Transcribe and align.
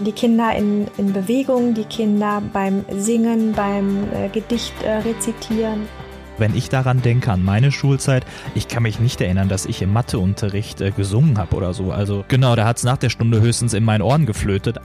die 0.00 0.12
Kinder 0.12 0.54
in, 0.54 0.86
in 0.96 1.12
Bewegung, 1.12 1.74
die 1.74 1.84
Kinder 1.84 2.42
beim 2.52 2.84
Singen, 2.90 3.52
beim 3.52 4.04
äh, 4.12 4.28
Gedicht 4.28 4.74
äh, 4.82 4.98
rezitieren. 4.98 5.88
Wenn 6.38 6.54
ich 6.54 6.68
daran 6.68 7.02
denke, 7.02 7.32
an 7.32 7.44
meine 7.44 7.72
Schulzeit, 7.72 8.24
ich 8.54 8.68
kann 8.68 8.84
mich 8.84 9.00
nicht 9.00 9.20
erinnern, 9.20 9.48
dass 9.48 9.66
ich 9.66 9.82
im 9.82 9.92
Matheunterricht 9.92 10.80
äh, 10.80 10.92
gesungen 10.92 11.36
habe 11.36 11.56
oder 11.56 11.74
so. 11.74 11.90
Also 11.90 12.24
genau, 12.28 12.54
da 12.54 12.64
hat 12.64 12.78
es 12.78 12.84
nach 12.84 12.96
der 12.96 13.10
Stunde 13.10 13.40
höchstens 13.40 13.74
in 13.74 13.84
meinen 13.84 14.02
Ohren 14.02 14.24
geflötet. 14.24 14.78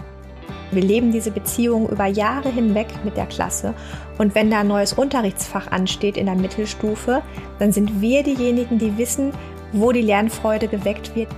Wir 0.71 0.81
leben 0.81 1.11
diese 1.11 1.29
Beziehung 1.29 1.87
über 1.89 2.07
Jahre 2.07 2.49
hinweg 2.49 2.87
mit 3.03 3.15
der 3.15 3.27
Klasse. 3.27 3.75
Und 4.17 4.33
wenn 4.33 4.49
da 4.49 4.61
ein 4.61 4.67
neues 4.67 4.93
Unterrichtsfach 4.93 5.71
ansteht 5.71 6.17
in 6.17 6.25
der 6.25 6.35
Mittelstufe, 6.35 7.21
dann 7.59 7.71
sind 7.71 8.01
wir 8.01 8.23
diejenigen, 8.23 8.79
die 8.79 8.97
wissen, 8.97 9.31
wo 9.71 9.91
die 9.91 10.01
Lernfreude 10.01 10.67
geweckt 10.67 11.15
wird. 11.15 11.29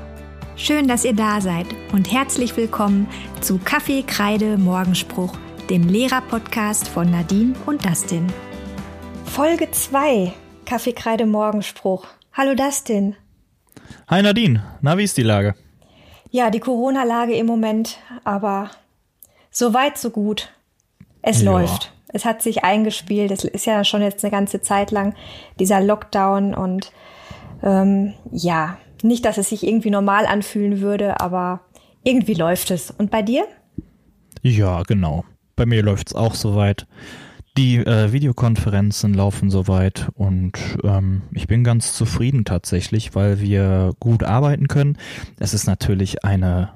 Schön, 0.58 0.88
dass 0.88 1.04
ihr 1.04 1.14
da 1.14 1.42
seid 1.42 1.68
und 1.92 2.14
herzlich 2.14 2.56
willkommen 2.56 3.08
zu 3.42 3.58
Kaffee, 3.58 4.04
Kreide, 4.04 4.58
Morgenspruch, 4.58 5.36
dem 5.70 5.84
Lehrer-Podcast 5.90 6.88
von 6.88 7.12
Nadine 7.12 7.54
und 7.66 7.84
Dustin. 7.84 8.32
Folge 9.26 9.70
2, 9.70 10.32
Kaffee, 10.66 10.94
Kreide, 10.94 11.26
Morgenspruch. 11.26 12.08
Hallo 12.32 12.56
Dustin. 12.56 13.18
Hi 14.08 14.22
Nadine, 14.22 14.64
na 14.80 14.98
wie 14.98 15.04
ist 15.04 15.18
die 15.18 15.24
Lage? 15.24 15.56
Ja, 16.32 16.50
die 16.50 16.62
Corona-Lage 16.62 17.36
im 17.36 17.48
Moment, 17.48 17.98
aber 18.24 18.72
so 19.52 19.74
weit, 19.74 19.98
so 19.98 20.10
gut. 20.10 20.54
Es 21.22 21.42
ja. 21.42 21.52
läuft. 21.52 21.92
Es 22.08 22.24
hat 22.24 22.42
sich 22.42 22.64
eingespielt. 22.64 23.32
Es 23.32 23.44
ist 23.44 23.66
ja 23.66 23.84
schon 23.84 24.02
jetzt 24.02 24.24
eine 24.24 24.32
ganze 24.32 24.62
Zeit 24.62 24.92
lang 24.92 25.16
dieser 25.60 25.82
Lockdown 25.82 26.56
und 26.56 26.94
ähm, 27.62 28.14
ja, 28.32 28.78
nicht, 29.06 29.26
dass 29.26 29.38
es 29.38 29.50
sich 29.50 29.66
irgendwie 29.66 29.90
normal 29.90 30.26
anfühlen 30.26 30.82
würde, 30.82 31.20
aber 31.20 31.62
irgendwie 32.04 32.34
läuft 32.34 32.72
es. 32.72 32.92
Und 32.92 33.12
bei 33.12 33.22
dir? 33.22 33.46
Ja, 34.42 34.84
genau. 34.84 35.26
Bei 35.56 35.66
mir 35.66 35.82
läuft 35.84 36.08
es 36.10 36.16
auch 36.16 36.36
soweit. 36.36 36.88
Die 37.58 37.78
äh, 37.78 38.12
Videokonferenzen 38.12 39.14
laufen 39.14 39.50
soweit 39.50 40.10
und 40.14 40.60
ähm, 40.84 41.22
ich 41.32 41.48
bin 41.48 41.64
ganz 41.64 41.94
zufrieden 41.94 42.44
tatsächlich, 42.44 43.16
weil 43.16 43.40
wir 43.40 43.94
gut 44.02 44.24
arbeiten 44.24 44.68
können. 44.68 44.98
Es 45.40 45.54
ist 45.54 45.66
natürlich 45.66 46.26
eine 46.26 46.72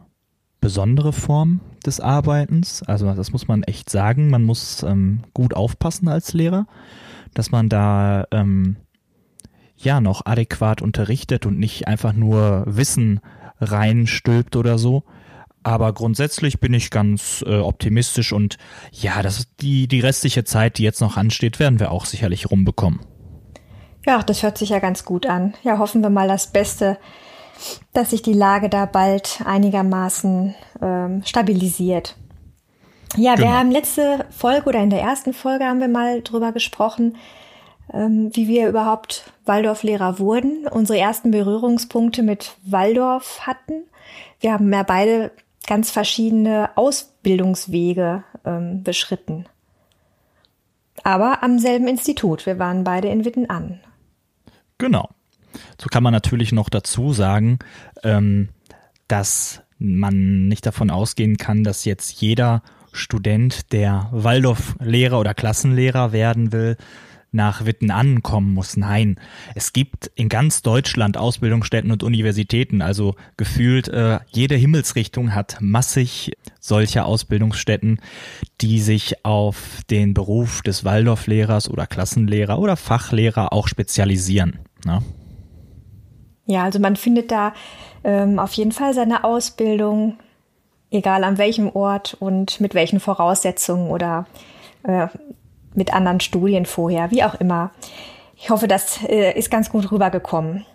besondere 0.61 1.11
Form 1.11 1.59
des 1.85 1.99
Arbeitens. 1.99 2.81
Also 2.83 3.13
das 3.13 3.33
muss 3.33 3.47
man 3.49 3.63
echt 3.63 3.89
sagen. 3.89 4.29
Man 4.29 4.43
muss 4.43 4.83
ähm, 4.83 5.23
gut 5.33 5.53
aufpassen 5.53 6.07
als 6.07 6.33
Lehrer, 6.33 6.65
dass 7.33 7.51
man 7.51 7.67
da 7.67 8.25
ähm, 8.31 8.77
ja 9.83 10.01
noch 10.01 10.25
adäquat 10.25 10.81
unterrichtet 10.81 11.45
und 11.45 11.57
nicht 11.59 11.87
einfach 11.87 12.13
nur 12.13 12.63
Wissen 12.65 13.21
reinstülpt 13.59 14.55
oder 14.55 14.77
so. 14.77 15.03
Aber 15.63 15.93
grundsätzlich 15.93 16.59
bin 16.59 16.73
ich 16.73 16.89
ganz 16.89 17.43
äh, 17.45 17.59
optimistisch 17.59 18.31
und 18.31 18.57
ja, 18.91 19.21
das 19.21 19.47
die, 19.59 19.87
die 19.87 19.99
restliche 19.99 20.43
Zeit, 20.43 20.77
die 20.77 20.83
jetzt 20.83 21.01
noch 21.01 21.17
ansteht, 21.17 21.59
werden 21.59 21.79
wir 21.79 21.91
auch 21.91 22.05
sicherlich 22.05 22.49
rumbekommen. 22.49 23.01
Ja, 24.05 24.23
das 24.23 24.41
hört 24.41 24.57
sich 24.57 24.69
ja 24.69 24.79
ganz 24.79 25.03
gut 25.03 25.25
an. 25.25 25.53
Ja, 25.63 25.77
hoffen 25.77 26.01
wir 26.01 26.09
mal 26.09 26.27
das 26.27 26.47
Beste, 26.47 26.97
dass 27.93 28.11
sich 28.11 28.21
die 28.21 28.33
Lage 28.33 28.69
da 28.69 28.85
bald 28.85 29.41
einigermaßen 29.45 30.55
ähm, 30.81 31.23
stabilisiert. 31.25 32.15
Ja, 33.17 33.35
genau. 33.35 33.47
wir 33.47 33.57
haben 33.57 33.71
letzte 33.71 34.25
Folge 34.29 34.69
oder 34.69 34.79
in 34.79 34.89
der 34.89 35.01
ersten 35.01 35.33
Folge 35.33 35.65
haben 35.65 35.81
wir 35.81 35.87
mal 35.89 36.21
drüber 36.21 36.53
gesprochen, 36.53 37.17
wie 37.91 38.47
wir 38.47 38.69
überhaupt 38.69 39.31
Waldorflehrer 39.45 40.19
wurden, 40.19 40.67
unsere 40.67 40.99
ersten 40.99 41.31
Berührungspunkte 41.31 42.23
mit 42.23 42.55
Waldorf 42.63 43.41
hatten. 43.41 43.83
Wir 44.39 44.53
haben 44.53 44.71
ja 44.71 44.83
beide 44.83 45.31
ganz 45.67 45.91
verschiedene 45.91 46.69
Ausbildungswege 46.75 48.23
ähm, 48.45 48.83
beschritten. 48.83 49.45
Aber 51.03 51.43
am 51.43 51.59
selben 51.59 51.87
Institut. 51.87 52.45
Wir 52.45 52.59
waren 52.59 52.83
beide 52.83 53.09
in 53.09 53.25
Witten 53.25 53.49
an. 53.49 53.79
Genau. 54.77 55.09
So 55.79 55.87
kann 55.87 56.03
man 56.03 56.13
natürlich 56.13 56.51
noch 56.51 56.69
dazu 56.69 57.13
sagen, 57.13 57.59
ähm, 58.03 58.49
dass 59.07 59.61
man 59.77 60.47
nicht 60.47 60.65
davon 60.65 60.91
ausgehen 60.91 61.37
kann, 61.37 61.63
dass 61.63 61.85
jetzt 61.85 62.21
jeder 62.21 62.61
Student, 62.91 63.71
der 63.71 64.09
Waldorf-Lehrer 64.11 65.19
oder 65.19 65.33
Klassenlehrer 65.33 66.11
werden 66.11 66.51
will, 66.51 66.77
nach 67.31 67.65
Witten 67.65 67.91
ankommen 67.91 68.53
muss. 68.53 68.77
Nein, 68.77 69.19
es 69.55 69.73
gibt 69.73 70.11
in 70.15 70.29
ganz 70.29 70.61
Deutschland 70.61 71.17
Ausbildungsstätten 71.17 71.91
und 71.91 72.03
Universitäten. 72.03 72.81
Also 72.81 73.15
gefühlt 73.37 73.87
äh, 73.87 74.19
jede 74.27 74.55
Himmelsrichtung 74.55 75.35
hat 75.35 75.57
massig 75.59 76.31
solcher 76.59 77.05
Ausbildungsstätten, 77.05 78.01
die 78.61 78.79
sich 78.79 79.25
auf 79.25 79.81
den 79.89 80.13
Beruf 80.13 80.61
des 80.61 80.83
Waldorflehrers 80.85 81.69
oder 81.69 81.87
Klassenlehrer 81.87 82.59
oder 82.59 82.75
Fachlehrer 82.75 83.53
auch 83.53 83.67
spezialisieren. 83.67 84.59
Ne? 84.85 85.01
Ja, 86.45 86.63
also 86.63 86.79
man 86.79 86.95
findet 86.95 87.31
da 87.31 87.53
ähm, 88.03 88.39
auf 88.39 88.53
jeden 88.53 88.71
Fall 88.71 88.93
seine 88.93 89.23
Ausbildung, 89.23 90.17
egal 90.89 91.23
an 91.23 91.37
welchem 91.37 91.69
Ort 91.69 92.17
und 92.19 92.59
mit 92.59 92.73
welchen 92.73 92.99
Voraussetzungen 92.99 93.91
oder 93.91 94.25
äh, 94.83 95.07
mit 95.75 95.93
anderen 95.93 96.19
Studien 96.19 96.65
vorher, 96.65 97.11
wie 97.11 97.23
auch 97.23 97.35
immer. 97.35 97.71
Ich 98.35 98.49
hoffe, 98.49 98.67
das 98.67 99.03
äh, 99.03 99.37
ist 99.37 99.51
ganz 99.51 99.69
gut 99.69 99.91
rübergekommen. 99.91 100.65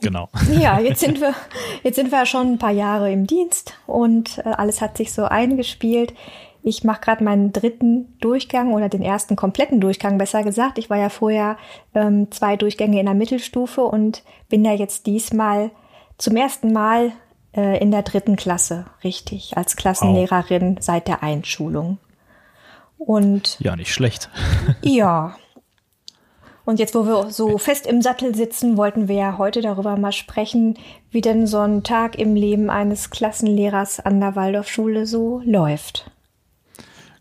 Genau. 0.00 0.28
Ja, 0.52 0.78
jetzt 0.78 1.00
sind 1.00 1.20
wir, 1.20 1.34
jetzt 1.82 1.96
sind 1.96 2.12
wir 2.12 2.26
schon 2.26 2.52
ein 2.52 2.58
paar 2.58 2.72
Jahre 2.72 3.10
im 3.10 3.26
Dienst 3.26 3.74
und 3.86 4.38
äh, 4.38 4.50
alles 4.50 4.80
hat 4.80 4.96
sich 4.96 5.12
so 5.12 5.24
eingespielt. 5.24 6.14
Ich 6.62 6.82
mache 6.82 7.00
gerade 7.00 7.22
meinen 7.22 7.52
dritten 7.52 8.18
Durchgang 8.20 8.74
oder 8.74 8.88
den 8.88 9.02
ersten 9.02 9.36
kompletten 9.36 9.80
Durchgang, 9.80 10.18
besser 10.18 10.42
gesagt. 10.42 10.78
Ich 10.78 10.90
war 10.90 10.98
ja 10.98 11.10
vorher 11.10 11.56
ähm, 11.94 12.30
zwei 12.32 12.56
Durchgänge 12.56 12.98
in 12.98 13.06
der 13.06 13.14
Mittelstufe 13.14 13.82
und 13.82 14.24
bin 14.48 14.64
ja 14.64 14.72
jetzt 14.72 15.06
diesmal 15.06 15.70
zum 16.18 16.36
ersten 16.36 16.72
Mal 16.72 17.12
äh, 17.54 17.80
in 17.80 17.92
der 17.92 18.02
dritten 18.02 18.34
Klasse, 18.34 18.86
richtig, 19.04 19.56
als 19.56 19.76
Klassenlehrerin 19.76 20.76
oh. 20.76 20.82
seit 20.82 21.06
der 21.06 21.22
Einschulung. 21.22 21.98
Und 22.98 23.58
ja, 23.60 23.76
nicht 23.76 23.92
schlecht. 23.92 24.30
ja. 24.82 25.36
Und 26.66 26.80
jetzt, 26.80 26.96
wo 26.96 27.06
wir 27.06 27.30
so 27.30 27.58
fest 27.58 27.86
im 27.86 28.02
Sattel 28.02 28.34
sitzen, 28.34 28.76
wollten 28.76 29.06
wir 29.06 29.14
ja 29.14 29.38
heute 29.38 29.60
darüber 29.60 29.96
mal 29.96 30.10
sprechen, 30.10 30.76
wie 31.12 31.20
denn 31.20 31.46
so 31.46 31.60
ein 31.60 31.84
Tag 31.84 32.18
im 32.18 32.34
Leben 32.34 32.70
eines 32.70 33.10
Klassenlehrers 33.10 34.00
an 34.00 34.18
der 34.18 34.34
Waldorfschule 34.34 35.06
so 35.06 35.40
läuft. 35.44 36.10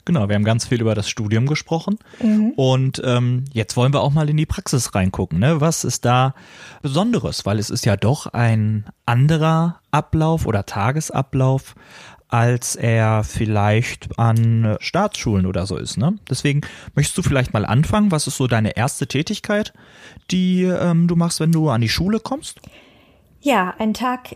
Genau, 0.04 0.30
wir 0.30 0.36
haben 0.36 0.44
ganz 0.44 0.68
viel 0.68 0.82
über 0.82 0.94
das 0.94 1.10
Studium 1.10 1.48
gesprochen 1.48 1.98
mhm. 2.22 2.54
und 2.56 3.02
ähm, 3.04 3.46
jetzt 3.54 3.76
wollen 3.76 3.92
wir 3.92 4.02
auch 4.02 4.14
mal 4.14 4.30
in 4.30 4.38
die 4.38 4.46
Praxis 4.46 4.94
reingucken. 4.94 5.40
Ne? 5.40 5.62
Was 5.62 5.84
ist 5.84 6.06
da 6.06 6.36
Besonderes? 6.84 7.46
Weil 7.48 7.58
es 7.58 7.72
ist 7.72 7.86
ja 7.86 7.98
doch 7.98 8.28
ein 8.28 8.86
anderer 9.08 9.80
Ablauf 9.90 10.46
oder 10.46 10.68
Tagesablauf 10.68 11.74
als 12.28 12.76
er 12.76 13.24
vielleicht 13.24 14.18
an 14.18 14.78
Staatsschulen 14.80 15.46
oder 15.46 15.66
so 15.66 15.78
ist. 15.78 15.98
Ne? 15.98 16.18
Deswegen 16.30 16.62
möchtest 16.96 17.18
du 17.18 17.22
vielleicht 17.22 17.54
mal 17.54 17.66
anfangen. 17.66 18.12
Was 18.12 18.28
ist 18.28 18.38
so 18.38 18.48
deine 18.48 18.76
erste 18.76 19.08
Tätigkeit, 19.08 19.74
die 20.32 20.64
ähm, 20.64 21.08
du 21.08 21.16
machst, 21.16 21.40
wenn 21.40 21.52
du 21.52 21.70
an 21.70 21.82
die 21.82 21.90
Schule 21.90 22.20
kommst? 22.20 22.60
Ja, 23.42 23.76
ein 23.78 23.94
Tag 23.94 24.36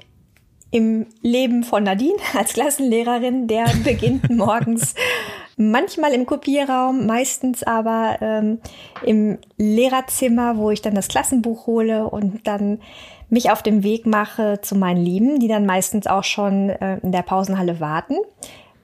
im 0.72 1.08
Leben 1.22 1.64
von 1.64 1.84
Nadine 1.84 2.20
als 2.38 2.54
Klassenlehrerin, 2.54 3.48
der 3.48 3.66
beginnt 3.84 4.30
morgens 4.30 4.94
manchmal 5.58 6.14
im 6.14 6.26
Kopierraum, 6.26 7.06
meistens 7.06 7.64
aber 7.64 8.18
ähm, 8.22 8.60
im 9.04 9.40
Lehrerzimmer, 9.58 10.58
wo 10.58 10.72
ich 10.72 10.82
dann 10.82 10.96
das 10.96 11.10
Klassenbuch 11.10 11.68
hole 11.68 12.08
und 12.08 12.48
dann 12.48 12.80
mich 13.30 13.52
auf 13.52 13.64
dem 13.64 13.84
Weg 13.84 14.06
mache 14.06 14.60
zu 14.62 14.76
meinen 14.76 15.04
Lieben, 15.04 15.40
die 15.40 15.48
dann 15.48 15.66
meistens 15.66 16.08
auch 16.08 16.24
schon 16.24 16.70
äh, 16.70 16.98
in 17.00 17.12
der 17.12 17.22
Pausenhalle 17.22 17.80
warten. 17.80 18.16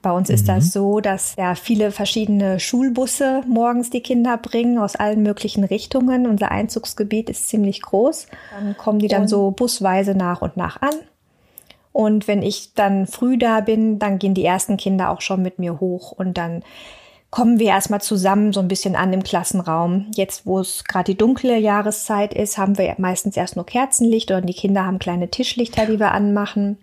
Bei 0.02 0.12
uns 0.12 0.28
mhm. 0.28 0.34
ist 0.36 0.48
das 0.48 0.66
mhm. 0.66 0.70
so, 0.70 1.00
dass 1.00 1.34
ja 1.36 1.54
viele 1.54 1.90
verschiedene 1.90 2.60
Schulbusse 2.60 3.42
morgens 3.48 3.90
die 3.90 4.02
Kinder 4.02 4.36
bringen 4.36 4.78
aus 4.78 4.94
allen 4.94 5.22
möglichen 5.22 5.64
Richtungen. 5.64 6.26
Unser 6.26 6.52
Einzugsgebiet 6.52 7.28
ist 7.28 7.48
ziemlich 7.48 7.82
groß. 7.82 8.28
Dann 8.56 8.76
kommen 8.76 9.00
die 9.00 9.08
dann 9.08 9.26
so 9.26 9.50
busweise 9.50 10.14
nach 10.14 10.42
und 10.42 10.56
nach 10.56 10.80
an. 10.80 10.94
Und 11.92 12.28
wenn 12.28 12.42
ich 12.42 12.74
dann 12.74 13.06
früh 13.06 13.38
da 13.38 13.60
bin, 13.60 13.98
dann 13.98 14.18
gehen 14.18 14.34
die 14.34 14.44
ersten 14.44 14.76
Kinder 14.76 15.10
auch 15.10 15.22
schon 15.22 15.42
mit 15.42 15.58
mir 15.58 15.80
hoch 15.80 16.12
und 16.12 16.36
dann 16.36 16.62
kommen 17.30 17.58
wir 17.58 17.68
erstmal 17.68 18.00
zusammen 18.00 18.52
so 18.52 18.60
ein 18.60 18.68
bisschen 18.68 18.96
an 18.96 19.12
im 19.12 19.22
Klassenraum. 19.22 20.06
Jetzt, 20.14 20.46
wo 20.46 20.60
es 20.60 20.84
gerade 20.84 21.12
die 21.12 21.18
dunkle 21.18 21.58
Jahreszeit 21.58 22.32
ist, 22.32 22.56
haben 22.56 22.78
wir 22.78 22.94
meistens 22.98 23.36
erst 23.36 23.56
nur 23.56 23.66
Kerzenlicht 23.66 24.30
oder 24.30 24.40
die 24.40 24.54
Kinder 24.54 24.86
haben 24.86 24.98
kleine 24.98 25.28
Tischlichter, 25.28 25.86
die 25.86 25.98
wir 25.98 26.12
anmachen. 26.12 26.78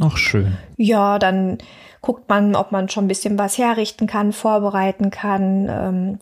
Ach, 0.00 0.16
schön. 0.16 0.56
Ja, 0.76 1.18
dann 1.18 1.58
guckt 2.00 2.28
man, 2.28 2.54
ob 2.54 2.72
man 2.72 2.88
schon 2.88 3.04
ein 3.04 3.08
bisschen 3.08 3.38
was 3.38 3.58
herrichten 3.58 4.06
kann, 4.06 4.32
vorbereiten 4.32 5.10
kann. 5.10 5.68
Ähm, 5.68 6.18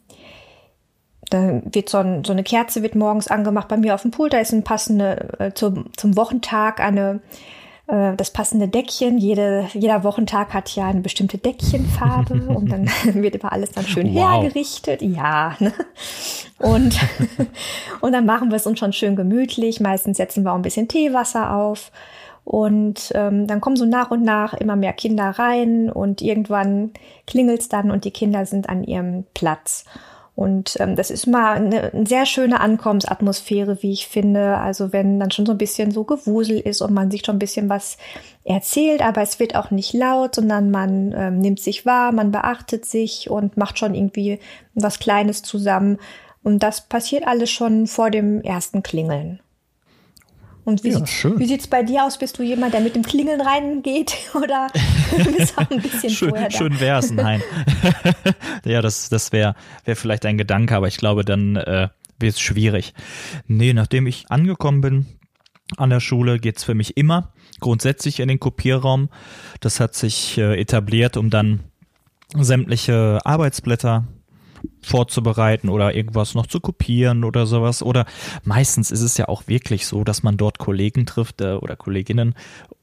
dann 1.31 1.75
wird 1.75 1.89
so, 1.89 1.99
ein, 1.99 2.25
so, 2.25 2.33
eine 2.33 2.45
Kerze 2.45 2.83
wird 2.83 2.95
morgens 2.95 3.29
angemacht 3.29 3.69
bei 3.69 3.77
mir 3.77 3.95
auf 3.95 4.03
dem 4.03 4.11
Pult. 4.11 4.33
Da 4.33 4.39
ist 4.39 4.53
ein 4.53 4.65
passende 4.65 5.39
äh, 5.39 5.53
zum, 5.53 5.87
zum 5.97 6.17
Wochentag 6.17 6.81
eine 6.81 7.21
äh, 7.87 8.17
das 8.17 8.31
passende 8.31 8.69
Deckchen. 8.69 9.19
Jede, 9.19 9.69
jeder 9.73 10.05
Wochentag 10.05 10.53
hat 10.53 10.75
ja 10.75 10.87
eine 10.87 11.01
bestimmte 11.01 11.39
Deckchenfarbe 11.39 12.35
und 12.49 12.71
dann 12.71 12.87
wird 13.15 13.37
immer 13.37 13.53
alles 13.53 13.73
dann 13.73 13.85
schön 13.85 14.15
wow. 14.15 14.43
hergerichtet. 14.43 15.03
Ja. 15.03 15.57
Ne? 15.59 15.73
Und, 16.59 16.99
und 18.01 18.13
dann 18.13 18.27
machen 18.27 18.51
wir 18.51 18.57
es 18.57 18.67
uns 18.67 18.79
schon 18.79 18.93
schön 18.93 19.17
gemütlich. 19.17 19.81
Meistens 19.81 20.17
setzen 20.17 20.45
wir 20.45 20.53
auch 20.53 20.57
ein 20.57 20.63
bisschen 20.63 20.89
Teewasser 20.89 21.55
auf. 21.55 21.93
Und 22.45 23.11
ähm, 23.17 23.49
dann 23.49 23.61
kommen 23.61 23.77
so 23.77 23.85
nach 23.85 24.13
und 24.13 24.23
nach 24.23 24.55
immer 24.55 24.77
mehr 24.77 24.93
Kinder 24.93 25.31
rein 25.31 25.91
und 25.91 26.23
irgendwann 26.23 26.93
klingelt's 27.27 27.69
dann 27.69 27.91
und 27.91 28.05
die 28.05 28.13
Kinder 28.13 28.47
sind 28.47 28.69
an 28.69 28.85
ihrem 28.85 29.25
Platz. 29.35 29.85
Und 30.37 30.77
ähm, 30.81 30.97
das 30.97 31.11
ist 31.11 31.27
mal 31.27 31.55
eine, 31.55 31.95
eine 31.95 32.07
sehr 32.07 32.27
schöne 32.27 32.61
Ankommensatmosphäre, 32.61 33.83
wie 33.83 33.93
ich 33.93 34.07
finde. 34.07 34.59
Also 34.59 34.93
wenn 34.93 35.19
dann 35.19 35.31
schon 35.31 35.47
so 35.47 35.53
ein 35.53 35.59
bisschen 35.59 35.91
so 35.91 36.05
Gewusel 36.05 36.61
ist 36.61 36.83
und 36.83 36.93
man 36.93 37.11
sich 37.11 37.25
schon 37.25 37.37
ein 37.37 37.41
bisschen 37.41 37.71
was 37.71 37.97
erzählt, 38.45 39.01
aber 39.01 39.23
es 39.23 39.41
wird 39.41 39.57
auch 39.57 39.71
nicht 39.71 39.95
laut, 39.95 40.35
sondern 40.35 40.71
man 40.71 41.15
ähm, 41.17 41.39
nimmt 41.39 41.59
sich 41.59 41.87
wahr, 41.87 42.13
man 42.13 42.33
beachtet 42.33 42.85
sich 42.85 43.31
und 43.31 43.57
macht 43.57 43.79
schon 43.79 43.95
irgendwie 43.95 44.39
was 44.75 44.99
Kleines 44.99 45.43
zusammen. 45.43 45.97
Und 46.43 46.63
das 46.63 46.83
passiert 46.83 47.27
alles 47.27 47.51
schon 47.51 47.87
vor 47.87 48.11
dem 48.11 48.43
ersten 48.43 48.83
Klingeln. 48.83 49.41
Und 50.67 50.83
wie, 50.83 50.91
ja, 50.91 51.07
sieht, 51.07 51.39
wie 51.39 51.47
sieht's 51.47 51.69
bei 51.69 51.85
dir 51.85 52.05
aus? 52.05 52.19
Bist 52.19 52.41
du 52.41 52.43
jemand, 52.43 52.75
der 52.75 52.81
mit 52.81 52.97
dem 52.97 53.05
Klingeln 53.05 53.41
reingeht 53.41 54.17
oder 54.35 54.67
bist 55.37 55.57
auch 55.57 55.71
ein 55.71 55.81
bisschen 55.81 56.11
schön, 56.11 56.31
vorher 56.31 56.49
da? 56.49 56.57
Schön 56.59 56.81
wär's, 56.81 57.13
nein. 57.13 57.41
ja, 58.65 58.83
das, 58.83 59.09
das 59.09 59.31
wäre 59.31 59.55
wär 59.85 59.95
vielleicht 59.95 60.27
ein 60.27 60.37
Gedanke, 60.37 60.75
aber 60.75 60.89
ich 60.89 60.97
glaube, 60.97 61.25
dann 61.25 61.55
äh, 61.55 61.89
wird 62.19 62.35
es 62.35 62.41
schwierig. 62.41 62.95
Nee, 63.47 63.75
nachdem 63.75 64.09
ich 64.09 64.25
angekommen 64.29 64.81
bin 64.81 65.07
an 65.77 65.91
der 65.91 66.01
Schule, 66.01 66.41
geht's 66.41 66.65
für 66.65 66.75
mich 66.75 66.97
immer 66.97 67.33
grundsätzlich 67.61 68.19
in 68.19 68.27
den 68.27 68.41
Kopierraum. 68.41 69.09
Das 69.61 69.79
hat 69.79 69.95
sich 69.95 70.37
äh, 70.37 70.61
etabliert, 70.61 71.17
um 71.17 71.31
dann 71.31 71.61
sämtliche 72.35 73.21
Arbeitsblätter 73.25 74.09
vorzubereiten 74.83 75.69
oder 75.69 75.95
irgendwas 75.95 76.35
noch 76.35 76.47
zu 76.47 76.61
kopieren 76.61 77.25
oder 77.25 77.47
sowas. 77.47 77.83
Oder 77.83 78.07
meistens 78.45 78.91
ist 78.91 79.03
es 79.03 79.17
ja 79.17 79.29
auch 79.29 79.49
wirklich 79.49 79.87
so, 79.87 80.05
dass 80.05 80.23
man 80.23 80.37
dort 80.37 80.59
Kollegen 80.59 81.07
trifft 81.07 81.41
äh, 81.41 81.55
oder 81.55 81.77
Kolleginnen 81.77 82.35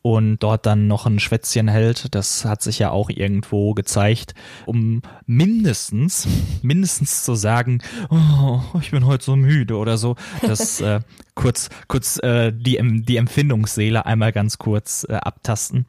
und 0.01 0.39
dort 0.39 0.65
dann 0.65 0.88
noch 0.88 1.06
ein 1.06 1.19
Schwätzchen 1.19 1.68
hält. 1.68 2.13
Das 2.13 2.45
hat 2.45 2.62
sich 2.62 2.80
ja 2.80 2.91
auch 2.91 3.09
irgendwo 3.09 3.74
gezeigt, 3.74 4.35
um 4.65 5.01
mindestens, 5.25 6.27
mindestens 6.62 7.24
zu 7.24 7.35
sagen, 7.35 7.81
oh, 8.09 8.59
ich 8.81 8.91
bin 8.91 9.06
heute 9.06 9.24
so 9.24 9.35
müde 9.35 9.77
oder 9.77 9.97
so. 9.97 10.15
Das 10.41 10.81
äh, 10.81 11.00
kurz, 11.35 11.69
kurz 11.88 12.18
äh, 12.21 12.51
die, 12.51 12.80
die 13.06 13.18
Empfindungsseele 13.18 14.06
einmal 14.06 14.33
ganz 14.33 14.57
kurz 14.57 15.06
äh, 15.07 15.13
abtasten. 15.13 15.85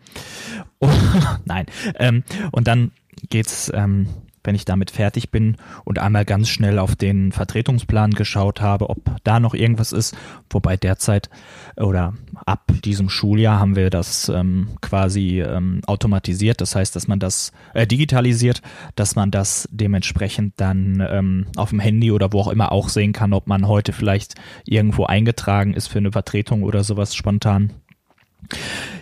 Oh, 0.79 0.89
nein. 1.45 1.67
Ähm, 1.97 2.23
und 2.53 2.69
dann 2.69 2.93
geht's 3.31 3.71
ähm, 3.75 4.07
wenn 4.45 4.55
ich 4.55 4.65
damit 4.65 4.91
fertig 4.91 5.31
bin 5.31 5.57
und 5.85 5.99
einmal 5.99 6.25
ganz 6.25 6.49
schnell 6.49 6.79
auf 6.79 6.95
den 6.95 7.33
Vertretungsplan 7.33 8.13
geschaut 8.13 8.61
habe, 8.61 8.91
ob 8.91 8.99
da 9.25 9.41
noch 9.41 9.55
irgendwas 9.55 9.93
ist. 9.93 10.17
Wobei 10.51 10.77
derzeit 10.77 11.31
oder 11.77 12.15
ab 12.47 12.71
diesem 12.85 13.09
Schuljahr 13.09 13.59
haben 13.59 13.75
wir 13.75 13.91
das 13.91 14.29
ähm, 14.29 14.69
quasi 14.81 15.41
ähm, 15.41 15.81
automatisiert. 15.87 16.61
Das 16.61 16.77
heißt, 16.77 16.95
dass 16.95 17.09
man 17.09 17.19
das 17.19 17.53
äh, 17.73 17.87
digitalisiert, 17.87 18.63
dass 18.95 19.17
man 19.17 19.31
das 19.31 19.69
dementsprechend 19.73 20.55
dann 20.59 21.05
ähm, 21.09 21.47
auf 21.57 21.71
dem 21.71 21.81
Handy 21.81 22.13
oder 22.13 22.33
wo 22.33 22.41
auch 22.41 22.49
immer 22.49 22.71
auch 22.71 22.89
sehen 22.89 23.13
kann, 23.13 23.33
ob 23.33 23.47
man 23.47 23.67
heute 23.67 23.93
vielleicht 23.93 24.35
irgendwo 24.65 25.05
eingetragen 25.05 25.75
ist 25.75 25.89
für 25.89 25.99
eine 25.99 26.13
Vertretung 26.13 26.63
oder 26.63 26.85
sowas 26.85 27.15
spontan. 27.15 27.73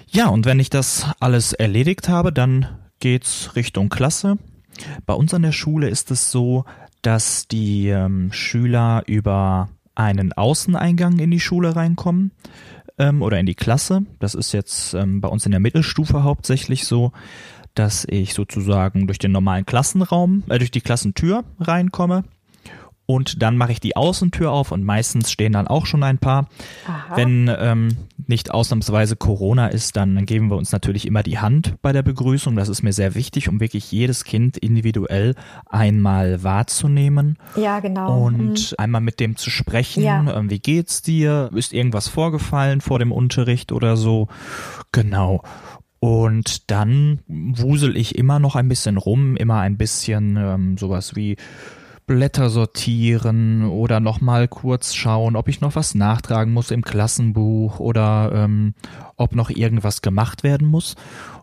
Ja, 0.09 0.29
und 0.29 0.47
wenn 0.47 0.61
ich 0.61 0.71
das 0.71 1.07
alles 1.21 1.53
erledigt 1.53 2.09
habe, 2.09 2.33
dann 2.33 2.67
geht's 3.01 3.57
Richtung 3.57 3.89
Klasse. 3.89 4.39
Bei 5.07 5.15
uns 5.15 5.35
an 5.35 5.43
der 5.43 5.53
Schule 5.53 5.89
ist 5.89 6.11
es 6.11 6.31
so, 6.31 6.65
dass 7.03 7.49
die 7.49 7.89
ähm, 7.89 8.33
Schüler 8.33 9.03
über 9.07 9.69
einen 9.95 10.33
Außeneingang 10.33 11.19
in 11.19 11.31
die 11.31 11.41
Schule 11.41 11.77
reinkommen 11.77 12.33
ähm, 12.99 13.23
oder 13.23 13.39
in 13.39 13.47
die 13.47 13.55
Klasse. 13.55 14.03
Das 14.19 14.35
ist 14.35 14.53
jetzt 14.53 14.95
ähm, 14.95 15.21
bei 15.21 15.29
uns 15.29 15.45
in 15.45 15.51
der 15.51 15.61
Mittelstufe 15.61 16.23
hauptsächlich 16.23 16.87
so, 16.87 17.13
dass 17.75 18.07
ich 18.09 18.35
sozusagen 18.35 19.07
durch 19.07 19.19
den 19.19 19.33
normalen 19.33 19.67
Klassenraum, 19.67 20.45
äh, 20.49 20.59
durch 20.59 20.71
die 20.71 20.81
Klassentür 20.81 21.45
reinkomme 21.59 22.25
und 23.07 23.43
dann 23.43 23.57
mache 23.57 23.73
ich 23.73 23.81
die 23.81 23.97
Außentür 23.97 24.51
auf 24.51 24.73
und 24.73 24.85
meistens 24.85 25.31
stehen 25.31 25.53
dann 25.53 25.67
auch 25.67 25.87
schon 25.87 26.03
ein 26.03 26.19
paar. 26.19 26.49
Aha. 26.87 27.17
Wenn 27.17 27.51
ähm, 27.59 27.97
nicht 28.27 28.53
ausnahmsweise 28.53 29.17
Corona 29.17 29.67
ist, 29.67 29.97
dann 29.97 30.25
geben 30.25 30.51
wir 30.51 30.57
uns 30.57 30.73
natürlich 30.73 31.07
immer 31.07 31.23
die 31.23 31.39
Hand 31.39 31.75
bei 31.83 31.93
der 31.93 32.03
Begrüßung. 32.03 32.55
Das 32.57 32.69
ist 32.69 32.83
mir 32.83 32.93
sehr 32.93 33.15
wichtig, 33.15 33.49
um 33.49 33.61
wirklich 33.61 33.91
jedes 33.91 34.25
Kind 34.25 34.57
individuell 34.57 35.35
einmal 35.69 36.43
wahrzunehmen. 36.43 37.39
Ja, 37.57 37.81
genau. 37.81 38.25
Und 38.25 38.73
mhm. 38.73 38.77
einmal 38.79 39.01
mit 39.01 39.21
dem 39.21 39.37
zu 39.37 39.51
sprechen. 39.51 40.03
Ja. 40.03 40.39
Ähm, 40.39 40.51
wie 40.51 40.61
geht's 40.61 41.03
dir? 41.03 41.51
Ist 41.55 41.73
irgendwas 41.73 42.09
vorgefallen 42.09 42.81
vor 42.81 42.99
dem 42.99 43.13
Unterricht 43.13 43.73
oder 43.73 43.97
so? 43.97 44.29
Genau. 44.93 45.43
Und 45.99 46.71
dann 46.71 47.21
wusel 47.29 47.97
ich 47.97 48.17
immer 48.17 48.39
noch 48.39 48.57
ein 48.57 48.69
bisschen 48.69 48.97
rum, 48.97 49.37
immer 49.37 49.61
ein 49.61 49.77
bisschen 49.77 50.37
ähm, 50.37 50.77
sowas 50.77 51.15
wie 51.15 51.37
Blätter 52.13 52.51
sortieren 52.51 53.65
oder 53.65 53.99
nochmal 53.99 54.47
kurz 54.47 54.93
schauen, 54.95 55.35
ob 55.35 55.49
ich 55.49 55.63
noch 55.63 55.77
was 55.77 55.95
nachtragen 55.95 56.53
muss 56.53 56.71
im 56.71 56.83
Klassenbuch 56.83 57.81
oder 57.81 58.33
ähm, 58.35 58.75
ob 59.17 59.35
noch 59.35 59.49
irgendwas 59.49 60.03
gemacht 60.03 60.43
werden 60.43 60.69
muss. 60.69 60.95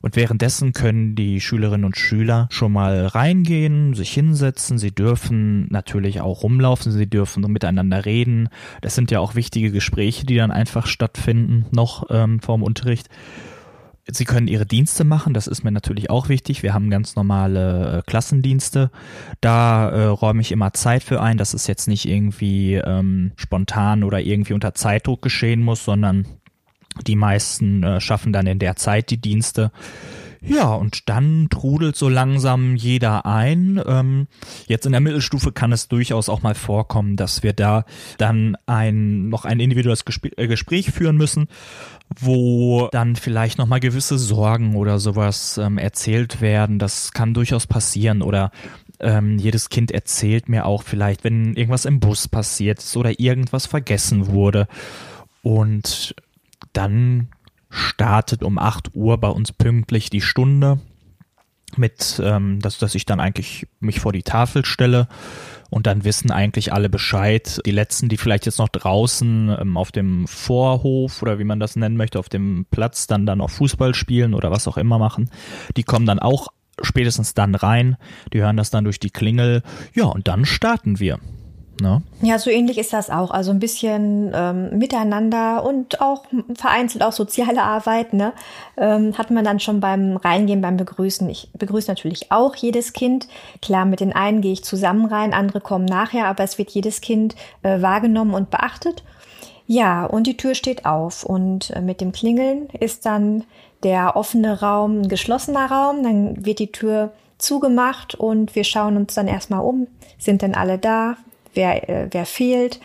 Und 0.01 0.15
währenddessen 0.15 0.73
können 0.73 1.15
die 1.15 1.41
Schülerinnen 1.41 1.85
und 1.85 1.97
Schüler 1.97 2.47
schon 2.51 2.71
mal 2.71 3.07
reingehen, 3.07 3.95
sich 3.95 4.11
hinsetzen. 4.11 4.77
Sie 4.77 4.93
dürfen 4.93 5.67
natürlich 5.71 6.21
auch 6.21 6.43
rumlaufen, 6.43 6.91
sie 6.91 7.09
dürfen 7.09 7.41
miteinander 7.51 8.05
reden. 8.05 8.49
Das 8.81 8.93
sind 8.93 9.09
ja 9.09 9.19
auch 9.19 9.33
wichtige 9.33 9.71
Gespräche, 9.71 10.27
die 10.27 10.35
dann 10.35 10.51
einfach 10.51 10.85
stattfinden 10.85 11.65
noch 11.71 12.05
ähm, 12.11 12.41
vorm 12.41 12.61
Unterricht. 12.61 13.09
Sie 14.07 14.25
können 14.25 14.47
Ihre 14.47 14.65
Dienste 14.65 15.03
machen, 15.03 15.33
das 15.33 15.47
ist 15.47 15.63
mir 15.63 15.71
natürlich 15.71 16.09
auch 16.09 16.29
wichtig. 16.29 16.63
Wir 16.63 16.73
haben 16.73 16.89
ganz 16.89 17.15
normale 17.15 17.99
äh, 17.99 18.01
Klassendienste. 18.09 18.91
Da 19.41 19.89
äh, 19.89 20.05
räume 20.05 20.41
ich 20.41 20.51
immer 20.51 20.73
Zeit 20.73 21.03
für 21.03 21.21
ein, 21.21 21.37
dass 21.37 21.53
es 21.53 21.67
jetzt 21.67 21.87
nicht 21.87 22.07
irgendwie 22.07 22.75
ähm, 22.75 23.31
spontan 23.35 24.03
oder 24.03 24.19
irgendwie 24.19 24.53
unter 24.53 24.73
Zeitdruck 24.73 25.21
geschehen 25.21 25.61
muss, 25.61 25.83
sondern 25.83 26.25
die 27.05 27.15
meisten 27.15 27.83
äh, 27.83 28.01
schaffen 28.01 28.33
dann 28.33 28.47
in 28.47 28.59
der 28.59 28.75
Zeit 28.75 29.09
die 29.09 29.21
Dienste. 29.21 29.71
Ja, 30.41 30.73
und 30.73 31.09
dann 31.09 31.49
trudelt 31.49 31.97
so 31.97 32.07
langsam 32.07 32.77
jeder 32.77 33.25
ein. 33.25 33.81
Ähm, 33.85 34.27
jetzt 34.67 34.85
in 34.85 34.93
der 34.93 35.01
Mittelstufe 35.01 35.51
kann 35.51 35.73
es 35.73 35.89
durchaus 35.89 36.29
auch 36.29 36.41
mal 36.41 36.55
vorkommen, 36.55 37.17
dass 37.17 37.43
wir 37.43 37.51
da 37.51 37.83
dann 38.17 38.55
ein, 38.65 39.27
noch 39.27 39.43
ein 39.43 39.59
individuelles 39.59 40.05
äh, 40.37 40.47
Gespräch 40.47 40.91
führen 40.91 41.17
müssen, 41.17 41.49
wo 42.17 42.87
dann 42.91 43.15
vielleicht 43.15 43.57
nochmal 43.57 43.79
gewisse 43.79 44.17
Sorgen 44.17 44.75
oder 44.75 44.99
sowas 44.99 45.57
ähm, 45.57 45.77
erzählt 45.77 46.41
werden. 46.41 46.79
Das 46.79 47.11
kann 47.11 47.33
durchaus 47.33 47.67
passieren 47.67 48.21
oder 48.21 48.51
ähm, 48.99 49.37
jedes 49.37 49.69
Kind 49.69 49.91
erzählt 49.91 50.49
mir 50.49 50.65
auch 50.65 50.83
vielleicht, 50.83 51.23
wenn 51.23 51.53
irgendwas 51.53 51.85
im 51.85 51.99
Bus 51.99 52.27
passiert 52.27 52.79
ist 52.79 52.97
oder 52.97 53.19
irgendwas 53.19 53.65
vergessen 53.65 54.27
wurde. 54.27 54.67
Und 55.41 56.15
dann 56.73 57.29
startet 57.69 58.43
um 58.43 58.57
8 58.57 58.95
Uhr 58.95 59.17
bei 59.19 59.29
uns 59.29 59.51
pünktlich 59.51 60.09
die 60.09 60.21
Stunde 60.21 60.79
mit, 61.77 62.19
ähm, 62.23 62.59
dass, 62.59 62.79
dass 62.79 62.95
ich 62.95 63.05
dann 63.05 63.19
eigentlich 63.19 63.67
mich 63.79 63.99
vor 63.99 64.11
die 64.11 64.23
Tafel 64.23 64.65
stelle 64.65 65.07
und 65.69 65.87
dann 65.87 66.03
wissen 66.03 66.31
eigentlich 66.31 66.73
alle 66.73 66.89
Bescheid. 66.89 67.59
Die 67.65 67.71
letzten, 67.71 68.09
die 68.09 68.17
vielleicht 68.17 68.45
jetzt 68.45 68.59
noch 68.59 68.69
draußen 68.69 69.55
ähm, 69.59 69.77
auf 69.77 69.91
dem 69.91 70.27
Vorhof 70.27 71.21
oder 71.21 71.39
wie 71.39 71.43
man 71.43 71.59
das 71.59 71.75
nennen 71.75 71.97
möchte, 71.97 72.19
auf 72.19 72.29
dem 72.29 72.65
Platz 72.71 73.07
dann 73.07 73.25
dann 73.25 73.41
auch 73.41 73.49
Fußball 73.49 73.95
spielen 73.95 74.33
oder 74.33 74.51
was 74.51 74.67
auch 74.67 74.77
immer 74.77 74.99
machen, 74.99 75.29
die 75.77 75.83
kommen 75.83 76.05
dann 76.05 76.19
auch 76.19 76.49
spätestens 76.81 77.33
dann 77.33 77.55
rein. 77.55 77.97
Die 78.33 78.41
hören 78.41 78.57
das 78.57 78.69
dann 78.69 78.83
durch 78.83 78.99
die 78.99 79.09
Klingel. 79.09 79.63
Ja, 79.93 80.05
und 80.05 80.27
dann 80.27 80.45
starten 80.45 80.99
wir. 80.99 81.19
Ne? 81.81 82.01
Ja, 82.21 82.37
so 82.39 82.49
ähnlich 82.49 82.77
ist 82.77 82.93
das 82.93 83.09
auch. 83.09 83.31
Also 83.31 83.51
ein 83.51 83.59
bisschen 83.59 84.31
ähm, 84.33 84.77
miteinander 84.77 85.63
und 85.63 86.01
auch 86.01 86.25
vereinzelt 86.55 87.03
auch 87.03 87.11
soziale 87.11 87.63
Arbeit, 87.63 88.13
ne? 88.13 88.33
Ähm, 88.77 89.17
hat 89.17 89.31
man 89.31 89.45
dann 89.45 89.59
schon 89.59 89.79
beim 89.79 90.17
Reingehen, 90.17 90.61
beim 90.61 90.77
Begrüßen. 90.77 91.29
Ich 91.29 91.49
begrüße 91.53 91.89
natürlich 91.89 92.31
auch 92.31 92.55
jedes 92.55 92.93
Kind. 92.93 93.27
Klar, 93.61 93.85
mit 93.85 93.99
den 93.99 94.13
einen 94.13 94.41
gehe 94.41 94.53
ich 94.53 94.63
zusammen 94.63 95.05
rein, 95.05 95.33
andere 95.33 95.61
kommen 95.61 95.85
nachher, 95.85 96.27
aber 96.27 96.43
es 96.43 96.57
wird 96.57 96.69
jedes 96.71 97.01
Kind 97.01 97.35
äh, 97.63 97.81
wahrgenommen 97.81 98.33
und 98.33 98.49
beachtet. 98.49 99.03
Ja, 99.71 100.05
und 100.05 100.25
die 100.25 100.35
Tür 100.35 100.55
steht 100.55 100.85
auf 100.85 101.23
und 101.23 101.69
äh, 101.71 101.81
mit 101.81 102.01
dem 102.01 102.11
Klingeln 102.11 102.69
ist 102.79 103.05
dann 103.05 103.43
der 103.83 104.15
offene 104.15 104.59
Raum 104.61 105.01
ein 105.01 105.09
geschlossener 105.09 105.69
Raum. 105.69 106.03
Dann 106.03 106.45
wird 106.45 106.59
die 106.59 106.71
Tür 106.71 107.11
zugemacht 107.37 108.15
und 108.15 108.55
wir 108.55 108.63
schauen 108.63 108.97
uns 108.97 109.13
dann 109.13 109.27
erstmal 109.27 109.61
um. 109.61 109.87
Sind 110.17 110.41
denn 110.41 110.55
alle 110.55 110.77
da? 110.77 111.17
Wer, 111.59 111.89
äh, 111.89 112.07
wer 112.11 112.25
fehlt. 112.25 112.79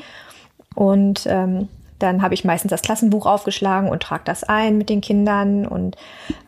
Und 0.74 1.26
ähm, 1.30 1.68
Dann 2.00 2.22
habe 2.22 2.34
ich 2.34 2.44
meistens 2.44 2.70
das 2.70 2.82
Klassenbuch 2.82 3.24
aufgeschlagen 3.24 3.88
und 3.88 4.02
trage 4.02 4.24
das 4.26 4.42
ein 4.42 4.76
mit 4.76 4.88
den 4.88 5.00
Kindern 5.00 5.64
und 5.66 5.96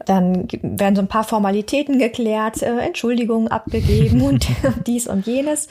dann 0.04 0.48
werden 0.60 0.96
so 0.96 1.02
ein 1.02 1.08
paar 1.08 1.24
Formalitäten 1.24 1.98
geklärt, 1.98 2.62
äh, 2.62 2.78
Entschuldigungen 2.78 3.48
abgegeben 3.48 4.22
und 4.22 4.46
dies 4.86 5.06
und 5.06 5.26
jenes. 5.26 5.68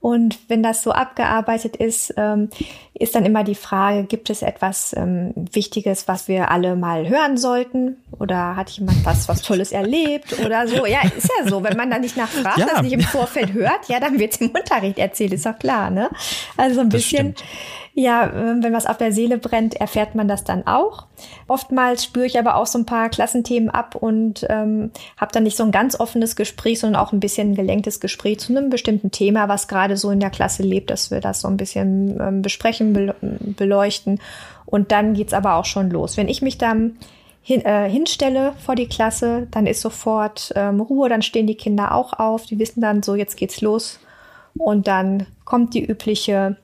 Und 0.00 0.38
wenn 0.48 0.62
das 0.62 0.82
so 0.82 0.92
abgearbeitet 0.92 1.76
ist, 1.76 2.14
ähm, 2.16 2.48
ist 2.94 3.14
dann 3.14 3.26
immer 3.26 3.44
die 3.44 3.54
Frage, 3.54 4.04
gibt 4.04 4.30
es 4.30 4.40
etwas 4.40 4.94
ähm, 4.96 5.34
Wichtiges, 5.52 6.08
was 6.08 6.26
wir 6.26 6.50
alle 6.50 6.74
mal 6.74 7.06
hören 7.06 7.36
sollten? 7.36 7.98
Oder 8.18 8.56
hat 8.56 8.70
jemand 8.70 9.04
was, 9.04 9.28
was 9.28 9.42
Tolles 9.42 9.72
erlebt 9.72 10.38
oder 10.44 10.66
so? 10.66 10.86
Ja, 10.86 11.00
ist 11.02 11.30
ja 11.38 11.46
so. 11.46 11.62
Wenn 11.62 11.76
man 11.76 11.90
da 11.90 11.98
nicht 11.98 12.16
nachfragt, 12.16 12.56
ja. 12.56 12.66
das 12.66 12.80
nicht 12.80 12.92
im 12.92 13.02
Vorfeld 13.02 13.52
hört, 13.52 13.88
ja, 13.88 14.00
dann 14.00 14.18
wird 14.18 14.32
es 14.32 14.40
im 14.40 14.50
Unterricht 14.50 14.98
erzählt, 14.98 15.34
ist 15.34 15.44
doch 15.44 15.58
klar, 15.58 15.90
ne? 15.90 16.08
Also 16.56 16.80
ein 16.80 16.88
bisschen 16.88 17.34
ja, 18.00 18.32
ähm, 18.32 18.62
wenn 18.62 18.72
was 18.72 18.86
auf 18.86 18.96
der 18.96 19.12
Seele 19.12 19.38
brennt, 19.38 19.74
erfährt 19.74 20.14
man 20.14 20.26
das 20.26 20.42
dann 20.42 20.66
auch. 20.66 21.06
Oftmals 21.46 22.04
spüre 22.04 22.24
ich 22.24 22.38
aber 22.38 22.56
auch 22.56 22.66
so 22.66 22.78
ein 22.78 22.86
paar 22.86 23.10
Klassenthemen 23.10 23.68
ab 23.68 23.94
und 23.94 24.46
ähm, 24.48 24.90
habe 25.18 25.32
dann 25.32 25.42
nicht 25.42 25.56
so 25.56 25.64
ein 25.64 25.70
ganz 25.70 26.00
offenes 26.00 26.34
Gespräch, 26.34 26.80
sondern 26.80 27.00
auch 27.00 27.12
ein 27.12 27.20
bisschen 27.20 27.52
ein 27.52 27.54
gelenktes 27.54 28.00
Gespräch 28.00 28.40
zu 28.40 28.56
einem 28.56 28.70
bestimmten 28.70 29.10
Thema, 29.10 29.48
was 29.48 29.68
gerade 29.68 29.96
so 29.96 30.10
in 30.10 30.20
der 30.20 30.30
Klasse 30.30 30.62
lebt, 30.62 30.90
dass 30.90 31.10
wir 31.10 31.20
das 31.20 31.42
so 31.42 31.48
ein 31.48 31.58
bisschen 31.58 32.18
ähm, 32.20 32.42
besprechen, 32.42 32.92
be 32.92 33.14
beleuchten. 33.20 34.18
Und 34.64 34.92
dann 34.92 35.14
geht's 35.14 35.34
aber 35.34 35.56
auch 35.56 35.64
schon 35.66 35.90
los. 35.90 36.16
Wenn 36.16 36.28
ich 36.28 36.42
mich 36.42 36.56
dann 36.56 36.96
hin, 37.42 37.64
äh, 37.64 37.88
hinstelle 37.90 38.54
vor 38.64 38.76
die 38.76 38.88
Klasse, 38.88 39.46
dann 39.50 39.66
ist 39.66 39.82
sofort 39.82 40.52
ähm, 40.56 40.80
Ruhe, 40.80 41.08
dann 41.08 41.22
stehen 41.22 41.46
die 41.46 41.56
Kinder 41.56 41.94
auch 41.94 42.14
auf, 42.14 42.46
die 42.46 42.58
wissen 42.58 42.80
dann 42.80 43.02
so, 43.02 43.14
jetzt 43.14 43.36
geht's 43.36 43.60
los. 43.60 44.00
Und 44.56 44.86
dann 44.86 45.26
kommt 45.44 45.74
die 45.74 45.84
übliche 45.84 46.56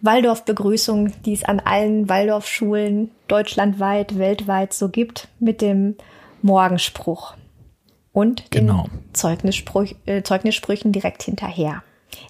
Waldorf-Begrüßung, 0.00 1.12
die 1.24 1.32
es 1.32 1.44
an 1.44 1.60
allen 1.60 2.08
Waldorfschulen 2.08 3.10
deutschlandweit, 3.26 4.18
weltweit 4.18 4.72
so 4.72 4.88
gibt, 4.88 5.28
mit 5.40 5.60
dem 5.60 5.96
Morgenspruch 6.42 7.34
und 8.12 8.50
genau. 8.50 8.84
den 8.84 9.14
Zeugnisspruch, 9.14 9.86
äh, 10.06 10.22
Zeugnissprüchen 10.22 10.92
direkt 10.92 11.22
hinterher. 11.22 11.82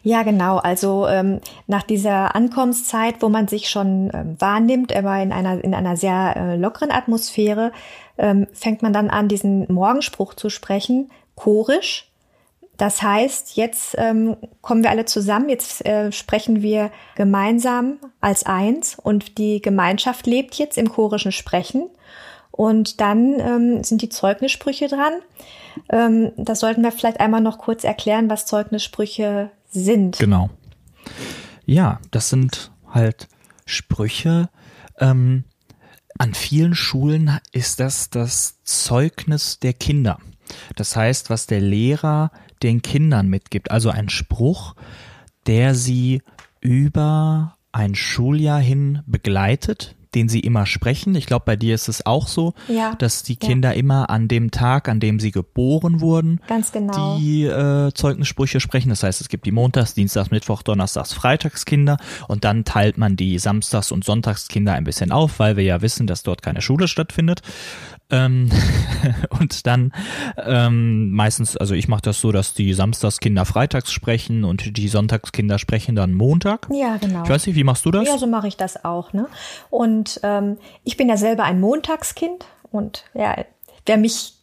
Ja, 0.03 0.23
genau. 0.23 0.57
Also 0.57 1.07
ähm, 1.07 1.41
nach 1.67 1.83
dieser 1.83 2.35
Ankommenszeit, 2.35 3.17
wo 3.21 3.29
man 3.29 3.49
sich 3.49 3.71
schon 3.71 4.11
ähm, 4.13 4.37
wahrnimmt, 4.39 4.95
aber 4.95 5.21
in 5.23 5.33
einer 5.33 5.63
in 5.63 5.75
einer 5.75 5.97
sehr 5.97 6.37
äh, 6.37 6.57
lockeren 6.57 6.91
Atmosphäre, 6.91 7.73
ähm, 8.17 8.47
fängt 8.53 8.83
man 8.83 8.93
dann 8.93 9.11
an, 9.11 9.29
diesen 9.29 9.73
Morgenspruch 9.73 10.35
zu 10.35 10.51
sprechen, 10.51 11.11
chorisch 11.37 12.08
das 12.79 13.03
heißt, 13.03 13.57
jetzt 13.57 13.97
ähm, 13.99 14.37
kommen 14.63 14.85
wir 14.85 14.91
alle 14.91 15.05
zusammen, 15.05 15.49
jetzt 15.49 15.85
äh, 15.85 16.13
sprechen 16.13 16.63
wir 16.63 16.93
gemeinsam 17.17 17.99
als 18.21 18.47
eins 18.47 18.97
und 18.97 19.37
die 19.37 19.61
Gemeinschaft 19.61 20.27
lebt 20.29 20.55
jetzt 20.55 20.79
im 20.79 20.89
chorischen 20.89 21.33
Sprechen. 21.33 21.91
Und 22.53 23.01
dann 23.01 23.39
ähm, 23.41 23.85
sind 23.85 24.03
die 24.03 24.09
Zeugnissprüche 24.09 24.89
dran. 24.89 25.13
Ähm, 25.91 26.33
das 26.37 26.61
sollten 26.61 26.83
wir 26.83 26.93
vielleicht 26.93 27.21
einmal 27.21 27.41
noch 27.41 27.59
kurz 27.59 27.85
erklären, 27.85 28.31
was 28.31 28.47
Zeugnissprüche 28.47 29.51
sind. 29.69 30.19
Genau. 30.19 30.49
Ja, 31.67 32.01
das 32.13 32.31
sind 32.31 32.71
halt 32.89 33.29
Sprüche. 33.67 34.49
Ähm, 34.99 35.45
an 36.17 36.35
vielen 36.35 36.75
Schulen 36.75 37.39
ist 37.53 37.81
das 37.81 38.11
das 38.11 38.63
Zeugnis 38.63 39.59
der 39.59 39.73
Kinder. 39.73 40.19
Das 40.77 40.97
heißt, 40.97 41.31
was 41.31 41.47
der 41.47 41.61
Lehrer 41.61 42.31
den 42.63 42.83
Kindern 42.83 43.29
mitgibt. 43.29 43.71
Also 43.71 43.91
ein 43.91 44.09
Spruch, 44.09 44.75
der 45.47 45.75
sie 45.75 46.23
über 46.61 47.57
ein 47.73 47.95
Schuljahr 47.95 48.61
hin 48.61 49.03
begleitet, 49.07 49.95
den 50.15 50.29
sie 50.29 50.41
immer 50.41 50.67
sprechen. 50.67 51.15
Ich 51.15 51.27
glaube, 51.27 51.45
bei 51.45 51.57
dir 51.57 51.75
ist 51.75 51.89
es 51.89 52.07
auch 52.07 52.29
so, 52.29 52.55
ja, 52.67 52.95
dass 52.95 53.23
die 53.23 53.37
Kinder 53.37 53.73
ja. 53.73 53.77
immer 53.77 54.11
an 54.11 54.27
dem 54.27 54.51
Tag, 54.51 54.89
an 54.89 55.01
dem 55.01 55.21
sie 55.21 55.31
geboren 55.31 56.01
wurden, 56.01 56.41
Ganz 56.49 56.73
genau. 56.73 57.19
die 57.19 57.45
äh, 57.45 57.93
Zeugnissprüche 57.93 58.61
sprechen. 58.61 58.89
Das 58.89 59.03
heißt, 59.03 59.21
es 59.21 59.29
gibt 59.29 59.45
die 59.45 59.53
Montags-, 59.53 59.95
Dienstags-, 59.95 60.31
Mittwoch-, 60.31 60.63
Donnerstags-, 60.63 61.13
Freitagskinder 61.13 61.99
und 62.27 62.45
dann 62.45 62.65
teilt 62.65 62.97
man 62.97 63.17
die 63.17 63.39
Samstags- 63.39 63.93
und 63.93 64.05
Sonntagskinder 64.05 64.73
ein 64.73 64.85
bisschen 64.85 65.13
auf, 65.13 65.39
weil 65.39 65.57
wir 65.57 65.65
ja 65.65 65.83
wissen, 65.83 66.07
dass 66.07 66.23
dort 66.23 66.43
keine 66.43 66.63
Schule 66.63 66.89
stattfindet. 66.89 67.43
Ähm, 68.11 68.51
und 69.39 69.67
dann 69.67 69.93
ähm, 70.37 71.11
meistens, 71.11 71.57
also 71.57 71.75
ich 71.75 71.89
mache 71.89 72.03
das 72.03 72.21
so, 72.21 72.33
dass 72.33 72.55
die 72.55 72.73
Samstagskinder 72.73 73.45
freitags 73.45 73.93
sprechen 73.93 74.45
und 74.45 74.77
die 74.77 74.89
Sonntagskinder 74.89 75.59
sprechen 75.59 75.95
dann 75.95 76.15
Montag. 76.15 76.69
Ja, 76.73 76.97
genau. 76.97 77.23
Ich 77.25 77.29
weiß 77.29 77.47
nicht, 77.47 77.57
wie 77.57 77.65
machst 77.65 77.85
du 77.85 77.91
das? 77.91 78.07
Ja, 78.07 78.19
so 78.19 78.27
mache 78.27 78.49
ich 78.49 78.57
das 78.57 78.85
auch. 78.85 79.13
Ne? 79.13 79.27
Und 79.71 80.21
ähm, 80.23 80.57
ich 80.85 80.97
bin 80.97 81.09
ja 81.09 81.17
selber 81.17 81.45
ein 81.45 81.61
Montagskind 81.61 82.47
und 82.71 83.05
ja, 83.15 83.37
wer 83.85 83.99
mich 83.99 84.35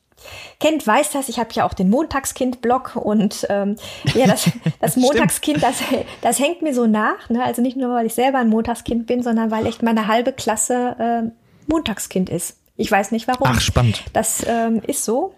kennt, 0.60 0.86
weiß 0.86 1.12
das. 1.12 1.29
Ich 1.29 1.39
habe 1.39 1.50
ja 1.53 1.65
auch 1.65 1.74
den 1.74 1.89
Montagskind-Blog 1.89 2.95
und 2.95 3.45
ähm, 3.50 3.77
ja, 4.13 4.27
das, 4.27 4.50
das 4.79 4.95
Montagskind, 4.95 5.62
das, 5.63 5.81
das 6.22 6.39
hängt 6.39 6.62
mir 6.62 6.74
so 6.74 6.86
nach. 6.86 7.29
Ne? 7.29 7.43
Also 7.43 7.62
nicht 7.62 7.77
nur, 7.77 7.93
weil 7.93 8.05
ich 8.05 8.13
selber 8.13 8.39
ein 8.39 8.50
Montagskind 8.50 9.07
bin, 9.07 9.24
sondern 9.24 9.51
weil 9.51 9.65
echt 9.65 9.81
meine 9.81 10.07
halbe 10.07 10.34
Klasse 10.34 10.95
äh, 11.00 11.31
Montagskind 11.67 12.29
ist. 12.29 12.57
Ich 12.77 12.91
weiß 12.91 13.12
nicht 13.12 13.27
warum. 13.27 13.48
Ach, 13.50 13.62
spannend. 13.62 14.03
Das 14.13 14.46
ähm, 14.48 14.82
ist 14.86 15.05
so. 15.05 15.34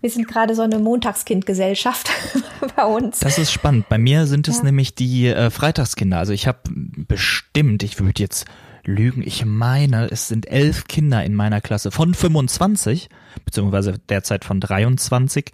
Wir 0.00 0.08
sind 0.08 0.26
gerade 0.26 0.54
so 0.54 0.62
eine 0.62 0.78
Montagskindgesellschaft 0.78 2.10
bei 2.76 2.84
uns. 2.84 3.18
Das 3.18 3.36
ist 3.36 3.52
spannend. 3.52 3.88
Bei 3.90 3.98
mir 3.98 4.26
sind 4.26 4.48
es 4.48 4.58
ja. 4.58 4.64
nämlich 4.64 4.94
die 4.94 5.26
äh, 5.26 5.50
Freitagskinder. 5.50 6.18
Also 6.18 6.32
ich 6.32 6.46
habe 6.46 6.58
bestimmt, 7.06 7.82
ich 7.82 8.00
würde 8.00 8.22
jetzt 8.22 8.46
lügen, 8.84 9.22
ich 9.22 9.44
meine, 9.44 10.10
es 10.10 10.28
sind 10.28 10.50
elf 10.50 10.88
Kinder 10.88 11.22
in 11.22 11.34
meiner 11.34 11.60
Klasse 11.60 11.90
von 11.90 12.14
25, 12.14 13.10
beziehungsweise 13.44 13.98
derzeit 14.08 14.46
von 14.46 14.58
23, 14.58 15.52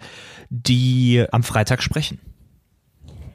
die 0.49 1.25
am 1.31 1.43
Freitag 1.43 1.83
sprechen. 1.83 2.19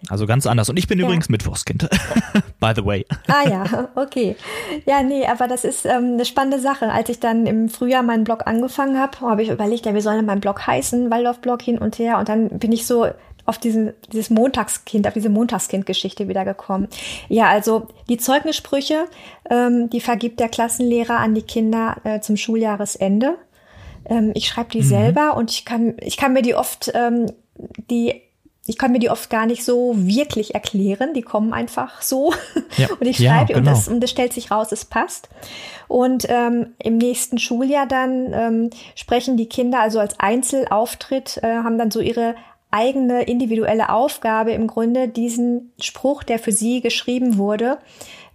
Also 0.08 0.26
ganz 0.26 0.46
anders. 0.46 0.68
Und 0.68 0.78
ich 0.78 0.88
bin 0.88 0.98
ja. 0.98 1.04
übrigens 1.04 1.28
Mittwochskind. 1.28 1.88
By 2.60 2.72
the 2.74 2.84
way. 2.84 3.06
Ah 3.28 3.48
ja, 3.48 3.88
okay. 3.94 4.36
Ja, 4.84 5.02
nee, 5.02 5.26
aber 5.26 5.48
das 5.48 5.64
ist 5.64 5.86
ähm, 5.86 6.14
eine 6.14 6.24
spannende 6.24 6.58
Sache. 6.58 6.90
Als 6.90 7.08
ich 7.08 7.20
dann 7.20 7.46
im 7.46 7.68
Frühjahr 7.68 8.02
meinen 8.02 8.24
Blog 8.24 8.46
angefangen 8.46 8.98
habe, 8.98 9.20
habe 9.20 9.42
ich 9.42 9.50
überlegt, 9.50 9.86
ja, 9.86 9.94
wie 9.94 10.00
soll 10.00 10.16
denn 10.16 10.26
mein 10.26 10.40
Blog 10.40 10.66
heißen? 10.66 11.10
Waldorf-Blog 11.10 11.62
hin 11.62 11.78
und 11.78 11.98
her. 11.98 12.18
Und 12.18 12.28
dann 12.28 12.48
bin 12.58 12.72
ich 12.72 12.86
so 12.86 13.06
auf 13.44 13.58
diesen, 13.58 13.92
dieses 14.12 14.30
Montagskind, 14.30 15.06
auf 15.06 15.14
diese 15.14 15.28
Montagskind-Geschichte 15.28 16.28
wiedergekommen. 16.28 16.88
Ja, 17.28 17.48
also 17.48 17.88
die 18.08 18.16
Zeugnissprüche, 18.16 19.06
ähm, 19.50 19.90
die 19.90 20.00
vergibt 20.00 20.38
der 20.40 20.48
Klassenlehrer 20.48 21.18
an 21.18 21.34
die 21.34 21.42
Kinder 21.42 21.96
äh, 22.04 22.20
zum 22.20 22.36
Schuljahresende. 22.36 23.36
Ähm, 24.04 24.32
ich 24.34 24.46
schreibe 24.46 24.70
die 24.70 24.82
mhm. 24.82 24.88
selber 24.88 25.36
und 25.36 25.50
ich 25.50 25.64
kann, 25.64 25.94
ich 26.00 26.16
kann 26.16 26.32
mir 26.32 26.42
die 26.42 26.54
oft, 26.54 26.92
ähm, 26.94 27.26
die 27.90 28.22
ich 28.66 28.78
kann 28.78 28.92
mir 28.92 29.00
die 29.00 29.10
oft 29.10 29.28
gar 29.28 29.46
nicht 29.46 29.64
so 29.64 29.94
wirklich 29.96 30.54
erklären. 30.54 31.14
Die 31.14 31.22
kommen 31.22 31.52
einfach 31.52 32.02
so. 32.02 32.32
Ja. 32.78 32.88
Und 32.98 33.06
ich 33.06 33.18
schreibe 33.18 33.52
ja, 33.52 33.58
genau. 33.58 33.58
und, 33.58 33.66
das, 33.66 33.86
und 33.86 34.00
das 34.00 34.08
stellt 34.08 34.32
sich 34.32 34.50
raus, 34.50 34.72
es 34.72 34.86
passt. 34.86 35.28
Und 35.88 36.24
ähm, 36.30 36.68
im 36.78 36.96
nächsten 36.96 37.36
Schuljahr 37.36 37.86
dann 37.86 38.32
ähm, 38.32 38.70
sprechen 38.94 39.36
die 39.36 39.46
Kinder 39.46 39.80
also 39.80 39.98
als 39.98 40.18
Einzelauftritt, 40.18 41.38
äh, 41.42 41.48
haben 41.48 41.76
dann 41.76 41.90
so 41.90 42.00
ihre 42.00 42.34
eigene 42.70 43.24
individuelle 43.24 43.90
Aufgabe 43.90 44.52
im 44.52 44.66
Grunde, 44.68 45.06
diesen 45.06 45.72
Spruch, 45.78 46.22
der 46.22 46.38
für 46.38 46.52
sie 46.52 46.80
geschrieben 46.80 47.36
wurde, 47.36 47.76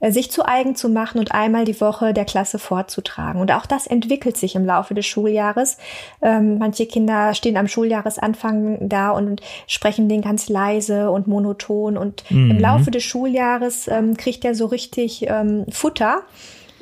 sich 0.02 0.32
zu 0.32 0.48
eigen 0.48 0.76
zu 0.76 0.90
machen 0.90 1.20
und 1.20 1.32
einmal 1.32 1.66
die 1.66 1.80
Woche 1.82 2.14
der 2.14 2.26
Klasse 2.26 2.60
vorzutragen. 2.60 3.42
Und 3.42 3.52
auch 3.52 3.66
das 3.66 3.88
entwickelt 3.88 4.38
sich 4.38 4.56
im 4.56 4.66
Laufe 4.66 4.94
des 4.94 5.06
Schuljahres. 5.06 5.78
Ähm, 6.22 6.60
manche 6.60 6.86
Kinder 6.86 7.34
stehen 7.34 7.58
am 7.58 7.68
Schuljahresanfang 7.68 8.90
da 8.90 9.10
und 9.12 9.42
sprechen 9.66 10.08
den 10.08 10.22
ganz 10.22 10.50
leise 10.50 11.10
und 11.10 11.28
monoton. 11.28 11.98
Und 11.98 12.30
mhm. 12.30 12.52
im 12.52 12.60
Laufe 12.60 12.92
des 12.92 13.04
Schuljahres 13.04 13.88
ähm, 13.88 14.18
kriegt 14.18 14.46
er 14.46 14.54
so 14.54 14.68
richtig 14.68 15.26
ähm, 15.28 15.66
Futter 15.70 16.24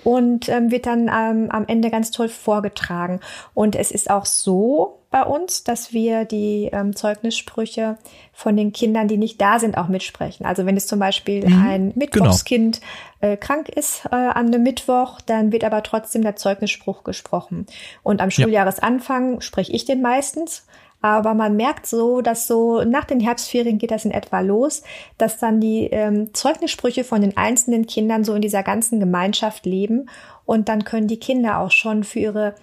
und 0.05 0.47
ähm, 0.49 0.71
wird 0.71 0.85
dann 0.85 1.09
ähm, 1.13 1.49
am 1.49 1.65
Ende 1.67 1.89
ganz 1.89 2.11
toll 2.11 2.29
vorgetragen. 2.29 3.19
Und 3.55 3.75
es 3.75 3.91
ist 3.91 4.09
auch 4.09 4.25
so 4.25 4.99
bei 5.09 5.23
uns, 5.23 5.63
dass 5.63 5.93
wir 5.93 6.25
die 6.25 6.69
ähm, 6.71 6.95
Zeugnissprüche 6.95 7.97
von 8.31 8.55
den 8.55 8.71
Kindern, 8.71 9.07
die 9.07 9.17
nicht 9.17 9.41
da 9.41 9.59
sind, 9.59 9.77
auch 9.77 9.87
mitsprechen. 9.87 10.45
Also 10.45 10.65
wenn 10.65 10.77
es 10.77 10.85
zum 10.85 10.99
Beispiel 10.99 11.47
mhm, 11.47 11.65
ein 11.65 11.81
genau. 11.81 11.99
Mittwochskind 11.99 12.81
genau. 13.19 13.33
äh, 13.33 13.37
krank 13.37 13.69
ist 13.69 14.05
äh, 14.05 14.15
an 14.15 14.47
einem 14.47 14.61
Mittwoch, 14.61 15.21
dann 15.21 15.51
wird 15.51 15.63
aber 15.63 15.81
trotzdem 15.81 16.21
der 16.21 16.35
Zeugnisspruch 16.35 17.03
gesprochen. 17.03 17.65
Und 18.03 18.21
am 18.21 18.29
Schuljahresanfang 18.29 19.35
ja. 19.35 19.41
spreche 19.41 19.71
ich 19.71 19.85
den 19.85 20.01
meistens. 20.01 20.67
Aber 21.01 21.35
man 21.35 21.55
merkt 21.55 21.85
so, 21.85 22.21
dass 22.21 22.47
so 22.47 22.83
nach 22.83 23.05
den 23.05 23.19
Herbstferien 23.19 23.77
geht 23.77 23.91
das 23.91 24.05
in 24.05 24.11
etwa 24.11 24.39
los, 24.39 24.81
dass 25.17 25.37
dann 25.37 25.61
die 25.61 25.87
ähm, 25.91 26.33
Zeugnissprüche 26.33 27.03
von 27.03 27.21
den 27.21 27.37
einzelnen 27.37 27.85
Kindern 27.85 28.23
so 28.23 28.33
in 28.33 28.41
dieser 28.41 28.63
ganzen 28.63 28.99
Gemeinschaft 28.99 29.65
leben. 29.65 30.09
Und 30.45 30.67
dann 30.67 30.83
können 30.83 31.07
die 31.07 31.19
Kinder 31.19 31.59
auch 31.59 31.71
schon 31.71 32.03
für 32.03 32.19
ihre 32.19 32.55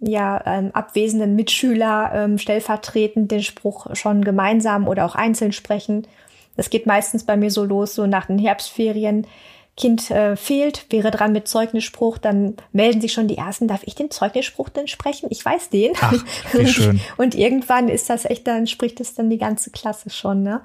ja, 0.00 0.42
ähm, 0.44 0.70
abwesenden 0.72 1.36
Mitschüler 1.36 2.10
ähm, 2.14 2.38
stellvertretend 2.38 3.30
den 3.30 3.42
Spruch 3.42 3.94
schon 3.94 4.24
gemeinsam 4.24 4.88
oder 4.88 5.04
auch 5.06 5.14
einzeln 5.14 5.52
sprechen. 5.52 6.06
Das 6.56 6.70
geht 6.70 6.86
meistens 6.86 7.24
bei 7.24 7.36
mir 7.36 7.50
so 7.50 7.64
los, 7.64 7.94
so 7.94 8.06
nach 8.06 8.26
den 8.26 8.38
Herbstferien 8.38 9.26
Kind 9.76 10.08
äh, 10.10 10.36
fehlt, 10.36 10.86
wäre 10.90 11.10
dran 11.10 11.32
mit 11.32 11.48
Zeugnisspruch, 11.48 12.18
dann 12.18 12.54
melden 12.72 13.00
sich 13.00 13.12
schon 13.12 13.26
die 13.26 13.36
ersten, 13.36 13.66
darf 13.66 13.82
ich 13.84 13.96
den 13.96 14.10
Zeugnisspruch 14.10 14.68
denn 14.68 14.86
sprechen? 14.86 15.26
Ich 15.30 15.44
weiß 15.44 15.70
den. 15.70 15.92
Ach, 16.00 16.12
wie 16.52 16.66
schön. 16.68 17.00
und 17.16 17.34
irgendwann 17.34 17.88
ist 17.88 18.08
das 18.08 18.24
echt, 18.24 18.46
dann 18.46 18.68
spricht 18.68 19.00
es 19.00 19.14
dann 19.14 19.30
die 19.30 19.38
ganze 19.38 19.70
Klasse 19.70 20.10
schon, 20.10 20.44
ne? 20.44 20.60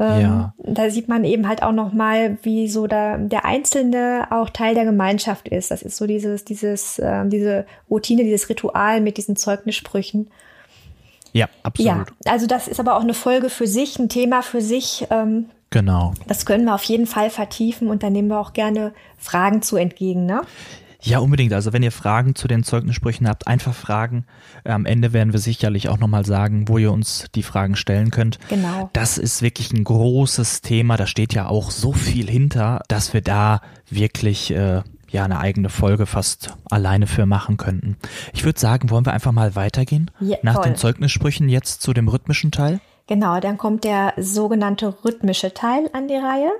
Ähm, 0.00 0.20
ja. 0.20 0.54
Da 0.58 0.90
sieht 0.90 1.06
man 1.06 1.22
eben 1.22 1.46
halt 1.48 1.62
auch 1.62 1.72
noch 1.72 1.92
mal, 1.92 2.38
wie 2.42 2.68
so 2.68 2.88
da, 2.88 3.16
der 3.16 3.44
Einzelne 3.44 4.26
auch 4.30 4.50
Teil 4.50 4.74
der 4.74 4.84
Gemeinschaft 4.84 5.46
ist. 5.48 5.70
Das 5.70 5.82
ist 5.82 5.96
so 5.96 6.06
dieses, 6.06 6.44
dieses, 6.44 6.98
äh, 6.98 7.24
diese 7.26 7.66
Routine, 7.88 8.24
dieses 8.24 8.48
Ritual 8.48 9.00
mit 9.00 9.16
diesen 9.16 9.36
Zeugnissprüchen. 9.36 10.30
Ja, 11.32 11.48
absolut. 11.62 12.08
Ja, 12.24 12.32
also 12.32 12.46
das 12.46 12.68
ist 12.68 12.80
aber 12.80 12.96
auch 12.96 13.02
eine 13.02 13.14
Folge 13.14 13.50
für 13.50 13.66
sich, 13.66 13.98
ein 13.98 14.08
Thema 14.08 14.42
für 14.42 14.60
sich. 14.60 15.06
Ähm, 15.10 15.46
genau. 15.74 16.14
Das 16.28 16.46
können 16.46 16.64
wir 16.64 16.74
auf 16.74 16.84
jeden 16.84 17.06
Fall 17.06 17.30
vertiefen 17.30 17.88
und 17.88 18.02
da 18.02 18.08
nehmen 18.08 18.28
wir 18.28 18.38
auch 18.38 18.52
gerne 18.52 18.94
Fragen 19.18 19.60
zu 19.60 19.76
entgegen, 19.76 20.24
ne? 20.24 20.42
Ja, 21.02 21.18
unbedingt. 21.18 21.52
Also 21.52 21.74
wenn 21.74 21.82
ihr 21.82 21.92
Fragen 21.92 22.34
zu 22.34 22.48
den 22.48 22.62
Zeugnissprüchen 22.62 23.28
habt, 23.28 23.46
einfach 23.46 23.74
fragen. 23.74 24.24
Am 24.64 24.86
Ende 24.86 25.12
werden 25.12 25.34
wir 25.34 25.40
sicherlich 25.40 25.90
auch 25.90 25.98
nochmal 25.98 26.24
sagen, 26.24 26.66
wo 26.68 26.78
ihr 26.78 26.92
uns 26.92 27.26
die 27.34 27.42
Fragen 27.42 27.76
stellen 27.76 28.10
könnt. 28.10 28.38
Genau. 28.48 28.88
Das 28.94 29.18
ist 29.18 29.42
wirklich 29.42 29.70
ein 29.72 29.84
großes 29.84 30.62
Thema. 30.62 30.96
Da 30.96 31.06
steht 31.06 31.34
ja 31.34 31.46
auch 31.46 31.70
so 31.70 31.92
viel 31.92 32.30
hinter, 32.30 32.80
dass 32.88 33.12
wir 33.12 33.20
da 33.20 33.60
wirklich 33.90 34.50
äh, 34.52 34.80
ja 35.10 35.24
eine 35.24 35.40
eigene 35.40 35.68
Folge 35.68 36.06
fast 36.06 36.54
alleine 36.70 37.06
für 37.06 37.26
machen 37.26 37.58
könnten. 37.58 37.96
Ich 38.32 38.44
würde 38.44 38.58
sagen, 38.58 38.88
wollen 38.88 39.04
wir 39.04 39.12
einfach 39.12 39.32
mal 39.32 39.56
weitergehen? 39.56 40.10
Ja, 40.20 40.38
Nach 40.42 40.54
voll. 40.54 40.64
den 40.64 40.76
Zeugnissprüchen 40.76 41.50
jetzt 41.50 41.82
zu 41.82 41.92
dem 41.92 42.08
rhythmischen 42.08 42.50
Teil? 42.50 42.80
Genau, 43.06 43.40
dann 43.40 43.58
kommt 43.58 43.84
der 43.84 44.14
sogenannte 44.16 44.94
rhythmische 45.04 45.52
Teil 45.52 45.90
an 45.92 46.08
die 46.08 46.16
Reihe. 46.16 46.50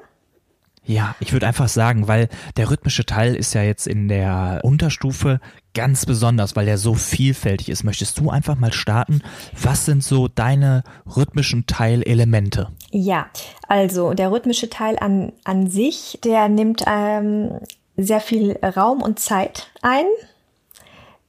Ja, 0.87 1.15
ich 1.19 1.33
würde 1.33 1.47
einfach 1.47 1.69
sagen, 1.69 2.09
weil 2.09 2.29
der 2.59 2.71
rhythmische 2.71 3.07
Teil 3.07 3.35
ist 3.35 3.55
ja 3.55 3.63
jetzt 3.63 3.87
in 3.87 4.09
der 4.09 4.61
Unterstufe 4.63 5.41
ganz 5.73 6.05
besonders, 6.05 6.57
weil 6.57 6.69
er 6.69 6.77
so 6.77 6.93
vielfältig 6.93 7.71
ist. 7.71 7.85
Möchtest 7.85 8.19
du 8.21 8.29
einfach 8.29 8.57
mal 8.57 8.73
starten? 8.73 9.23
Was 9.59 9.87
sind 9.87 10.05
so 10.05 10.29
deine 10.29 10.85
rhythmischen 11.17 11.67
Teilelemente? 11.67 12.69
Ja, 12.91 13.27
also 13.67 14.13
der 14.13 14.31
rhythmische 14.31 14.69
Teil 14.69 14.99
an, 14.99 15.33
an 15.45 15.69
sich, 15.69 16.19
der 16.23 16.51
nimmt 16.51 16.85
ähm, 16.87 17.61
sehr 17.97 18.21
viel 18.21 18.59
Raum 18.63 19.01
und 19.01 19.19
Zeit 19.19 19.71
ein. 19.81 20.05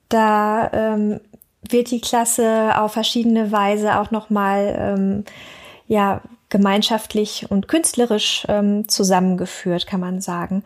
Da 0.09 0.69
ähm, 0.73 1.21
wird 1.69 1.91
die 1.91 2.01
Klasse 2.01 2.79
auf 2.79 2.93
verschiedene 2.93 3.51
Weise 3.51 3.99
auch 3.99 4.11
nochmal 4.11 4.75
ähm, 4.77 5.23
ja, 5.87 6.21
gemeinschaftlich 6.49 7.47
und 7.49 7.67
künstlerisch 7.67 8.45
ähm, 8.47 8.87
zusammengeführt, 8.87 9.87
kann 9.87 9.99
man 9.99 10.21
sagen. 10.21 10.63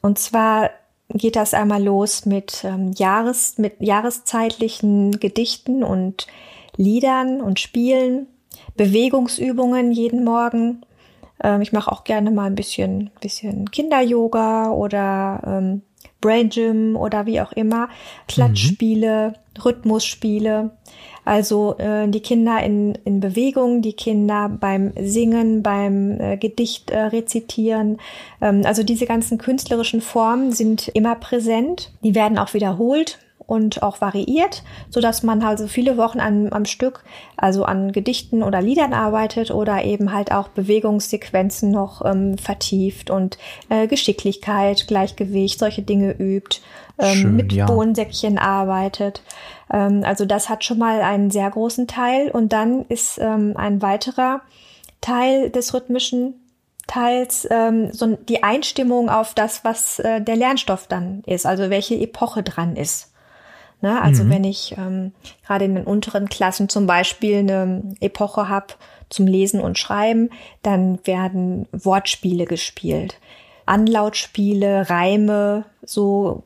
Und 0.00 0.18
zwar 0.18 0.70
geht 1.08 1.36
das 1.36 1.54
einmal 1.54 1.82
los 1.82 2.26
mit, 2.26 2.64
ähm, 2.64 2.92
Jahres, 2.96 3.58
mit 3.58 3.74
jahreszeitlichen 3.80 5.18
Gedichten 5.20 5.82
und 5.82 6.26
Liedern 6.76 7.40
und 7.40 7.60
Spielen, 7.60 8.26
Bewegungsübungen 8.76 9.92
jeden 9.92 10.24
Morgen. 10.24 10.82
Ähm, 11.42 11.60
ich 11.60 11.72
mache 11.72 11.92
auch 11.92 12.04
gerne 12.04 12.30
mal 12.30 12.46
ein 12.46 12.54
bisschen, 12.54 13.10
bisschen 13.20 13.70
Kinder-Yoga 13.70 14.70
oder 14.70 15.42
ähm, 15.44 15.82
Brain 16.22 16.48
Gym 16.48 16.96
oder 16.96 17.26
wie 17.26 17.42
auch 17.42 17.52
immer, 17.52 17.90
Klatschspiele, 18.28 19.34
mhm. 19.34 19.62
Rhythmusspiele. 19.62 20.70
Also 21.24 21.76
äh, 21.78 22.08
die 22.08 22.20
Kinder 22.20 22.62
in, 22.62 22.96
in 23.04 23.20
Bewegung, 23.20 23.82
die 23.82 23.92
Kinder 23.92 24.48
beim 24.48 24.92
Singen, 24.98 25.62
beim 25.62 26.18
äh, 26.18 26.36
Gedicht 26.38 26.90
äh, 26.90 26.98
rezitieren. 26.98 27.98
Ähm, 28.40 28.62
also 28.64 28.82
diese 28.82 29.06
ganzen 29.06 29.38
künstlerischen 29.38 30.00
Formen 30.00 30.52
sind 30.52 30.88
immer 30.88 31.14
präsent. 31.14 31.92
Die 32.02 32.14
werden 32.14 32.38
auch 32.38 32.54
wiederholt 32.54 33.18
und 33.46 33.82
auch 33.82 34.00
variiert, 34.00 34.62
so 34.90 35.00
dass 35.00 35.22
man 35.22 35.42
also 35.42 35.66
viele 35.66 35.96
Wochen 35.96 36.20
an, 36.20 36.52
am 36.52 36.64
Stück, 36.64 37.04
also 37.36 37.64
an 37.64 37.92
Gedichten 37.92 38.42
oder 38.42 38.62
Liedern 38.62 38.92
arbeitet 38.94 39.50
oder 39.50 39.84
eben 39.84 40.12
halt 40.12 40.32
auch 40.32 40.48
Bewegungssequenzen 40.48 41.70
noch 41.70 42.04
ähm, 42.04 42.38
vertieft 42.38 43.10
und 43.10 43.38
äh, 43.68 43.86
Geschicklichkeit, 43.86 44.86
Gleichgewicht, 44.86 45.58
solche 45.58 45.82
Dinge 45.82 46.12
übt, 46.18 46.60
ähm, 46.98 47.14
Schön, 47.14 47.36
mit 47.36 47.52
ja. 47.52 47.66
Bohnensäckchen 47.66 48.38
arbeitet. 48.38 49.22
Ähm, 49.72 50.02
also 50.04 50.24
das 50.24 50.48
hat 50.48 50.64
schon 50.64 50.78
mal 50.78 51.00
einen 51.02 51.30
sehr 51.30 51.50
großen 51.50 51.86
Teil 51.86 52.30
und 52.30 52.52
dann 52.52 52.84
ist 52.88 53.18
ähm, 53.18 53.54
ein 53.56 53.82
weiterer 53.82 54.42
Teil 55.00 55.50
des 55.50 55.74
rhythmischen 55.74 56.34
Teils 56.86 57.46
ähm, 57.50 57.92
so 57.92 58.16
die 58.16 58.42
Einstimmung 58.42 59.08
auf 59.08 59.34
das, 59.34 59.64
was 59.64 59.98
äh, 60.00 60.20
der 60.20 60.36
Lernstoff 60.36 60.86
dann 60.88 61.22
ist, 61.26 61.46
also 61.46 61.70
welche 61.70 61.94
Epoche 61.94 62.42
dran 62.42 62.76
ist. 62.76 63.11
Ne? 63.82 64.00
Also 64.00 64.24
mhm. 64.24 64.30
wenn 64.30 64.44
ich 64.44 64.74
ähm, 64.78 65.12
gerade 65.46 65.64
in 65.66 65.74
den 65.74 65.84
unteren 65.84 66.28
Klassen 66.28 66.68
zum 66.68 66.86
Beispiel 66.86 67.38
eine 67.38 67.82
Epoche 68.00 68.48
habe 68.48 68.68
zum 69.10 69.26
Lesen 69.26 69.60
und 69.60 69.78
Schreiben, 69.78 70.30
dann 70.62 70.98
werden 71.04 71.66
Wortspiele 71.72 72.46
gespielt. 72.46 73.18
Anlautspiele, 73.66 74.88
Reime, 74.88 75.64
so 75.82 76.44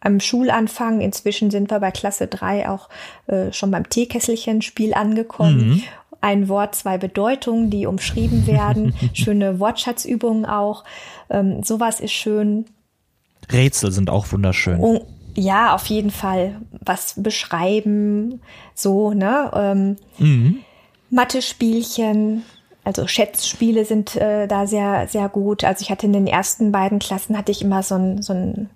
am 0.00 0.20
Schulanfang. 0.20 1.00
Inzwischen 1.00 1.50
sind 1.50 1.70
wir 1.70 1.80
bei 1.80 1.90
Klasse 1.90 2.26
3 2.26 2.68
auch 2.68 2.88
äh, 3.26 3.52
schon 3.52 3.70
beim 3.70 3.88
Teekesselchen-Spiel 3.88 4.94
angekommen. 4.94 5.68
Mhm. 5.68 5.82
Ein 6.20 6.48
Wort, 6.48 6.74
zwei 6.74 6.98
Bedeutungen, 6.98 7.70
die 7.70 7.86
umschrieben 7.86 8.46
werden. 8.46 8.94
Schöne 9.12 9.58
Wortschatzübungen 9.58 10.46
auch. 10.46 10.84
Ähm, 11.30 11.62
sowas 11.62 12.00
ist 12.00 12.12
schön. 12.12 12.66
Rätsel 13.50 13.92
sind 13.92 14.08
auch 14.08 14.30
wunderschön. 14.32 14.78
Und 14.78 15.02
ja, 15.34 15.74
auf 15.74 15.86
jeden 15.86 16.10
Fall 16.10 16.60
was 16.84 17.14
beschreiben, 17.16 18.40
so, 18.74 19.12
ne? 19.12 19.50
Ähm, 19.54 19.96
mhm. 20.18 20.60
Mathe-Spielchen, 21.10 22.44
also 22.82 23.06
Schätzspiele 23.06 23.84
sind 23.84 24.16
äh, 24.16 24.46
da 24.46 24.66
sehr, 24.66 25.08
sehr 25.08 25.28
gut. 25.28 25.64
Also 25.64 25.82
ich 25.82 25.90
hatte 25.90 26.06
in 26.06 26.12
den 26.12 26.26
ersten 26.26 26.72
beiden 26.72 26.98
Klassen 26.98 27.36
hatte 27.36 27.52
ich 27.52 27.62
immer 27.62 27.82
so 27.82 27.94
einen, 27.94 28.22
so 28.22 28.32
einen 28.32 28.70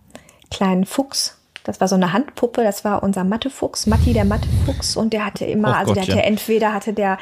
kleinen 0.50 0.84
Fuchs. 0.84 1.38
Das 1.64 1.80
war 1.80 1.88
so 1.88 1.96
eine 1.96 2.12
Handpuppe, 2.12 2.62
das 2.64 2.84
war 2.84 3.02
unser 3.02 3.24
Mathefuchs, 3.24 3.86
Matti 3.86 4.14
der 4.14 4.24
Mathefuchs 4.24 4.96
und 4.96 5.12
der 5.12 5.26
hatte 5.26 5.44
immer, 5.44 5.68
oh 5.68 5.72
also 5.72 5.92
Gott, 5.92 5.96
der 5.96 6.02
hatte 6.04 6.22
ja. 6.22 6.24
entweder 6.24 6.72
hatte 6.72 6.94
der 6.94 7.18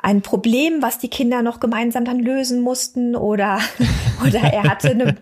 ein 0.00 0.22
Problem, 0.22 0.80
was 0.80 0.98
die 0.98 1.08
Kinder 1.08 1.42
noch 1.42 1.58
gemeinsam 1.58 2.04
dann 2.04 2.20
lösen 2.20 2.60
mussten 2.60 3.16
oder, 3.16 3.58
oder 4.26 4.38
er 4.38 4.62
hatte 4.64 4.90
eine, 4.90 5.16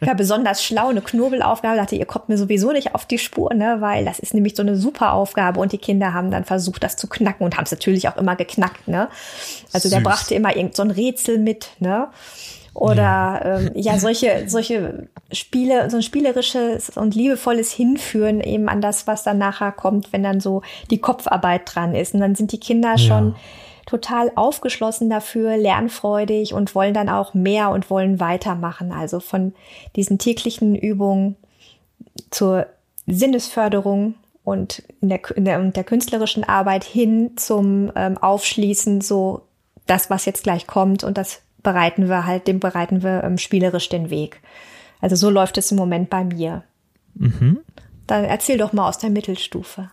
war 0.00 0.14
besonders 0.14 0.64
schlau, 0.64 0.88
eine 0.88 1.02
Knobelaufgabe, 1.02 1.76
dachte, 1.76 1.96
ihr 1.96 2.06
kommt 2.06 2.30
mir 2.30 2.38
sowieso 2.38 2.72
nicht 2.72 2.94
auf 2.94 3.04
die 3.04 3.18
Spur, 3.18 3.52
ne, 3.52 3.76
weil 3.80 4.06
das 4.06 4.18
ist 4.18 4.32
nämlich 4.32 4.56
so 4.56 4.62
eine 4.62 4.76
super 4.76 5.12
Aufgabe 5.12 5.60
und 5.60 5.72
die 5.72 5.78
Kinder 5.78 6.14
haben 6.14 6.30
dann 6.30 6.44
versucht, 6.44 6.82
das 6.82 6.96
zu 6.96 7.08
knacken 7.08 7.44
und 7.44 7.56
haben 7.56 7.64
es 7.64 7.72
natürlich 7.72 8.08
auch 8.08 8.16
immer 8.16 8.34
geknackt, 8.34 8.88
ne. 8.88 9.08
Also 9.72 9.88
Süß. 9.88 9.90
der 9.90 10.00
brachte 10.00 10.34
immer 10.34 10.56
irgend 10.56 10.76
so 10.76 10.82
ein 10.82 10.90
Rätsel 10.90 11.38
mit, 11.38 11.68
ne. 11.78 12.08
Oder 12.74 13.02
ja. 13.02 13.58
Ähm, 13.58 13.70
ja, 13.74 13.98
solche, 13.98 14.44
solche 14.46 15.08
Spiele, 15.30 15.90
so 15.90 15.98
ein 15.98 16.02
spielerisches 16.02 16.88
und 16.96 17.14
liebevolles 17.14 17.70
Hinführen 17.70 18.40
eben 18.40 18.70
an 18.70 18.80
das, 18.80 19.06
was 19.06 19.24
dann 19.24 19.36
nachher 19.36 19.72
kommt, 19.72 20.10
wenn 20.14 20.22
dann 20.22 20.40
so 20.40 20.62
die 20.90 20.96
Kopfarbeit 20.96 21.62
dran 21.66 21.94
ist. 21.94 22.14
Und 22.14 22.20
dann 22.20 22.34
sind 22.34 22.50
die 22.50 22.60
Kinder 22.60 22.96
schon 22.96 23.34
total 23.86 24.30
aufgeschlossen 24.34 25.10
dafür, 25.10 25.56
lernfreudig 25.56 26.54
und 26.54 26.74
wollen 26.74 26.94
dann 26.94 27.08
auch 27.08 27.34
mehr 27.34 27.70
und 27.70 27.90
wollen 27.90 28.20
weitermachen. 28.20 28.92
Also 28.92 29.20
von 29.20 29.54
diesen 29.96 30.18
täglichen 30.18 30.74
Übungen 30.74 31.36
zur 32.30 32.66
Sinnesförderung 33.06 34.14
und 34.44 34.82
in 35.00 35.08
der, 35.08 35.20
in 35.36 35.44
der, 35.44 35.60
in 35.60 35.72
der 35.72 35.84
künstlerischen 35.84 36.44
Arbeit 36.44 36.84
hin 36.84 37.32
zum 37.36 37.92
ähm, 37.94 38.18
Aufschließen, 38.18 39.00
so 39.00 39.42
das, 39.86 40.10
was 40.10 40.24
jetzt 40.24 40.44
gleich 40.44 40.66
kommt 40.66 41.04
und 41.04 41.18
das 41.18 41.42
bereiten 41.62 42.08
wir 42.08 42.26
halt, 42.26 42.48
dem 42.48 42.60
bereiten 42.60 43.02
wir 43.02 43.22
ähm, 43.24 43.38
spielerisch 43.38 43.88
den 43.88 44.10
Weg. 44.10 44.40
Also 45.00 45.16
so 45.16 45.30
läuft 45.30 45.58
es 45.58 45.70
im 45.70 45.76
Moment 45.76 46.10
bei 46.10 46.24
mir. 46.24 46.64
Mhm. 47.14 47.60
Dann 48.06 48.24
erzähl 48.24 48.58
doch 48.58 48.72
mal 48.72 48.88
aus 48.88 48.98
der 48.98 49.10
Mittelstufe. 49.10 49.90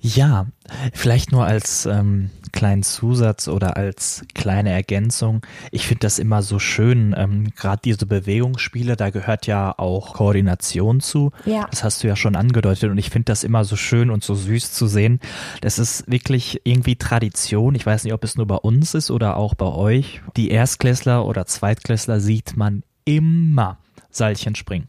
Ja, 0.00 0.46
vielleicht 0.92 1.32
nur 1.32 1.44
als 1.44 1.86
ähm, 1.86 2.30
kleinen 2.52 2.82
Zusatz 2.82 3.48
oder 3.48 3.76
als 3.76 4.22
kleine 4.34 4.70
Ergänzung. 4.70 5.42
Ich 5.70 5.86
finde 5.86 6.00
das 6.00 6.18
immer 6.18 6.42
so 6.42 6.58
schön, 6.58 7.14
ähm, 7.16 7.52
gerade 7.54 7.80
diese 7.84 8.06
Bewegungsspiele, 8.06 8.96
da 8.96 9.10
gehört 9.10 9.46
ja 9.46 9.74
auch 9.78 10.14
Koordination 10.14 11.00
zu. 11.00 11.32
Ja. 11.44 11.66
Das 11.70 11.84
hast 11.84 12.02
du 12.02 12.08
ja 12.08 12.16
schon 12.16 12.36
angedeutet 12.36 12.90
und 12.90 12.98
ich 12.98 13.10
finde 13.10 13.26
das 13.26 13.44
immer 13.44 13.64
so 13.64 13.76
schön 13.76 14.10
und 14.10 14.24
so 14.24 14.34
süß 14.34 14.72
zu 14.72 14.86
sehen. 14.86 15.20
Das 15.60 15.78
ist 15.78 16.10
wirklich 16.10 16.60
irgendwie 16.64 16.96
Tradition. 16.96 17.74
Ich 17.74 17.86
weiß 17.86 18.04
nicht, 18.04 18.12
ob 18.12 18.24
es 18.24 18.36
nur 18.36 18.46
bei 18.46 18.56
uns 18.56 18.94
ist 18.94 19.10
oder 19.10 19.36
auch 19.36 19.54
bei 19.54 19.66
euch. 19.66 20.20
Die 20.36 20.50
Erstklässler 20.50 21.24
oder 21.24 21.46
Zweitklässler 21.46 22.20
sieht 22.20 22.56
man 22.56 22.82
immer 23.04 23.78
Seilchen 24.10 24.54
springen. 24.54 24.88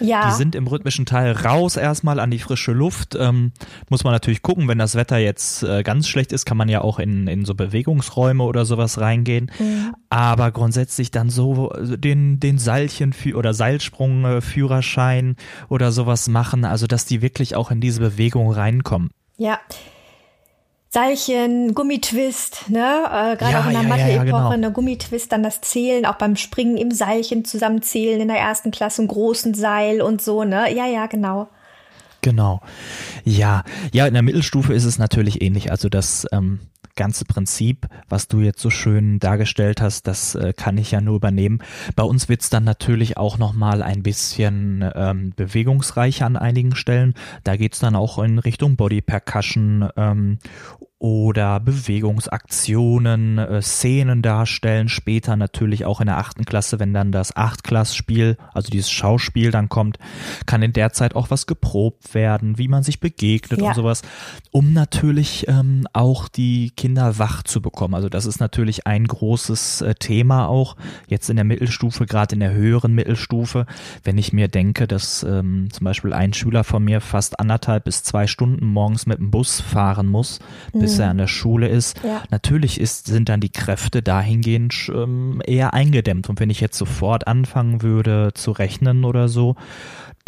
Ja. 0.00 0.30
Die 0.30 0.36
sind 0.36 0.54
im 0.54 0.66
rhythmischen 0.66 1.06
Teil 1.06 1.32
raus 1.32 1.76
erstmal 1.76 2.20
an 2.20 2.30
die 2.30 2.38
frische 2.38 2.72
Luft. 2.72 3.16
Ähm, 3.18 3.52
muss 3.88 4.04
man 4.04 4.12
natürlich 4.12 4.42
gucken, 4.42 4.68
wenn 4.68 4.78
das 4.78 4.94
Wetter 4.94 5.18
jetzt 5.18 5.62
äh, 5.62 5.82
ganz 5.82 6.08
schlecht 6.08 6.32
ist, 6.32 6.44
kann 6.44 6.56
man 6.56 6.68
ja 6.68 6.80
auch 6.80 6.98
in, 6.98 7.26
in 7.26 7.44
so 7.44 7.54
Bewegungsräume 7.54 8.44
oder 8.44 8.64
sowas 8.64 9.00
reingehen. 9.00 9.50
Mhm. 9.58 9.94
Aber 10.10 10.50
grundsätzlich 10.50 11.10
dann 11.10 11.30
so 11.30 11.72
den, 11.78 12.40
den 12.40 12.58
Seilchen 12.58 13.14
oder 13.34 13.54
Seilsprung-Führerschein 13.54 15.36
oder 15.68 15.92
sowas 15.92 16.28
machen, 16.28 16.64
also 16.64 16.86
dass 16.86 17.04
die 17.04 17.22
wirklich 17.22 17.56
auch 17.56 17.70
in 17.70 17.80
diese 17.80 18.00
Bewegung 18.00 18.50
reinkommen. 18.50 19.10
Ja, 19.36 19.58
Seilchen, 20.90 21.74
Gummitwist, 21.74 22.70
ne? 22.70 23.04
Äh, 23.04 23.36
Gerade 23.36 23.52
ja, 23.52 23.60
auch 23.60 23.66
in 23.66 23.72
der 23.72 23.82
ja, 23.82 23.88
Mathe-Epoche, 23.88 24.16
ja, 24.16 24.24
genau. 24.24 24.48
eine 24.48 24.72
Gummitwist, 24.72 25.30
dann 25.32 25.42
das 25.42 25.60
Zählen, 25.60 26.06
auch 26.06 26.14
beim 26.14 26.34
Springen 26.34 26.78
im 26.78 26.90
Seilchen 26.90 27.44
zusammenzählen 27.44 28.20
in 28.20 28.28
der 28.28 28.38
ersten 28.38 28.70
Klasse, 28.70 29.02
einen 29.02 29.08
großen 29.08 29.52
Seil 29.52 30.00
und 30.00 30.22
so, 30.22 30.44
ne? 30.44 30.74
Ja, 30.74 30.86
ja, 30.86 31.06
genau. 31.06 31.48
Genau. 32.20 32.60
Ja, 33.24 33.62
ja, 33.92 34.06
in 34.06 34.14
der 34.14 34.22
Mittelstufe 34.22 34.74
ist 34.74 34.84
es 34.84 34.98
natürlich 34.98 35.40
ähnlich. 35.40 35.70
Also 35.70 35.88
das 35.88 36.26
ähm, 36.32 36.60
ganze 36.98 37.24
Prinzip, 37.24 37.86
was 38.08 38.26
du 38.26 38.40
jetzt 38.40 38.60
so 38.60 38.70
schön 38.70 39.20
dargestellt 39.20 39.80
hast, 39.80 40.06
das 40.08 40.34
äh, 40.34 40.52
kann 40.52 40.76
ich 40.78 40.90
ja 40.90 41.00
nur 41.00 41.14
übernehmen. 41.14 41.60
Bei 41.94 42.02
uns 42.02 42.28
wird's 42.28 42.50
dann 42.50 42.64
natürlich 42.64 43.16
auch 43.16 43.38
nochmal 43.38 43.82
ein 43.82 44.02
bisschen 44.02 44.84
ähm, 44.94 45.32
bewegungsreicher 45.36 46.26
an 46.26 46.36
einigen 46.36 46.74
Stellen. 46.74 47.14
Da 47.44 47.56
geht's 47.56 47.78
dann 47.78 47.94
auch 47.94 48.18
in 48.18 48.40
Richtung 48.40 48.76
Body 48.76 49.00
Percussion 49.00 49.88
ähm, 49.96 50.38
oder 51.00 51.60
Bewegungsaktionen, 51.60 53.38
äh, 53.38 53.62
Szenen 53.62 54.20
darstellen, 54.20 54.88
später 54.88 55.36
natürlich 55.36 55.84
auch 55.84 56.00
in 56.00 56.06
der 56.06 56.18
achten 56.18 56.44
Klasse, 56.44 56.80
wenn 56.80 56.92
dann 56.92 57.12
das 57.12 57.36
Achtklassspiel, 57.36 58.36
also 58.52 58.68
dieses 58.70 58.90
Schauspiel 58.90 59.52
dann 59.52 59.68
kommt, 59.68 59.98
kann 60.46 60.60
in 60.60 60.72
der 60.72 60.92
Zeit 60.92 61.14
auch 61.14 61.30
was 61.30 61.46
geprobt 61.46 62.14
werden, 62.14 62.58
wie 62.58 62.66
man 62.66 62.82
sich 62.82 62.98
begegnet 62.98 63.60
ja. 63.60 63.68
und 63.68 63.74
sowas, 63.74 64.02
um 64.50 64.72
natürlich 64.72 65.46
ähm, 65.46 65.86
auch 65.92 66.26
die 66.26 66.70
Kinder 66.70 67.18
wach 67.18 67.44
zu 67.44 67.62
bekommen. 67.62 67.94
Also 67.94 68.08
das 68.08 68.26
ist 68.26 68.40
natürlich 68.40 68.88
ein 68.88 69.06
großes 69.06 69.82
äh, 69.82 69.94
Thema 69.94 70.48
auch 70.48 70.74
jetzt 71.06 71.30
in 71.30 71.36
der 71.36 71.44
Mittelstufe, 71.44 72.06
gerade 72.06 72.34
in 72.34 72.40
der 72.40 72.52
höheren 72.52 72.92
Mittelstufe, 72.92 73.66
wenn 74.02 74.18
ich 74.18 74.32
mir 74.32 74.48
denke, 74.48 74.88
dass 74.88 75.22
ähm, 75.22 75.68
zum 75.70 75.84
Beispiel 75.84 76.12
ein 76.12 76.32
Schüler 76.32 76.64
von 76.64 76.82
mir 76.82 77.00
fast 77.00 77.38
anderthalb 77.38 77.84
bis 77.84 78.02
zwei 78.02 78.26
Stunden 78.26 78.66
morgens 78.66 79.06
mit 79.06 79.18
dem 79.18 79.30
Bus 79.30 79.60
fahren 79.60 80.08
muss, 80.08 80.40
mhm 80.72 80.87
bis 80.88 80.98
er 80.98 81.06
mhm. 81.06 81.10
an 81.10 81.18
der 81.18 81.26
Schule 81.26 81.68
ist. 81.68 82.00
Ja. 82.02 82.22
Natürlich 82.30 82.80
ist, 82.80 83.06
sind 83.06 83.28
dann 83.28 83.40
die 83.40 83.50
Kräfte 83.50 84.02
dahingehend 84.02 84.90
ähm, 84.92 85.42
eher 85.44 85.74
eingedämmt. 85.74 86.28
Und 86.30 86.40
wenn 86.40 86.50
ich 86.50 86.60
jetzt 86.60 86.78
sofort 86.78 87.26
anfangen 87.26 87.82
würde 87.82 88.30
zu 88.34 88.52
rechnen 88.52 89.04
oder 89.04 89.28
so, 89.28 89.56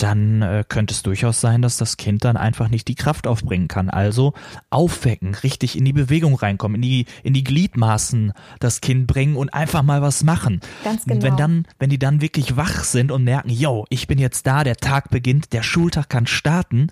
dann 0.03 0.43
äh, 0.43 0.65
könnte 0.69 0.95
es 0.95 1.03
durchaus 1.03 1.41
sein, 1.41 1.63
dass 1.63 1.77
das 1.77 1.97
Kind 1.97 2.25
dann 2.25 2.37
einfach 2.37 2.69
nicht 2.69 2.89
die 2.89 2.95
Kraft 2.95 3.27
aufbringen 3.27 3.69
kann. 3.69 3.91
Also 3.91 4.35
aufwecken, 4.71 5.35
richtig 5.35 5.77
in 5.77 5.85
die 5.85 5.93
Bewegung 5.93 6.35
reinkommen, 6.35 6.77
in 6.77 6.83
die, 6.83 7.07
in 7.23 7.35
die 7.35 7.45
Gliedmaßen 7.45 8.33
das 8.59 8.81
Kind 8.81 9.07
bringen 9.07 9.37
und 9.37 9.53
einfach 9.53 9.83
mal 9.83 10.03
was 10.03 10.25
machen. 10.25 10.61
Ganz 10.85 11.05
genau. 11.05 11.23
Wenn 11.23 11.37
dann, 11.37 11.67
wenn 11.79 11.91
die 11.91 11.99
dann 11.99 12.21
wirklich 12.21 12.57
wach 12.57 12.85
sind 12.85 13.13
und 13.13 13.25
merken, 13.25 13.51
yo, 13.51 13.85
ich 13.91 14.07
bin 14.07 14.19
jetzt 14.19 14.47
da, 14.47 14.65
der 14.65 14.77
Tag 14.77 15.11
beginnt, 15.11 15.53
der 15.53 15.63
Schultag 15.63 16.09
kann 16.09 16.27
starten, 16.27 16.89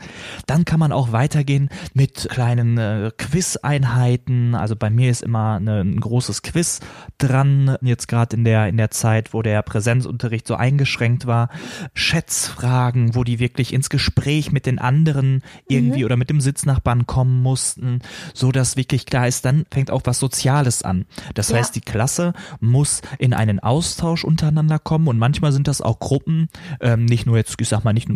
dann 0.47 0.65
kann 0.65 0.81
man 0.81 0.93
auch 0.93 1.13
weitergehen 1.13 1.69
mit 1.95 2.29
kleinen 2.31 2.79
äh, 2.79 3.11
Quiz-Einheiten. 3.17 4.55
Also 4.55 4.77
bei 4.77 4.91
mir 4.91 5.11
ist 5.11 5.23
immer 5.23 5.57
eine, 5.57 5.81
ein 5.81 6.01
großes 6.01 6.43
Quiz 6.43 6.81
dran, 7.19 7.77
jetzt 7.83 8.09
gerade 8.09 8.37
in 8.37 8.45
der, 8.45 8.69
in 8.69 8.77
der 8.77 8.91
Zeit, 8.91 9.33
wo 9.33 9.43
der 9.43 9.63
Präsenzunterricht 9.63 10.47
so 10.47 10.55
eingeschränkt 10.55 11.27
war. 11.27 11.49
Schätzfragen, 11.95 12.98
Tagen, 12.99 13.15
wo 13.15 13.25
die 13.25 13.39
wirklich 13.39 13.73
ins 13.73 13.91
Gespräch 13.91 14.53
mit 14.53 14.67
den 14.67 14.79
anderen 14.79 15.43
irgendwie 15.69 16.01
mhm. 16.01 16.05
oder 16.05 16.17
mit 16.17 16.31
dem 16.31 16.41
Sitznachbarn 16.41 17.07
kommen 17.07 17.43
mussten, 17.43 18.01
so 18.35 18.53
dass 18.53 18.77
wirklich 18.77 19.07
klar 19.07 19.29
ist, 19.29 19.45
dann 19.45 19.65
fängt 19.71 19.91
auch 19.91 20.03
was 20.05 20.19
Soziales 20.19 20.83
an. 20.83 21.07
Das 21.35 21.51
ja. 21.51 21.59
heißt, 21.59 21.75
die 21.75 21.81
Klasse 21.81 22.33
muss 22.61 23.01
in 23.19 23.35
einen 23.35 23.61
Austausch 23.61 24.25
untereinander 24.25 24.79
kommen 24.79 25.09
und 25.09 25.19
manchmal 25.19 25.53
sind 25.53 25.69
das 25.69 25.81
auch 25.81 25.99
Gruppen, 25.99 26.49
ähm, 26.81 27.05
nicht 27.05 27.27
nur 27.27 27.37
jetzt, 27.37 27.57
ich 27.61 27.69
sag 27.69 27.85
mal, 27.85 27.93
nicht 27.93 28.09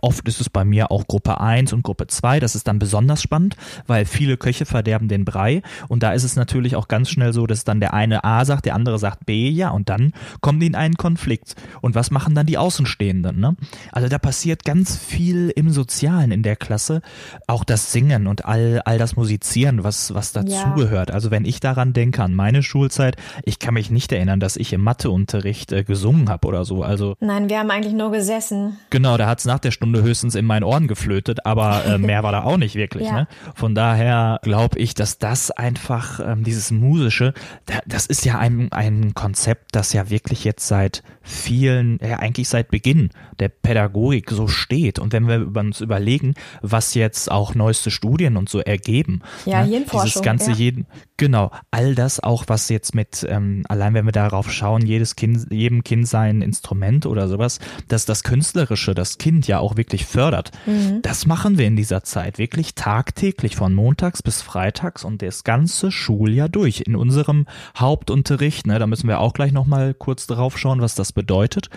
oft 0.00 0.26
ist 0.28 0.40
es 0.40 0.50
bei 0.50 0.64
mir 0.64 0.90
auch 0.90 1.06
Gruppe 1.06 1.40
1 1.40 1.72
und 1.72 1.82
Gruppe 1.82 2.06
2, 2.06 2.40
das 2.40 2.54
ist 2.54 2.68
dann 2.68 2.78
besonders 2.78 3.22
spannend, 3.22 3.56
weil 3.86 4.04
viele 4.04 4.36
Köche 4.36 4.66
verderben 4.66 5.08
den 5.08 5.24
Brei 5.24 5.62
und 5.88 6.02
da 6.02 6.12
ist 6.12 6.24
es 6.24 6.36
natürlich 6.36 6.76
auch 6.76 6.88
ganz 6.88 7.10
schnell 7.10 7.32
so, 7.32 7.46
dass 7.46 7.64
dann 7.64 7.80
der 7.80 7.94
eine 7.94 8.24
A 8.24 8.44
sagt, 8.44 8.66
der 8.66 8.74
andere 8.74 8.98
sagt 8.98 9.26
B, 9.26 9.48
ja, 9.48 9.70
und 9.70 9.88
dann 9.88 10.12
kommen 10.40 10.60
die 10.60 10.66
in 10.66 10.74
einen 10.74 10.96
Konflikt. 10.96 11.54
Und 11.80 11.94
was 11.94 12.10
machen 12.10 12.34
dann 12.34 12.46
die 12.46 12.58
Außenstehenden? 12.58 13.38
Ne? 13.38 13.56
Also 13.92 14.08
da 14.08 14.18
passiert 14.26 14.64
ganz 14.64 14.96
viel 14.96 15.50
im 15.54 15.70
Sozialen 15.70 16.32
in 16.32 16.42
der 16.42 16.56
Klasse. 16.56 17.00
Auch 17.46 17.62
das 17.62 17.92
Singen 17.92 18.26
und 18.26 18.44
all, 18.44 18.82
all 18.84 18.98
das 18.98 19.14
Musizieren, 19.14 19.84
was, 19.84 20.14
was 20.14 20.32
dazugehört. 20.32 21.10
Ja. 21.10 21.14
Also 21.14 21.30
wenn 21.30 21.44
ich 21.44 21.60
daran 21.60 21.92
denke, 21.92 22.24
an 22.24 22.34
meine 22.34 22.64
Schulzeit, 22.64 23.14
ich 23.44 23.60
kann 23.60 23.74
mich 23.74 23.88
nicht 23.88 24.10
erinnern, 24.10 24.40
dass 24.40 24.56
ich 24.56 24.72
im 24.72 24.80
Matheunterricht 24.80 25.70
äh, 25.70 25.84
gesungen 25.84 26.28
habe 26.28 26.48
oder 26.48 26.64
so. 26.64 26.82
Also 26.82 27.14
Nein, 27.20 27.48
wir 27.48 27.60
haben 27.60 27.70
eigentlich 27.70 27.94
nur 27.94 28.10
gesessen. 28.10 28.76
Genau, 28.90 29.16
da 29.16 29.28
hat 29.28 29.38
es 29.38 29.44
nach 29.44 29.60
der 29.60 29.70
Stunde 29.70 30.02
höchstens 30.02 30.34
in 30.34 30.44
meinen 30.44 30.64
Ohren 30.64 30.88
geflötet, 30.88 31.46
aber 31.46 31.84
äh, 31.84 31.96
mehr 32.06 32.24
war 32.24 32.32
da 32.32 32.42
auch 32.42 32.56
nicht 32.56 32.74
wirklich. 32.74 33.06
ja. 33.06 33.12
ne? 33.12 33.28
Von 33.54 33.76
daher 33.76 34.40
glaube 34.42 34.80
ich, 34.80 34.94
dass 34.94 35.18
das 35.18 35.52
einfach, 35.52 36.18
ähm, 36.18 36.42
dieses 36.42 36.72
Musische, 36.72 37.32
da, 37.66 37.74
das 37.86 38.06
ist 38.06 38.24
ja 38.24 38.38
ein, 38.38 38.72
ein 38.72 39.14
Konzept, 39.14 39.76
das 39.76 39.92
ja 39.92 40.10
wirklich 40.10 40.42
jetzt 40.42 40.66
seit 40.66 41.04
vielen, 41.26 41.98
ja 42.00 42.20
eigentlich 42.20 42.48
seit 42.48 42.70
Beginn 42.70 43.10
der 43.40 43.48
Pädagogik 43.48 44.30
so 44.30 44.46
steht. 44.46 44.98
Und 44.98 45.12
wenn 45.12 45.26
wir 45.26 45.54
uns 45.60 45.80
überlegen, 45.80 46.34
was 46.62 46.94
jetzt 46.94 47.30
auch 47.30 47.54
neueste 47.54 47.90
Studien 47.90 48.36
und 48.36 48.48
so 48.48 48.60
ergeben, 48.60 49.22
ja, 49.44 49.64
ne, 49.64 49.84
dieses 49.92 50.22
ganze 50.22 50.52
ja. 50.52 50.56
jeden, 50.56 50.86
genau, 51.16 51.50
all 51.70 51.94
das 51.94 52.20
auch, 52.20 52.44
was 52.46 52.68
jetzt 52.68 52.94
mit, 52.94 53.26
ähm, 53.28 53.64
allein 53.68 53.94
wenn 53.94 54.04
wir 54.04 54.12
darauf 54.12 54.52
schauen, 54.52 54.86
jedes 54.86 55.16
Kind, 55.16 55.48
jedem 55.50 55.82
Kind 55.82 56.06
sein 56.06 56.42
Instrument 56.42 57.06
oder 57.06 57.28
sowas, 57.28 57.58
dass 57.88 58.04
das 58.04 58.22
Künstlerische 58.22 58.94
das 58.94 59.18
Kind 59.18 59.48
ja 59.48 59.58
auch 59.58 59.76
wirklich 59.76 60.06
fördert. 60.06 60.52
Mhm. 60.66 61.02
Das 61.02 61.26
machen 61.26 61.58
wir 61.58 61.66
in 61.66 61.76
dieser 61.76 62.04
Zeit 62.04 62.38
wirklich 62.38 62.74
tagtäglich 62.76 63.56
von 63.56 63.74
montags 63.74 64.22
bis 64.22 64.42
freitags 64.42 65.04
und 65.04 65.22
das 65.22 65.42
ganze 65.42 65.90
Schuljahr 65.90 66.48
durch. 66.48 66.82
In 66.86 66.94
unserem 66.94 67.46
Hauptunterricht, 67.76 68.66
ne, 68.66 68.78
da 68.78 68.86
müssen 68.86 69.08
wir 69.08 69.18
auch 69.18 69.34
gleich 69.34 69.52
nochmal 69.52 69.92
kurz 69.92 70.28
drauf 70.28 70.56
schauen, 70.56 70.80
was 70.80 70.94
das 70.94 71.15
bedeutet. 71.16 71.68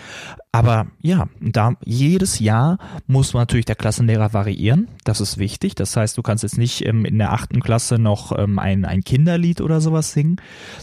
Aber 0.51 0.87
ja, 1.01 1.27
da 1.39 1.73
jedes 1.85 2.39
Jahr 2.39 2.77
muss 3.07 3.33
man 3.33 3.41
natürlich 3.41 3.65
der 3.65 3.75
Klassenlehrer 3.75 4.33
variieren. 4.33 4.87
Das 5.03 5.21
ist 5.21 5.37
wichtig. 5.37 5.75
Das 5.75 5.95
heißt, 5.95 6.17
du 6.17 6.21
kannst 6.23 6.43
jetzt 6.43 6.57
nicht 6.57 6.85
ähm, 6.85 7.05
in 7.05 7.17
der 7.17 7.33
achten 7.33 7.61
Klasse 7.61 7.99
noch 7.99 8.37
ähm, 8.37 8.57
ein, 8.57 8.85
ein 8.85 9.03
Kinderlied 9.03 9.61
oder 9.61 9.79
sowas 9.79 10.11
singen. 10.11 10.37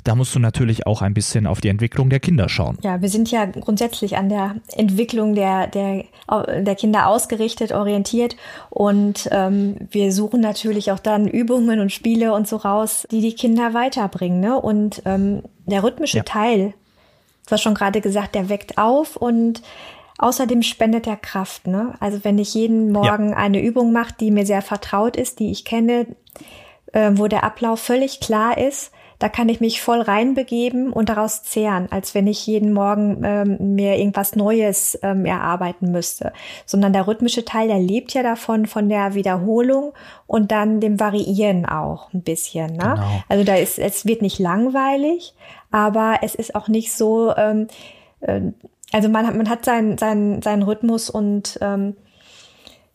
Da 0.04 0.14
musst 0.14 0.34
du 0.34 0.38
natürlich 0.38 0.86
auch 0.86 1.02
ein 1.02 1.14
bisschen 1.14 1.46
auf 1.46 1.60
die 1.60 1.68
Entwicklung 1.68 2.10
der 2.10 2.20
Kinder 2.20 2.48
schauen. 2.48 2.78
Ja, 2.82 3.02
wir 3.02 3.08
sind 3.08 3.30
ja 3.30 3.44
grundsätzlich 3.44 4.16
an 4.16 4.28
der 4.28 4.56
Entwicklung 4.76 5.34
der, 5.34 5.66
der, 5.66 6.04
der 6.62 6.74
Kinder 6.74 7.08
ausgerichtet, 7.08 7.72
orientiert 7.72 8.36
und 8.70 9.28
ähm, 9.32 9.76
wir 9.90 10.12
suchen 10.12 10.40
natürlich 10.40 10.92
auch 10.92 11.00
dann 11.00 11.26
Übungen 11.26 11.80
und 11.80 11.92
Spiele 11.92 12.32
und 12.32 12.48
so 12.48 12.56
raus, 12.56 13.06
die 13.10 13.20
die 13.20 13.34
Kinder 13.34 13.74
weiterbringen. 13.74 14.40
Ne? 14.40 14.60
Und 14.60 15.02
ähm, 15.04 15.42
der 15.66 15.82
rhythmische 15.82 16.18
ja. 16.18 16.22
Teil 16.22 16.74
du 17.46 17.52
hast 17.52 17.62
schon 17.62 17.74
gerade 17.74 18.00
gesagt, 18.00 18.34
der 18.34 18.48
weckt 18.48 18.78
auf 18.78 19.16
und 19.16 19.62
außerdem 20.18 20.62
spendet 20.62 21.06
er 21.06 21.16
Kraft. 21.16 21.66
Ne? 21.66 21.94
Also 22.00 22.24
wenn 22.24 22.38
ich 22.38 22.54
jeden 22.54 22.92
Morgen 22.92 23.30
ja. 23.30 23.36
eine 23.36 23.62
Übung 23.62 23.92
mache, 23.92 24.14
die 24.18 24.30
mir 24.30 24.46
sehr 24.46 24.62
vertraut 24.62 25.16
ist, 25.16 25.38
die 25.38 25.50
ich 25.50 25.64
kenne, 25.64 26.06
äh, 26.92 27.12
wo 27.14 27.26
der 27.28 27.44
Ablauf 27.44 27.80
völlig 27.80 28.20
klar 28.20 28.58
ist, 28.58 28.92
da 29.18 29.28
kann 29.28 29.48
ich 29.48 29.60
mich 29.60 29.80
voll 29.80 30.00
reinbegeben 30.00 30.92
und 30.92 31.08
daraus 31.08 31.42
zehren, 31.42 31.88
als 31.90 32.14
wenn 32.14 32.26
ich 32.26 32.46
jeden 32.46 32.72
Morgen 32.72 33.22
ähm, 33.24 33.74
mir 33.74 33.96
irgendwas 33.96 34.36
Neues 34.36 34.98
ähm, 35.02 35.24
erarbeiten 35.24 35.90
müsste. 35.90 36.32
Sondern 36.66 36.92
der 36.92 37.06
rhythmische 37.06 37.44
Teil, 37.44 37.68
der 37.68 37.78
lebt 37.78 38.12
ja 38.14 38.22
davon, 38.22 38.66
von 38.66 38.88
der 38.88 39.14
Wiederholung 39.14 39.92
und 40.26 40.52
dann 40.52 40.80
dem 40.80 41.00
Variieren 41.00 41.66
auch 41.66 42.12
ein 42.12 42.22
bisschen. 42.22 42.72
Ne? 42.72 42.94
Genau. 42.96 43.22
Also 43.28 43.44
da 43.44 43.56
ist, 43.56 43.78
es 43.78 44.06
wird 44.06 44.22
nicht 44.22 44.38
langweilig, 44.38 45.34
aber 45.70 46.18
es 46.22 46.34
ist 46.34 46.54
auch 46.54 46.68
nicht 46.68 46.92
so, 46.92 47.34
ähm, 47.36 47.68
äh, 48.20 48.40
also 48.92 49.08
man 49.08 49.26
hat, 49.26 49.34
man 49.34 49.48
hat 49.48 49.64
seinen, 49.64 49.98
seinen, 49.98 50.42
seinen 50.42 50.62
Rhythmus 50.62 51.10
und 51.10 51.58
ähm, 51.60 51.96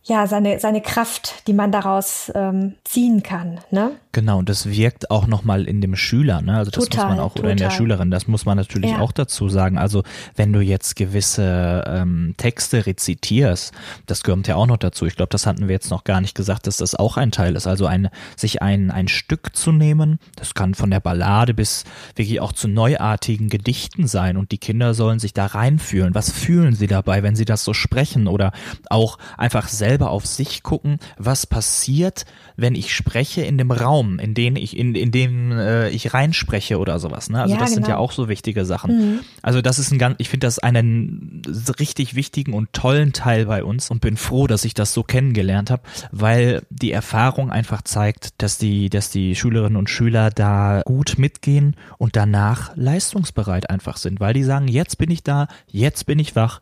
ja, 0.04 0.26
seine, 0.26 0.60
seine 0.60 0.82
Kraft, 0.82 1.48
die 1.48 1.54
man 1.54 1.72
daraus 1.72 2.32
ähm, 2.34 2.76
ziehen 2.84 3.22
kann. 3.22 3.60
Ne? 3.70 3.92
Genau, 4.14 4.40
und 4.40 4.50
das 4.50 4.70
wirkt 4.70 5.10
auch 5.10 5.26
nochmal 5.26 5.66
in 5.66 5.80
dem 5.80 5.96
Schüler, 5.96 6.42
ne? 6.42 6.58
Also 6.58 6.70
das 6.72 6.84
Total, 6.86 7.06
muss 7.08 7.16
man 7.16 7.20
auch, 7.26 7.36
oder 7.38 7.52
in 7.52 7.58
der 7.58 7.70
total. 7.70 7.78
Schülerin, 7.78 8.12
das 8.12 8.28
muss 8.28 8.46
man 8.46 8.58
natürlich 8.58 8.92
Ja. 8.92 9.00
auch 9.00 9.12
dazu 9.14 9.48
sagen. 9.48 9.78
Also 9.78 10.04
wenn 10.36 10.52
du 10.52 10.60
jetzt 10.60 10.96
gewisse 10.98 11.84
ähm, 11.88 12.34
Texte 12.38 12.86
rezitierst, 12.86 13.74
das 14.08 14.24
gehört 14.24 14.48
ja 14.48 14.56
auch 14.56 14.68
noch 14.68 14.78
dazu. 14.78 15.06
Ich 15.06 15.16
glaube, 15.16 15.30
das 15.30 15.46
hatten 15.46 15.68
wir 15.68 15.74
jetzt 15.74 15.92
noch 15.92 16.04
gar 16.04 16.20
nicht 16.20 16.36
gesagt, 16.36 16.68
dass 16.68 16.78
das 16.78 16.96
auch 16.96 17.16
ein 17.16 17.32
Teil 17.32 17.56
ist. 17.56 17.68
Also 17.68 17.86
ein, 17.86 18.10
sich 18.36 18.62
ein, 18.62 18.92
ein 18.92 19.08
Stück 19.08 19.56
zu 19.56 19.72
nehmen, 19.72 20.20
das 20.36 20.54
kann 20.54 20.74
von 20.74 20.90
der 20.92 21.00
Ballade 21.00 21.54
bis 21.54 21.86
wirklich 22.16 22.42
auch 22.42 22.52
zu 22.54 22.68
neuartigen 22.68 23.48
Gedichten 23.50 24.08
sein 24.08 24.36
und 24.36 24.52
die 24.52 24.58
Kinder 24.58 24.94
sollen 24.94 25.20
sich 25.20 25.34
da 25.34 25.46
reinfühlen. 25.46 26.16
Was 26.16 26.32
fühlen 26.32 26.74
sie 26.76 26.88
dabei, 26.88 27.24
wenn 27.24 27.36
sie 27.36 27.46
das 27.46 27.64
so 27.64 27.74
sprechen 27.74 28.28
oder 28.28 28.52
auch 28.90 29.18
einfach 29.38 29.68
selber 29.70 30.10
auf 30.10 30.26
sich 30.26 30.64
gucken, 30.64 30.98
was 31.18 31.48
passiert, 31.48 32.26
wenn 32.58 32.76
ich 32.76 32.94
spreche 32.94 33.42
in 33.44 33.58
dem 33.58 33.72
Raum, 33.72 34.01
in 34.02 34.34
den 34.34 34.56
ich 34.56 34.78
in, 34.78 34.96
in 34.96 35.12
dem 35.12 35.52
äh, 35.52 35.90
ich 35.90 36.14
reinspreche 36.14 36.78
oder 36.78 37.00
sowas. 37.00 37.30
Ne? 37.30 37.42
Also 37.42 37.54
Ja, 37.54 37.60
das 37.60 37.74
sind 37.74 37.88
ja 37.88 37.94
genau. 37.94 38.00
auch 38.00 38.12
so 38.12 38.30
wichtige 38.30 38.66
Sachen. 38.66 39.22
Also 39.42 39.62
das 39.62 39.80
ist 39.80 39.92
ein 39.92 39.98
ganz, 39.98 40.16
ich 40.20 40.30
finde 40.30 40.48
das 40.48 40.60
einen 40.60 41.42
richtig 41.80 42.16
wichtigen 42.16 42.54
und 42.54 42.74
tollen 42.74 43.14
Teil 43.14 43.46
bei 43.46 43.64
uns 43.64 43.90
und 43.90 44.02
bin 44.02 44.18
froh, 44.18 44.48
dass 44.48 44.66
ich 44.66 44.74
das 44.74 44.94
so 44.94 45.04
kennengelernt 45.04 45.72
habe, 45.72 45.84
weil 46.12 46.64
die 46.70 46.92
Erfahrung 46.92 47.52
einfach 47.52 47.82
zeigt, 47.82 48.42
dass 48.42 48.58
die, 48.58 48.90
dass 48.90 49.10
die 49.10 49.36
Schülerinnen 49.36 49.78
und 49.78 49.90
Schüler 49.90 50.30
da 50.30 50.82
gut 50.86 51.16
mitgehen 51.18 51.76
und 51.98 52.16
danach 52.16 52.76
leistungsbereit 52.76 53.70
einfach 53.70 53.98
sind, 53.98 54.20
weil 54.20 54.34
die 54.34 54.44
sagen, 54.44 54.68
jetzt 54.68 54.98
bin 54.98 55.12
ich 55.12 55.24
da, 55.24 55.48
jetzt 55.68 56.06
bin 56.06 56.20
ich 56.20 56.36
wach, 56.36 56.62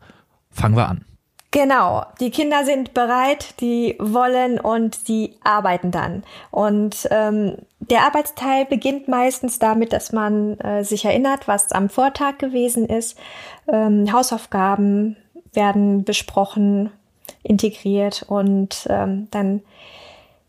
fangen 0.50 0.76
wir 0.76 0.88
an. 0.88 1.04
Genau, 1.52 2.04
die 2.20 2.30
Kinder 2.30 2.64
sind 2.64 2.94
bereit, 2.94 3.60
die 3.60 3.96
wollen 3.98 4.60
und 4.60 5.08
die 5.08 5.34
arbeiten 5.42 5.90
dann. 5.90 6.22
Und 6.52 7.08
ähm, 7.10 7.56
der 7.80 8.02
Arbeitsteil 8.02 8.66
beginnt 8.66 9.08
meistens 9.08 9.58
damit, 9.58 9.92
dass 9.92 10.12
man 10.12 10.60
äh, 10.60 10.84
sich 10.84 11.04
erinnert, 11.04 11.48
was 11.48 11.72
am 11.72 11.88
Vortag 11.88 12.38
gewesen 12.38 12.86
ist. 12.86 13.18
Ähm, 13.66 14.12
Hausaufgaben 14.12 15.16
werden 15.52 16.04
besprochen, 16.04 16.90
integriert 17.42 18.24
und 18.28 18.86
ähm, 18.88 19.26
dann 19.32 19.62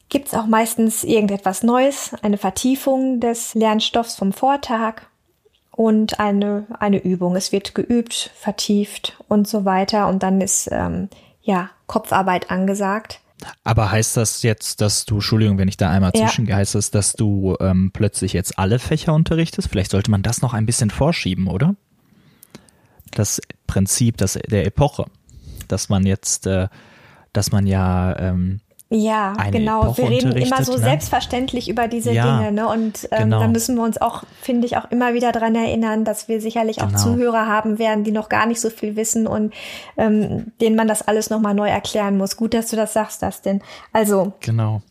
gibt's 0.09 0.35
auch 0.35 0.45
meistens 0.45 1.03
irgendetwas 1.03 1.63
Neues, 1.63 2.11
eine 2.21 2.37
Vertiefung 2.37 3.19
des 3.19 3.55
Lernstoffs 3.55 4.15
vom 4.15 4.33
Vortag 4.33 5.03
und 5.71 6.19
eine, 6.19 6.65
eine 6.79 7.01
Übung. 7.01 7.35
Es 7.35 7.51
wird 7.51 7.73
geübt, 7.75 8.31
vertieft 8.35 9.17
und 9.27 9.47
so 9.47 9.65
weiter. 9.65 10.07
Und 10.07 10.23
dann 10.23 10.41
ist 10.41 10.69
ähm, 10.71 11.09
ja 11.41 11.69
Kopfarbeit 11.87 12.51
angesagt. 12.51 13.19
Aber 13.63 13.89
heißt 13.91 14.17
das 14.17 14.43
jetzt, 14.43 14.81
dass 14.81 15.05
du, 15.05 15.15
Entschuldigung, 15.15 15.57
wenn 15.57 15.67
ich 15.67 15.77
da 15.77 15.89
einmal 15.89 16.11
Ja. 16.13 16.27
zwischengehe, 16.27 16.55
heißt 16.55 16.75
das, 16.75 16.91
dass 16.91 17.13
du 17.13 17.55
ähm, 17.59 17.89
plötzlich 17.91 18.33
jetzt 18.33 18.59
alle 18.59 18.77
Fächer 18.77 19.13
unterrichtest? 19.13 19.67
Vielleicht 19.67 19.91
sollte 19.91 20.11
man 20.11 20.21
das 20.21 20.41
noch 20.41 20.53
ein 20.53 20.65
bisschen 20.65 20.91
vorschieben, 20.91 21.47
oder? 21.47 21.75
Das 23.11 23.41
Prinzip 23.67 24.17
das, 24.17 24.33
der 24.33 24.65
Epoche, 24.65 25.05
dass 25.67 25.89
man 25.89 26.05
jetzt, 26.05 26.47
äh, 26.47 26.67
dass 27.33 27.51
man 27.51 27.65
ja, 27.65 28.17
ähm, 28.19 28.61
Ja, 28.93 29.31
Eine 29.37 29.51
genau. 29.51 29.83
Epoche 29.83 30.01
Wir 30.01 30.09
reden 30.09 30.31
immer 30.33 30.65
so 30.65 30.73
ne? 30.73 30.79
selbstverständlich 30.79 31.69
über 31.69 31.87
diese 31.87 32.11
Ja, 32.11 32.39
Dinge, 32.39 32.51
ne? 32.51 32.67
Und 32.67 33.07
ähm, 33.11 33.23
genau. 33.23 33.39
da 33.39 33.47
müssen 33.47 33.77
wir 33.77 33.83
uns 33.83 34.01
auch, 34.01 34.23
finde 34.41 34.67
ich, 34.67 34.75
auch 34.75 34.91
immer 34.91 35.13
wieder 35.13 35.31
dran 35.31 35.55
erinnern, 35.55 36.03
dass 36.03 36.27
wir 36.27 36.41
sicherlich 36.41 36.81
auch 36.81 36.87
Genau. 36.87 36.99
Zuhörer 36.99 37.47
haben 37.47 37.79
werden, 37.79 38.03
die 38.03 38.11
noch 38.11 38.27
gar 38.27 38.45
nicht 38.47 38.59
so 38.59 38.69
viel 38.69 38.97
wissen 38.97 39.27
und 39.27 39.53
ähm, 39.95 40.51
denen 40.59 40.75
man 40.75 40.89
das 40.89 41.07
alles 41.07 41.29
nochmal 41.29 41.53
neu 41.53 41.69
erklären 41.69 42.17
muss. 42.17 42.35
Gut, 42.35 42.53
dass 42.53 42.67
du 42.67 42.75
das 42.75 42.91
sagst, 42.91 43.23
Dustin. 43.23 43.61
Also, 43.93 44.33
genau. 44.41 44.81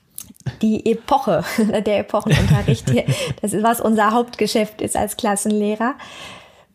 die 0.62 0.90
Epoche, 0.90 1.44
der 1.86 1.98
Epochenunterricht, 1.98 2.88
hier, 2.88 3.04
das 3.42 3.52
ist, 3.52 3.62
was 3.62 3.82
unser 3.82 4.12
Hauptgeschäft 4.12 4.80
ist 4.80 4.96
als 4.96 5.18
Klassenlehrer, 5.18 5.92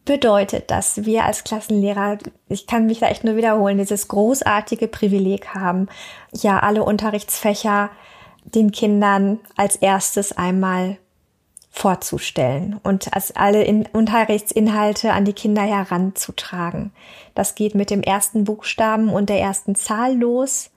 bedeutet, 0.05 0.71
dass 0.71 1.05
wir 1.05 1.25
als 1.25 1.43
Klassenlehrer, 1.43 2.19
ich 2.47 2.67
kann 2.67 2.85
mich 2.85 2.99
da 2.99 3.07
echt 3.07 3.23
nur 3.23 3.35
wiederholen, 3.35 3.77
dieses 3.77 4.07
großartige 4.07 4.87
Privileg 4.87 5.53
haben, 5.55 5.87
ja, 6.31 6.59
alle 6.59 6.83
Unterrichtsfächer 6.83 7.89
den 8.43 8.71
Kindern 8.71 9.39
als 9.55 9.75
erstes 9.75 10.31
einmal 10.37 10.97
vorzustellen 11.71 12.79
und 12.83 13.13
als 13.13 13.35
alle 13.35 13.63
in 13.63 13.85
Unterrichtsinhalte 13.91 15.11
an 15.11 15.25
die 15.25 15.33
Kinder 15.33 15.63
heranzutragen. 15.63 16.93
Das 17.33 17.55
geht 17.55 17.75
mit 17.75 17.89
dem 17.89 18.01
ersten 18.01 18.45
Buchstaben 18.45 19.09
und 19.09 19.27
der 19.27 19.41
ersten 19.41 19.75
Zahl 19.75 20.15
los 20.15 20.71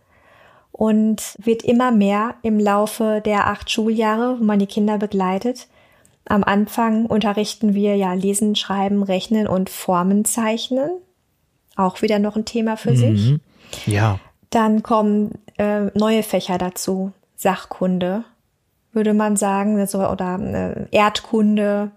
und 0.72 1.36
wird 1.38 1.62
immer 1.62 1.92
mehr 1.92 2.34
im 2.42 2.58
Laufe 2.58 3.22
der 3.24 3.46
acht 3.46 3.70
Schuljahre, 3.70 4.40
wo 4.40 4.44
man 4.44 4.58
die 4.58 4.66
Kinder 4.66 4.98
begleitet. 4.98 5.68
Am 6.28 6.44
Anfang 6.44 7.06
unterrichten 7.06 7.74
wir 7.74 7.96
ja 7.96 8.12
Lesen, 8.12 8.54
Schreiben, 8.54 9.02
Rechnen 9.02 9.46
und 9.46 9.70
Formen 9.70 10.24
zeichnen. 10.24 10.90
Auch 11.76 12.02
wieder 12.02 12.18
noch 12.18 12.36
ein 12.36 12.44
Thema 12.44 12.76
für 12.76 12.96
sich. 12.96 13.30
Mhm. 13.30 13.40
Ja, 13.86 14.18
Dann 14.50 14.82
kommen 14.82 15.32
äh, 15.58 15.86
neue 15.96 16.22
Fächer 16.22 16.58
dazu. 16.58 17.12
Sachkunde, 17.36 18.24
würde 18.92 19.14
man 19.14 19.36
sagen, 19.36 19.86
so, 19.86 20.00
oder 20.06 20.38
äh, 20.90 20.96
Erdkunde, 20.96 21.92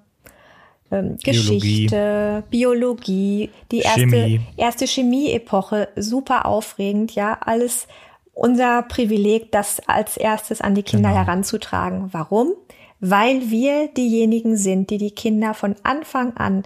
ähm. 0.91 1.17
Geschichte, 1.23 2.43
Biologie, 2.51 3.49
die 3.71 3.79
erste, 3.79 4.01
Chemie. 4.01 4.41
erste 4.57 4.85
Chemie-Epoche, 4.87 5.87
super 5.95 6.45
aufregend, 6.45 7.15
ja, 7.15 7.37
alles 7.43 7.87
unser 8.33 8.83
Privileg, 8.83 9.51
das 9.51 9.81
als 9.87 10.17
erstes 10.17 10.61
an 10.61 10.75
die 10.75 10.83
Kinder 10.83 11.09
Genau. 11.09 11.21
heranzutragen. 11.21 12.09
Warum? 12.11 12.53
Weil 13.01 13.49
wir 13.49 13.89
diejenigen 13.89 14.55
sind, 14.55 14.89
die 14.89 14.97
die 14.97 15.11
Kinder 15.11 15.53
von 15.53 15.75
Anfang 15.83 16.37
an 16.37 16.63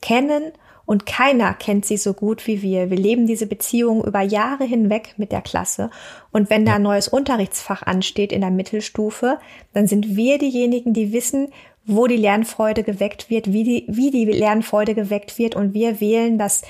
kennen 0.00 0.52
und 0.90 1.06
keiner 1.06 1.54
kennt 1.54 1.84
sie 1.84 1.96
so 1.96 2.14
gut 2.14 2.48
wie 2.48 2.62
wir. 2.62 2.90
Wir 2.90 2.96
leben 2.96 3.28
diese 3.28 3.46
Beziehung 3.46 4.04
über 4.04 4.22
Jahre 4.22 4.64
hinweg 4.64 5.14
mit 5.18 5.30
der 5.30 5.40
Klasse. 5.40 5.88
Und 6.32 6.50
wenn 6.50 6.66
da 6.66 6.74
ein 6.74 6.82
neues 6.82 7.06
Unterrichtsfach 7.06 7.84
ansteht 7.84 8.32
in 8.32 8.40
der 8.40 8.50
Mittelstufe, 8.50 9.38
dann 9.72 9.86
sind 9.86 10.16
wir 10.16 10.38
diejenigen, 10.38 10.92
die 10.92 11.12
wissen, 11.12 11.52
wo 11.86 12.08
die 12.08 12.16
Lernfreude 12.16 12.82
geweckt 12.82 13.30
wird, 13.30 13.52
wie 13.52 13.62
die, 13.62 13.84
wie 13.86 14.10
die 14.10 14.24
Lernfreude 14.24 14.96
geweckt 14.96 15.38
wird. 15.38 15.54
Und 15.54 15.74
wir 15.74 16.00
wählen 16.00 16.38
das, 16.38 16.62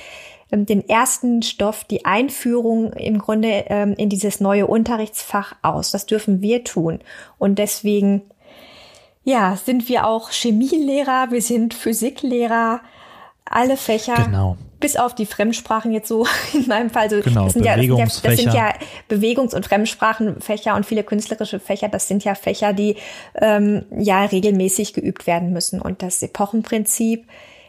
ähm, 0.53 0.67
den 0.67 0.87
ersten 0.87 1.41
Stoff, 1.41 1.85
die 1.85 2.05
Einführung 2.05 2.93
im 2.93 3.17
Grunde 3.17 3.65
ähm, 3.69 3.95
in 3.97 4.11
dieses 4.11 4.39
neue 4.39 4.67
Unterrichtsfach 4.67 5.55
aus. 5.63 5.93
Das 5.93 6.05
dürfen 6.05 6.43
wir 6.43 6.63
tun. 6.65 6.99
Und 7.39 7.59
deswegen 7.59 8.23
ja, 9.23 9.57
sind 9.57 9.89
wir 9.89 10.07
auch 10.07 10.31
Chemielehrer, 10.31 11.31
wir 11.31 11.43
sind 11.43 11.75
Physiklehrer, 11.75 12.81
alle 13.45 13.77
Fächer. 13.77 14.15
Genau. 14.15 14.57
Bis 14.79 14.97
auf 14.97 15.15
die 15.15 15.27
Fremdsprachen 15.27 15.93
jetzt 15.93 16.09
so 16.09 16.27
in 16.55 16.67
meinem 16.67 16.89
Fall. 16.89 17.11
So, 17.11 17.21
Genau, 17.21 17.45
das 17.45 17.53
sind 17.53 17.67
ja, 17.67 17.77
das 17.77 17.87
sind 17.87 17.99
ja, 17.99 18.05
das 18.05 18.37
sind 18.37 18.55
ja 18.55 18.73
Bewegungs- 19.09 19.55
und 19.55 19.67
Fremdsprachenfächer 19.67 20.75
und 20.75 20.87
viele 20.87 21.05
künstlerische 21.05 21.61
Fächer. 21.61 21.89
Das 21.89 22.09
sind 22.09 22.25
ja 22.25 22.35
Fächer, 22.35 22.73
die 22.73 22.97
ähm, 23.35 23.85
ja 23.91 24.25
regelmäßig 24.25 24.95
geübt 24.95 25.27
werden 25.27 25.53
müssen. 25.53 25.83
Und 25.83 26.03
das 26.03 26.23
Epochenprinzip 26.23 27.27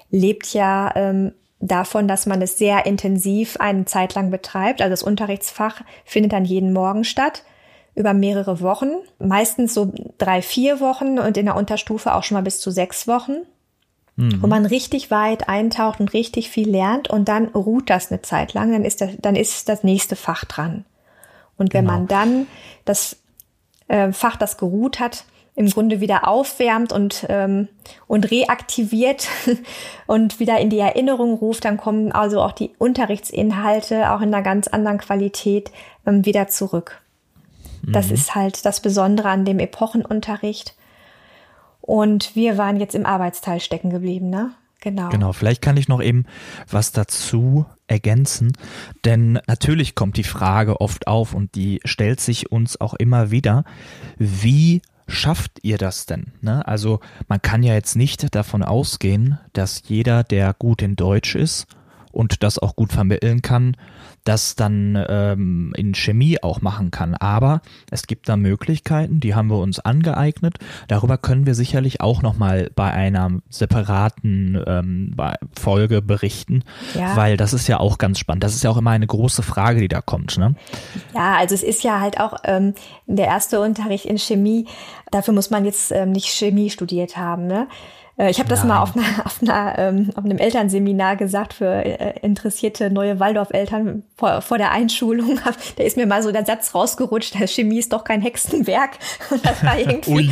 lebt 0.09 0.53
ja 0.53 0.93
ähm, 0.95 1.33
davon, 1.59 2.07
dass 2.07 2.25
man 2.25 2.41
es 2.41 2.57
sehr 2.57 2.85
intensiv 2.85 3.57
eine 3.57 3.83
Zeit 3.83 4.15
lang 4.15 4.31
betreibt. 4.31 4.81
Also 4.81 4.91
das 4.91 5.03
Unterrichtsfach 5.03 5.81
findet 6.05 6.31
dann 6.31 6.45
jeden 6.45 6.71
Morgen 6.71 7.03
statt 7.03 7.43
über 7.95 8.13
mehrere 8.13 8.61
Wochen, 8.61 8.91
meistens 9.19 9.73
so 9.73 9.93
drei, 10.17 10.41
vier 10.41 10.79
Wochen 10.79 11.19
und 11.19 11.37
in 11.37 11.45
der 11.45 11.55
Unterstufe 11.55 12.13
auch 12.13 12.23
schon 12.23 12.35
mal 12.35 12.41
bis 12.43 12.59
zu 12.59 12.71
sechs 12.71 13.07
Wochen, 13.07 13.37
wo 14.39 14.45
man 14.47 14.65
richtig 14.65 15.09
weit 15.09 15.49
eintaucht 15.49 15.99
und 15.99 16.13
richtig 16.13 16.49
viel 16.51 16.69
lernt 16.69 17.09
und 17.09 17.27
dann 17.27 17.47
ruht 17.47 17.89
das 17.89 18.11
eine 18.11 18.21
Zeit 18.21 18.53
lang, 18.53 18.71
dann 18.71 18.85
ist 18.85 19.01
das, 19.01 19.11
dann 19.19 19.35
ist 19.35 19.67
das 19.67 19.83
nächste 19.83 20.15
Fach 20.15 20.45
dran. 20.45 20.85
Und 21.57 21.73
wenn 21.73 21.85
Genau. 21.85 21.97
man 21.97 22.07
dann 22.07 22.47
das 22.85 23.17
äh, 23.87 24.11
Fach, 24.11 24.35
das 24.35 24.57
geruht 24.57 24.99
hat, 24.99 25.25
im 25.55 25.69
Grunde 25.69 26.01
wieder 26.01 26.27
aufwärmt 26.27 26.93
und, 26.93 27.25
ähm, 27.29 27.67
und 28.07 28.29
reaktiviert 28.31 29.27
und 30.07 30.39
wieder 30.39 30.59
in 30.59 30.69
die 30.69 30.79
Erinnerung 30.79 31.33
ruft, 31.33 31.65
dann 31.65 31.77
kommen 31.77 32.11
also 32.11 32.41
auch 32.41 32.53
die 32.53 32.71
Unterrichtsinhalte 32.77 34.11
auch 34.11 34.21
in 34.21 34.33
einer 34.33 34.43
ganz 34.43 34.67
anderen 34.67 34.97
Qualität 34.99 35.71
ähm, 36.05 36.25
wieder 36.25 36.47
zurück. 36.47 37.01
Das 37.83 38.11
ist 38.11 38.35
halt 38.35 38.65
das 38.65 38.81
Besondere 38.81 39.29
an 39.29 39.45
dem 39.45 39.59
Epochenunterricht. 39.59 40.75
Und 41.81 42.35
wir 42.35 42.57
waren 42.57 42.79
jetzt 42.79 42.95
im 42.95 43.05
Arbeitsteil 43.05 43.59
stecken 43.59 43.89
geblieben, 43.89 44.29
ne? 44.29 44.51
Genau. 44.81 45.09
Genau, 45.09 45.31
vielleicht 45.31 45.61
kann 45.61 45.77
ich 45.77 45.87
noch 45.87 46.01
eben 46.01 46.25
was 46.67 46.91
dazu 46.91 47.65
ergänzen, 47.85 48.57
denn 49.05 49.39
natürlich 49.47 49.93
kommt 49.93 50.17
die 50.17 50.23
Frage 50.23 50.81
oft 50.81 51.05
auf 51.05 51.35
und 51.35 51.53
die 51.53 51.79
stellt 51.85 52.19
sich 52.19 52.51
uns 52.51 52.81
auch 52.81 52.95
immer 52.95 53.29
wieder, 53.29 53.63
wie 54.17 54.81
schafft 55.07 55.59
ihr 55.61 55.77
das 55.77 56.07
denn? 56.07 56.31
Ne? 56.41 56.67
Also 56.67 56.99
man 57.27 57.41
kann 57.41 57.61
ja 57.61 57.75
jetzt 57.75 57.95
nicht 57.95 58.33
davon 58.33 58.63
ausgehen, 58.63 59.37
dass 59.53 59.83
jeder, 59.85 60.23
der 60.23 60.55
gut 60.57 60.81
in 60.81 60.95
Deutsch 60.95 61.35
ist 61.35 61.67
und 62.11 62.41
das 62.41 62.57
auch 62.57 62.75
gut 62.75 62.91
vermitteln 62.91 63.43
kann, 63.43 63.77
das 64.23 64.55
dann 64.55 65.03
ähm, 65.09 65.73
in 65.75 65.93
Chemie 65.95 66.41
auch 66.41 66.61
machen 66.61 66.91
kann. 66.91 67.15
Aber 67.15 67.61
es 67.89 68.07
gibt 68.07 68.29
da 68.29 68.37
Möglichkeiten, 68.37 69.19
die 69.19 69.35
haben 69.35 69.49
wir 69.49 69.57
uns 69.57 69.79
angeeignet. 69.79 70.57
Darüber 70.87 71.17
können 71.17 71.45
wir 71.45 71.55
sicherlich 71.55 72.01
auch 72.01 72.21
nochmal 72.21 72.69
bei 72.75 72.91
einer 72.91 73.41
separaten 73.49 74.61
ähm, 74.67 75.15
Folge 75.59 76.01
berichten, 76.01 76.63
ja. 76.93 77.15
weil 77.15 77.37
das 77.37 77.53
ist 77.53 77.67
ja 77.67 77.79
auch 77.79 77.97
ganz 77.97 78.19
spannend. 78.19 78.43
Das 78.43 78.53
ist 78.53 78.63
ja 78.63 78.69
auch 78.69 78.77
immer 78.77 78.91
eine 78.91 79.07
große 79.07 79.43
Frage, 79.43 79.79
die 79.79 79.87
da 79.87 80.01
kommt. 80.01 80.37
Ne? 80.37 80.55
Ja, 81.15 81.37
also 81.37 81.55
es 81.55 81.63
ist 81.63 81.83
ja 81.83 81.99
halt 81.99 82.19
auch 82.19 82.35
ähm, 82.43 82.73
der 83.07 83.27
erste 83.27 83.59
Unterricht 83.59 84.05
in 84.05 84.17
Chemie. 84.17 84.67
Dafür 85.09 85.33
muss 85.33 85.49
man 85.49 85.65
jetzt 85.65 85.91
ähm, 85.91 86.11
nicht 86.11 86.27
Chemie 86.27 86.69
studiert 86.69 87.17
haben. 87.17 87.47
Ne? 87.47 87.67
Äh, 88.17 88.29
ich 88.29 88.39
habe 88.39 88.49
das 88.49 88.59
Nein. 88.59 88.69
mal 88.69 88.81
auf, 88.81 88.95
einer, 88.95 89.05
auf, 89.25 89.41
einer, 89.41 89.77
ähm, 89.77 90.09
auf 90.15 90.23
einem 90.23 90.37
Elternseminar 90.37 91.15
gesagt 91.15 91.53
für 91.53 91.65
äh, 91.65 92.19
interessierte 92.21 92.91
neue 92.91 93.19
Waldorf-Eltern 93.19 94.03
vor, 94.15 94.41
vor 94.41 94.57
der 94.57 94.71
Einschulung. 94.71 95.39
Da 95.77 95.83
ist 95.83 95.95
mir 95.95 96.05
mal 96.05 96.23
so 96.23 96.31
der 96.31 96.45
Satz 96.45 96.73
rausgerutscht, 96.73 97.35
Chemie 97.47 97.79
ist 97.79 97.93
doch 97.93 98.03
kein 98.03 98.21
Hexenwerk. 98.21 98.91
Und 99.29 99.45
das 99.45 99.63
war 99.63 99.77
irgendwie, 99.77 100.29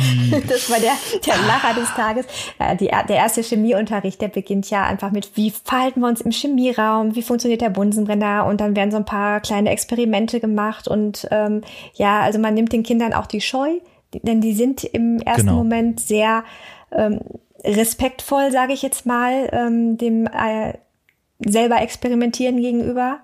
das 0.48 0.70
war 0.70 0.78
der, 0.78 0.92
der 1.24 1.34
Lacher 1.46 1.74
des 1.78 1.88
Tages. 1.94 2.26
Ja, 2.58 2.74
die, 2.74 2.86
der 2.86 3.16
erste 3.16 3.42
Chemieunterricht, 3.42 4.20
der 4.20 4.28
beginnt 4.28 4.68
ja 4.70 4.84
einfach 4.84 5.10
mit, 5.10 5.36
wie 5.36 5.50
verhalten 5.50 6.00
wir 6.00 6.08
uns 6.08 6.20
im 6.20 6.30
Chemieraum, 6.30 7.14
wie 7.14 7.22
funktioniert 7.22 7.60
der 7.60 7.70
Bunsenbrenner 7.70 8.46
und 8.46 8.60
dann 8.60 8.76
werden 8.76 8.90
so 8.90 8.96
ein 8.96 9.04
paar 9.04 9.40
kleine 9.40 9.70
Experimente 9.70 10.40
gemacht 10.40 10.88
und 10.88 11.26
ähm, 11.30 11.62
ja, 11.94 12.20
also 12.20 12.38
man 12.38 12.54
nimmt 12.54 12.72
den 12.72 12.82
Kindern 12.82 13.12
auch 13.12 13.26
die 13.26 13.40
Scheu, 13.40 13.70
denn 14.12 14.40
die 14.40 14.54
sind 14.54 14.84
im 14.84 15.20
ersten 15.20 15.46
genau. 15.46 15.56
Moment 15.56 16.00
sehr 16.00 16.44
ähm, 16.92 17.20
respektvoll, 17.64 18.50
sage 18.50 18.72
ich 18.72 18.82
jetzt 18.82 19.06
mal, 19.06 19.48
ähm, 19.52 19.98
dem 19.98 20.26
äh, 20.26 20.74
selber 21.38 21.80
experimentieren 21.80 22.60
gegenüber. 22.60 23.20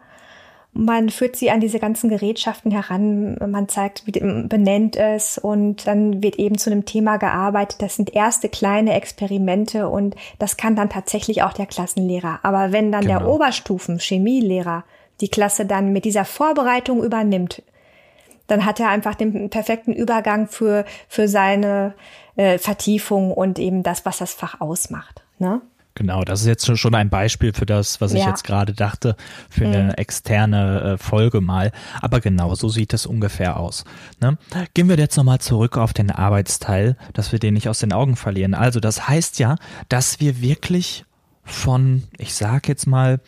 Man 0.72 1.08
führt 1.08 1.36
sie 1.36 1.50
an 1.50 1.60
diese 1.60 1.78
ganzen 1.78 2.10
Gerätschaften 2.10 2.70
heran, 2.70 3.38
man 3.50 3.66
zeigt, 3.66 4.04
benennt 4.04 4.94
es 4.96 5.38
und 5.38 5.86
dann 5.86 6.22
wird 6.22 6.38
eben 6.38 6.58
zu 6.58 6.70
einem 6.70 6.84
Thema 6.84 7.16
gearbeitet. 7.16 7.80
Das 7.80 7.96
sind 7.96 8.14
erste 8.14 8.50
kleine 8.50 8.92
Experimente 8.92 9.88
und 9.88 10.16
das 10.38 10.58
kann 10.58 10.76
dann 10.76 10.90
tatsächlich 10.90 11.42
auch 11.42 11.54
der 11.54 11.64
Klassenlehrer. 11.64 12.40
Aber 12.42 12.72
wenn 12.72 12.92
dann 12.92 13.06
genau. 13.06 13.20
der 13.20 13.28
Oberstufen-Chemielehrer 13.28 14.84
die 15.22 15.28
Klasse 15.28 15.64
dann 15.64 15.94
mit 15.94 16.04
dieser 16.04 16.26
Vorbereitung 16.26 17.02
übernimmt, 17.02 17.62
dann 18.46 18.66
hat 18.66 18.78
er 18.78 18.90
einfach 18.90 19.14
den 19.14 19.48
perfekten 19.48 19.94
Übergang 19.94 20.46
für, 20.46 20.84
für 21.08 21.26
seine 21.26 21.94
äh, 22.36 22.58
Vertiefung 22.58 23.32
und 23.32 23.58
eben 23.58 23.82
das, 23.82 24.06
was 24.06 24.18
das 24.18 24.32
Fach 24.32 24.60
ausmacht. 24.60 25.22
Ne? 25.38 25.60
Genau, 25.96 26.24
das 26.24 26.42
ist 26.42 26.46
jetzt 26.46 26.78
schon 26.78 26.94
ein 26.94 27.08
Beispiel 27.08 27.54
für 27.54 27.64
das, 27.64 28.02
was 28.02 28.12
ich 28.12 28.20
ja. 28.20 28.28
jetzt 28.28 28.44
gerade 28.44 28.74
dachte, 28.74 29.16
für 29.48 29.66
eine 29.66 29.84
mhm. 29.84 29.90
externe 29.92 30.80
äh, 30.80 30.98
Folge 30.98 31.40
mal. 31.40 31.72
Aber 32.02 32.20
genau, 32.20 32.54
so 32.54 32.68
sieht 32.68 32.92
es 32.92 33.06
ungefähr 33.06 33.58
aus. 33.58 33.84
Ne? 34.20 34.36
Gehen 34.74 34.90
wir 34.90 34.98
jetzt 34.98 35.16
nochmal 35.16 35.38
zurück 35.38 35.78
auf 35.78 35.94
den 35.94 36.10
Arbeitsteil, 36.10 36.96
dass 37.14 37.32
wir 37.32 37.38
den 37.38 37.54
nicht 37.54 37.70
aus 37.70 37.78
den 37.78 37.94
Augen 37.94 38.16
verlieren. 38.16 38.52
Also 38.52 38.78
das 38.78 39.08
heißt 39.08 39.38
ja, 39.38 39.56
dass 39.88 40.20
wir 40.20 40.42
wirklich 40.42 41.06
von, 41.44 42.02
ich 42.18 42.34
sag 42.34 42.68
jetzt 42.68 42.86
mal, 42.86 43.20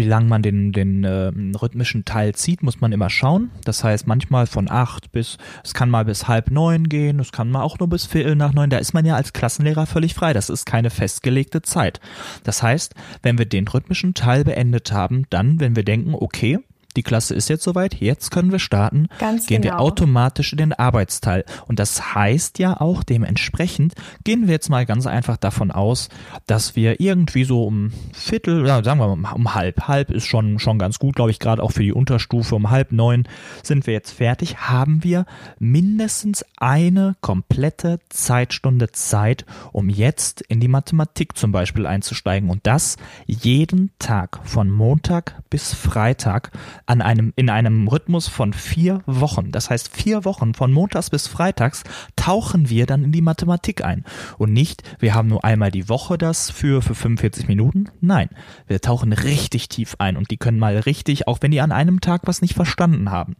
wie 0.00 0.08
lang 0.08 0.28
man 0.28 0.40
den, 0.40 0.72
den 0.72 1.04
äh, 1.04 1.30
rhythmischen 1.60 2.06
Teil 2.06 2.34
zieht, 2.34 2.62
muss 2.62 2.80
man 2.80 2.90
immer 2.90 3.10
schauen. 3.10 3.50
Das 3.64 3.84
heißt, 3.84 4.06
manchmal 4.06 4.46
von 4.46 4.70
acht 4.70 5.12
bis, 5.12 5.36
es 5.62 5.74
kann 5.74 5.90
mal 5.90 6.06
bis 6.06 6.26
halb 6.26 6.50
neun 6.50 6.88
gehen, 6.88 7.20
es 7.20 7.32
kann 7.32 7.50
mal 7.50 7.62
auch 7.62 7.78
nur 7.78 7.88
bis 7.90 8.06
viertel 8.06 8.34
nach 8.34 8.54
neun. 8.54 8.70
Da 8.70 8.78
ist 8.78 8.94
man 8.94 9.04
ja 9.04 9.14
als 9.14 9.34
Klassenlehrer 9.34 9.84
völlig 9.84 10.14
frei. 10.14 10.32
Das 10.32 10.48
ist 10.48 10.64
keine 10.64 10.88
festgelegte 10.88 11.60
Zeit. 11.60 12.00
Das 12.44 12.62
heißt, 12.62 12.94
wenn 13.22 13.36
wir 13.36 13.44
den 13.44 13.68
rhythmischen 13.68 14.14
Teil 14.14 14.44
beendet 14.44 14.90
haben, 14.90 15.26
dann, 15.28 15.60
wenn 15.60 15.76
wir 15.76 15.84
denken, 15.84 16.14
okay, 16.14 16.60
die 16.96 17.02
Klasse 17.02 17.34
ist 17.34 17.48
jetzt 17.48 17.62
soweit, 17.62 17.94
jetzt 17.94 18.30
können 18.30 18.52
wir 18.52 18.58
starten, 18.58 19.08
Ganz 19.18 19.46
gehen 19.46 19.62
genau. 19.62 19.76
wir 19.76 19.80
automatisch 19.80 20.52
in 20.52 20.58
den 20.58 20.72
Arbeitsteil. 20.72 21.44
Und 21.66 21.78
das 21.78 22.14
heißt 22.14 22.58
ja 22.58 22.80
auch 22.80 23.02
dementsprechend, 23.02 23.94
gehen 24.24 24.46
wir 24.46 24.54
jetzt 24.54 24.68
mal 24.68 24.86
ganz 24.86 25.06
einfach 25.06 25.36
davon 25.36 25.70
aus, 25.70 26.08
dass 26.46 26.76
wir 26.76 27.00
irgendwie 27.00 27.44
so 27.44 27.64
um 27.64 27.92
Viertel, 28.12 28.66
sagen 28.66 28.98
wir 29.00 29.14
mal 29.16 29.32
um 29.32 29.54
halb, 29.54 29.88
halb 29.88 30.10
ist 30.10 30.26
schon, 30.26 30.58
schon 30.58 30.78
ganz 30.78 30.98
gut, 30.98 31.14
glaube 31.14 31.30
ich, 31.30 31.38
gerade 31.38 31.62
auch 31.62 31.72
für 31.72 31.82
die 31.82 31.92
Unterstufe, 31.92 32.54
um 32.54 32.70
halb 32.70 32.92
neun 32.92 33.28
sind 33.62 33.86
wir 33.86 33.94
jetzt 33.94 34.12
fertig, 34.12 34.58
haben 34.58 35.04
wir 35.04 35.26
mindestens 35.58 36.44
eine 36.56 37.16
komplette 37.20 38.00
Zeitstunde 38.08 38.92
Zeit, 38.92 39.44
um 39.72 39.88
jetzt 39.88 40.40
in 40.42 40.60
die 40.60 40.68
Mathematik 40.68 41.36
zum 41.36 41.52
Beispiel 41.52 41.86
einzusteigen. 41.86 42.50
Und 42.50 42.66
das 42.66 42.96
jeden 43.26 43.90
Tag 43.98 44.40
von 44.44 44.70
Montag 44.70 45.40
bis 45.50 45.74
Freitag 45.74 46.50
an 46.86 47.02
einem, 47.02 47.32
in 47.36 47.50
einem 47.50 47.88
Rhythmus 47.88 48.28
von 48.28 48.52
vier 48.52 49.02
Wochen. 49.06 49.52
Das 49.52 49.70
heißt, 49.70 49.94
vier 49.94 50.24
Wochen 50.24 50.54
von 50.54 50.72
Montags 50.72 51.10
bis 51.10 51.26
Freitags 51.26 51.84
tauchen 52.16 52.70
wir 52.70 52.86
dann 52.86 53.04
in 53.04 53.12
die 53.12 53.22
Mathematik 53.22 53.84
ein. 53.84 54.04
Und 54.38 54.52
nicht, 54.52 54.82
wir 54.98 55.14
haben 55.14 55.28
nur 55.28 55.44
einmal 55.44 55.70
die 55.70 55.88
Woche 55.88 56.18
das 56.18 56.50
für, 56.50 56.82
für 56.82 56.94
45 56.94 57.48
Minuten. 57.48 57.88
Nein, 58.00 58.28
wir 58.66 58.80
tauchen 58.80 59.12
richtig 59.12 59.68
tief 59.68 59.96
ein 59.98 60.16
und 60.16 60.30
die 60.30 60.36
können 60.36 60.58
mal 60.58 60.78
richtig, 60.78 61.28
auch 61.28 61.38
wenn 61.40 61.50
die 61.50 61.60
an 61.60 61.72
einem 61.72 62.00
Tag 62.00 62.22
was 62.24 62.42
nicht 62.42 62.54
verstanden 62.54 63.10
haben. 63.10 63.36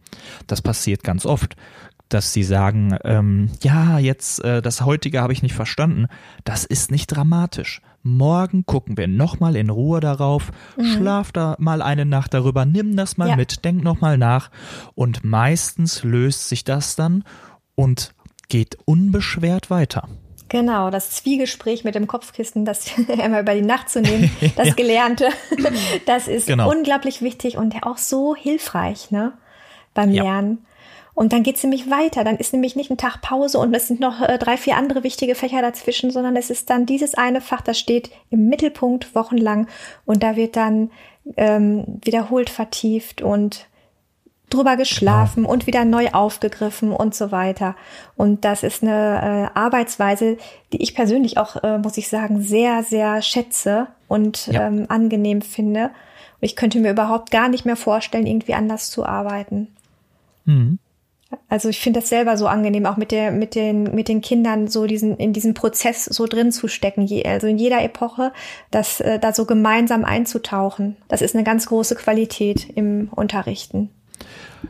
Das 0.47 0.61
passiert 0.61 1.03
ganz 1.03 1.25
oft 1.25 1.55
dass 2.13 2.33
sie 2.33 2.43
sagen, 2.43 2.97
ähm, 3.05 3.49
ja, 3.63 3.97
jetzt 3.97 4.43
äh, 4.43 4.61
das 4.61 4.81
heutige 4.81 5.21
habe 5.21 5.33
ich 5.33 5.43
nicht 5.43 5.55
verstanden. 5.55 6.07
Das 6.43 6.65
ist 6.65 6.91
nicht 6.91 7.07
dramatisch. 7.07 7.81
Morgen 8.03 8.65
gucken 8.65 8.97
wir 8.97 9.07
nochmal 9.07 9.55
in 9.55 9.69
Ruhe 9.69 9.99
darauf, 9.99 10.51
mhm. 10.75 10.85
schlaf 10.85 11.31
da 11.31 11.55
mal 11.59 11.81
eine 11.81 12.05
Nacht 12.05 12.33
darüber, 12.33 12.65
nimm 12.65 12.95
das 12.95 13.17
mal 13.17 13.29
ja. 13.29 13.35
mit, 13.35 13.63
denk 13.63 13.83
nochmal 13.83 14.17
nach 14.17 14.49
und 14.95 15.23
meistens 15.23 16.03
löst 16.03 16.49
sich 16.49 16.63
das 16.63 16.95
dann 16.95 17.23
und 17.75 18.13
geht 18.49 18.77
unbeschwert 18.85 19.69
weiter. 19.69 20.07
Genau, 20.49 20.89
das 20.89 21.11
Zwiegespräch 21.11 21.85
mit 21.85 21.95
dem 21.95 22.07
Kopfkissen, 22.07 22.65
das 22.65 22.85
einmal 23.07 23.43
über 23.43 23.53
die 23.53 23.61
Nacht 23.61 23.89
zu 23.89 24.01
nehmen, 24.01 24.29
das 24.57 24.67
ja. 24.67 24.73
Gelernte, 24.73 25.29
das 26.05 26.27
ist 26.27 26.47
genau. 26.47 26.69
unglaublich 26.69 27.21
wichtig 27.21 27.55
und 27.55 27.83
auch 27.83 27.97
so 27.97 28.35
hilfreich, 28.35 29.11
ne, 29.11 29.33
beim 29.93 30.11
ja. 30.11 30.23
Lernen. 30.23 30.65
Und 31.13 31.33
dann 31.33 31.43
geht's 31.43 31.63
nämlich 31.63 31.89
weiter. 31.89 32.23
Dann 32.23 32.37
ist 32.37 32.53
nämlich 32.53 32.75
nicht 32.75 32.89
ein 32.89 32.97
Tag 32.97 33.21
Pause 33.21 33.59
und 33.59 33.73
es 33.73 33.87
sind 33.87 33.99
noch 33.99 34.21
äh, 34.21 34.37
drei, 34.37 34.57
vier 34.57 34.77
andere 34.77 35.03
wichtige 35.03 35.35
Fächer 35.35 35.61
dazwischen, 35.61 36.11
sondern 36.11 36.35
es 36.35 36.49
ist 36.49 36.69
dann 36.69 36.85
dieses 36.85 37.15
eine 37.15 37.41
Fach, 37.41 37.61
das 37.61 37.77
steht 37.77 38.11
im 38.29 38.47
Mittelpunkt 38.47 39.13
wochenlang 39.13 39.67
und 40.05 40.23
da 40.23 40.35
wird 40.35 40.55
dann 40.55 40.91
ähm, 41.37 41.85
wiederholt 42.03 42.49
vertieft 42.49 43.21
und 43.21 43.67
drüber 44.51 44.75
geschlafen 44.75 45.43
genau. 45.43 45.53
und 45.53 45.67
wieder 45.67 45.85
neu 45.85 46.09
aufgegriffen 46.11 46.91
und 46.91 47.15
so 47.15 47.31
weiter. 47.31 47.75
Und 48.15 48.45
das 48.45 48.63
ist 48.63 48.83
eine 48.83 49.49
äh, 49.53 49.57
Arbeitsweise, 49.57 50.37
die 50.73 50.81
ich 50.81 50.93
persönlich 50.93 51.37
auch, 51.37 51.63
äh, 51.63 51.77
muss 51.77 51.97
ich 51.97 52.09
sagen, 52.09 52.41
sehr, 52.41 52.83
sehr 52.83 53.21
schätze 53.21 53.87
und 54.07 54.47
ja. 54.47 54.67
ähm, 54.67 54.85
angenehm 54.89 55.41
finde. 55.41 55.85
Und 55.85 55.91
ich 56.45 56.55
könnte 56.55 56.79
mir 56.79 56.91
überhaupt 56.91 57.31
gar 57.31 57.49
nicht 57.49 57.65
mehr 57.65 57.77
vorstellen, 57.77 58.27
irgendwie 58.27 58.53
anders 58.53 58.91
zu 58.91 59.05
arbeiten. 59.05 59.67
Mhm. 60.45 60.79
Also 61.49 61.69
ich 61.69 61.79
finde 61.79 61.99
das 61.99 62.09
selber 62.09 62.37
so 62.37 62.47
angenehm, 62.47 62.85
auch 62.85 62.97
mit 62.97 63.11
der, 63.11 63.31
mit 63.31 63.55
den, 63.55 63.83
mit 63.95 64.07
den 64.07 64.21
Kindern 64.21 64.67
so 64.67 64.85
diesen, 64.85 65.17
in 65.17 65.33
diesem 65.33 65.53
Prozess 65.53 66.05
so 66.05 66.25
drin 66.25 66.51
zu 66.51 66.67
stecken, 66.67 67.03
je, 67.03 67.25
also 67.25 67.47
in 67.47 67.57
jeder 67.57 67.83
Epoche, 67.83 68.31
das, 68.71 68.99
äh, 69.01 69.19
da 69.19 69.33
so 69.33 69.45
gemeinsam 69.45 70.05
einzutauchen. 70.05 70.97
Das 71.07 71.21
ist 71.21 71.35
eine 71.35 71.43
ganz 71.43 71.65
große 71.67 71.95
Qualität 71.95 72.69
im 72.75 73.09
Unterrichten. 73.15 73.89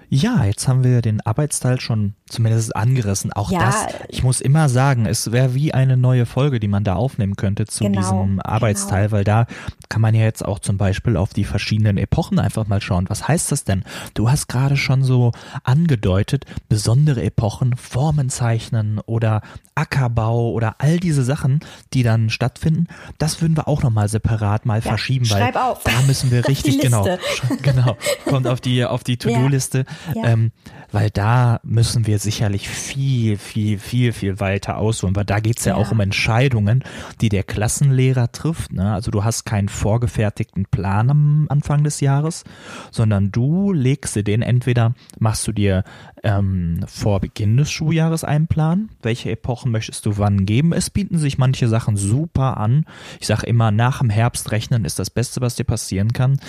Ja, 0.10 0.44
jetzt 0.46 0.68
haben 0.68 0.84
wir 0.84 1.02
den 1.02 1.22
Arbeitsteil 1.22 1.80
schon 1.80 2.16
zumindest 2.28 2.76
angerissen. 2.76 3.32
Auch 3.34 3.52
ja, 3.52 3.60
das, 3.60 3.88
ich 4.10 4.24
muss 4.24 4.42
immer 4.42 4.70
sagen, 4.70 5.06
es 5.06 5.32
wäre 5.32 5.54
wie 5.54 5.74
eine 5.74 5.98
neue 5.98 6.26
Folge, 6.26 6.60
die 6.60 6.68
man 6.68 6.84
da 6.84 6.96
aufnehmen 6.96 7.36
könnte 7.36 7.66
zu 7.66 7.86
genau, 7.86 8.02
diesem 8.02 8.40
Arbeitsteil, 8.42 9.06
genau. 9.06 9.12
weil 9.12 9.24
da 9.24 9.48
kann 9.90 10.02
man 10.02 10.16
ja 10.16 10.24
jetzt 10.24 10.44
auch 10.44 10.60
zum 10.60 10.78
Beispiel 10.78 11.18
auf 11.18 11.34
die 11.34 11.44
verschiedenen 11.44 11.98
Epochen 11.98 12.40
einfach 12.40 12.68
mal 12.68 12.82
schauen. 12.82 13.06
Was 13.10 13.28
heißt 13.28 13.52
das 13.52 13.64
denn? 13.64 13.84
Du 14.14 14.30
hast 14.30 14.48
gerade 14.48 14.78
schon 14.78 15.04
so 15.04 15.32
angedeutet, 15.64 16.46
besondere 16.70 17.24
Epochen, 17.24 17.76
Formen 17.76 18.30
zeichnen 18.30 19.00
oder 19.06 19.42
Ackerbau 19.76 20.52
oder 20.52 20.76
all 20.80 21.00
diese 21.00 21.24
Sachen, 21.24 21.62
die 21.94 22.04
dann 22.04 22.30
stattfinden. 22.30 22.88
Das 23.18 23.42
würden 23.42 23.58
wir 23.58 23.68
auch 23.68 23.84
nochmal 23.84 24.10
separat 24.10 24.66
mal 24.66 24.76
ja, 24.76 24.82
verschieben, 24.82 25.30
weil 25.30 25.56
auf. 25.56 25.84
da 25.84 26.02
müssen 26.06 26.32
wir 26.32 26.48
richtig, 26.48 26.80
genau, 26.80 27.06
genau, 27.62 27.98
kommt 28.26 28.48
auf 28.48 28.62
die, 28.62 28.86
auf 28.86 29.04
die 29.04 29.18
To-Do-Liste 29.18 29.81
Kapitel, 29.86 30.22
ja. 30.22 30.30
ähm, 30.30 30.52
weil 30.92 31.10
da 31.10 31.60
müssen 31.64 32.06
wir 32.06 32.20
sicherlich 32.20 32.68
viel, 32.68 33.38
viel, 33.38 33.80
viel, 33.80 34.12
viel 34.12 34.40
weiter 34.40 34.78
ausholen, 34.78 35.16
weil 35.16 35.26
da 35.26 35.40
geht's 35.40 35.66
ja, 35.66 35.74
ja, 35.74 35.78
auch 35.78 35.92
um 35.92 36.00
Entscheidungen, 36.00 36.84
die 37.22 37.30
der 37.30 37.44
Klassenlehrer 37.44 38.32
trifft. 38.32 38.74
Ne? 38.74 38.94
Also 38.94 39.12
du 39.12 39.24
hast 39.24 39.46
keinen 39.46 39.70
vorgefertigten 39.70 40.66
Plan 40.66 41.10
am 41.10 41.46
Anfang 41.50 41.84
des 41.84 42.02
Jahres, 42.02 42.44
sondern 42.92 43.32
du 43.32 43.72
legst 43.72 44.16
dir 44.16 44.24
den 44.24 44.42
entweder, 44.42 44.94
machst 45.20 45.48
du 45.48 45.52
dir 45.52 45.84
ähm, 46.24 46.82
vor 46.88 47.20
Beginn 47.20 47.58
des 47.58 47.72
Schuljahres 47.72 48.24
einen 48.24 48.48
Plan, 48.48 48.90
welche 49.02 49.32
Epochen 49.32 49.72
möchtest 49.72 50.06
du 50.06 50.18
wann 50.18 50.46
geben. 50.46 50.74
Es 50.74 50.90
bieten 50.90 51.18
sich 51.18 51.38
manche 51.38 51.68
Sachen 51.68 51.98
super 51.98 52.58
an. 52.58 52.86
Ich 53.20 53.28
sage 53.28 53.48
immer, 53.48 53.72
nach 53.72 54.00
dem 54.00 54.10
Herbst 54.10 54.52
rechnen 54.52 54.86
ist 54.86 55.00
das 55.00 55.10
Beste, 55.10 55.42
was 55.42 55.56
dir 55.56 55.64
passieren 55.64 56.14
kann. 56.14 56.40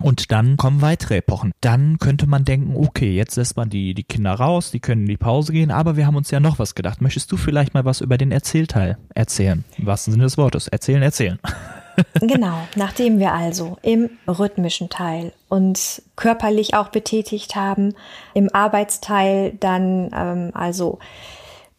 Und 0.00 0.32
dann 0.32 0.56
kommen 0.56 0.82
weitere 0.82 1.18
Epochen. 1.18 1.52
Dann 1.60 1.98
könnte 1.98 2.26
man 2.26 2.44
denken, 2.44 2.74
okay, 2.82 3.12
jetzt 3.12 3.36
lässt 3.36 3.56
man 3.56 3.70
die, 3.70 3.94
die 3.94 4.02
Kinder 4.02 4.32
raus, 4.32 4.70
die 4.70 4.80
können 4.80 5.02
in 5.02 5.08
die 5.08 5.16
Pause 5.16 5.52
gehen, 5.52 5.70
aber 5.70 5.96
wir 5.96 6.06
haben 6.06 6.16
uns 6.16 6.30
ja 6.30 6.40
noch 6.40 6.58
was 6.58 6.74
gedacht. 6.74 7.00
Möchtest 7.00 7.30
du 7.30 7.36
vielleicht 7.36 7.74
mal 7.74 7.84
was 7.84 8.00
über 8.00 8.18
den 8.18 8.32
Erzählteil 8.32 8.98
erzählen? 9.14 9.64
Im 9.78 9.86
wahrsten 9.86 10.12
Sinne 10.12 10.24
des 10.24 10.36
Wortes. 10.36 10.68
Erzählen, 10.68 11.02
erzählen. 11.02 11.38
genau, 12.20 12.58
nachdem 12.74 13.18
wir 13.18 13.32
also 13.32 13.78
im 13.82 14.10
rhythmischen 14.26 14.88
Teil 14.88 15.32
uns 15.48 16.02
körperlich 16.16 16.74
auch 16.74 16.88
betätigt 16.88 17.54
haben, 17.54 17.94
im 18.34 18.52
Arbeitsteil 18.52 19.52
dann 19.60 20.10
ähm, 20.14 20.50
also 20.54 20.98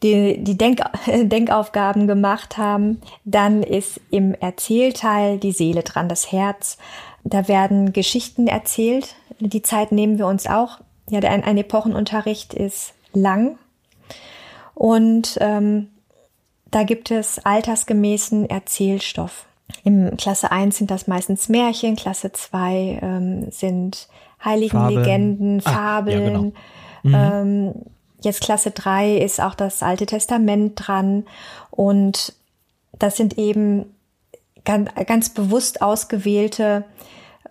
die, 0.04 0.42
die 0.44 0.58
Denk 0.58 0.82
Denkaufgaben 1.08 2.08
gemacht 2.08 2.58
haben, 2.58 3.02
dann 3.26 3.64
ist 3.64 4.00
im 4.10 4.34
Erzählteil 4.36 5.38
die 5.38 5.52
Seele 5.52 5.84
dran, 5.84 6.08
das 6.08 6.32
Herz. 6.32 6.78
Da 7.26 7.48
werden 7.48 7.94
Geschichten 7.94 8.48
erzählt. 8.48 9.16
Die 9.40 9.62
Zeit 9.62 9.92
nehmen 9.92 10.18
wir 10.18 10.28
uns 10.28 10.46
auch. 10.46 10.80
Ja, 11.10 11.20
ein, 11.20 11.44
ein 11.44 11.58
Epochenunterricht 11.58 12.54
ist 12.54 12.94
lang. 13.14 13.58
Und 14.74 15.38
ähm, 15.42 15.90
da 16.72 16.84
gibt 16.84 17.12
es 17.12 17.40
altersgemäßen 17.46 18.50
Erzählstoff. 18.50 19.46
Im 19.84 20.18
Klasse 20.18 20.52
1 20.52 20.78
sind 20.78 20.92
das 20.92 21.08
meistens 21.08 21.50
Märchen, 21.50 21.96
Klasse 21.96 22.32
2 22.32 23.00
ähm, 23.02 23.52
sind 23.52 24.08
Heiligenlegenden, 24.44 25.62
Fabeln. 25.62 26.20
Ah, 26.20 26.24
ja, 26.24 26.30
genau. 26.30 26.52
mhm. 27.04 27.14
ähm, 27.14 27.74
jetzt 28.22 28.42
Klasse 28.42 28.72
3 28.72 29.18
ist 29.18 29.40
auch 29.40 29.56
das 29.56 29.84
Alte 29.84 30.06
Testament 30.06 30.74
dran. 30.76 31.26
Und 31.72 32.34
das 32.98 33.18
sind 33.18 33.38
eben 33.38 33.94
ganz, 34.66 34.90
ganz 35.08 35.30
bewusst 35.30 35.82
ausgewählte 35.82 36.86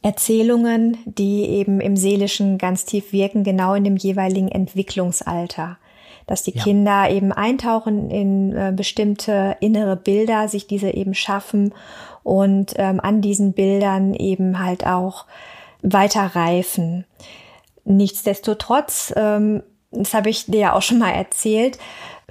Erzählungen, 0.03 0.99
die 1.05 1.45
eben 1.45 1.81
im 1.81 1.97
Seelischen 1.97 2.59
ganz 2.59 2.85
tief 2.85 3.13
wirken, 3.13 3.45
genau 3.45 3.75
in 3.75 3.85
dem 3.85 3.97
jeweiligen 3.97 4.49
Entwicklungsalter 4.49 5.79
dass 6.27 6.43
die 6.43 6.55
ja. 6.55 6.63
Kinder 6.63 7.11
eben 7.11 7.33
eintauchen 7.33 8.11
in 8.11 8.57
äh, 8.57 8.73
bestimmte 8.75 9.57
innere 9.61 9.97
Bilder, 9.97 10.49
sich 10.49 10.67
diese 10.67 10.91
eben 10.91 11.15
schaffen 11.15 11.75
und 12.23 12.75
ähm, 12.77 13.01
an 13.01 13.21
diesen 13.21 13.53
Bildern 13.53 14.15
eben 14.15 14.59
halt 14.59 14.87
auch 14.87 15.27
weiter 15.83 16.31
reifen. 16.35 17.05
Nichtsdestotrotz, 17.85 19.13
ähm, 19.17 19.63
das 19.91 20.15
habe 20.15 20.31
ich 20.31 20.47
dir 20.47 20.61
ja 20.61 20.73
auch 20.75 20.83
schon 20.83 20.99
mal 20.99 21.11
erzählt, 21.11 21.79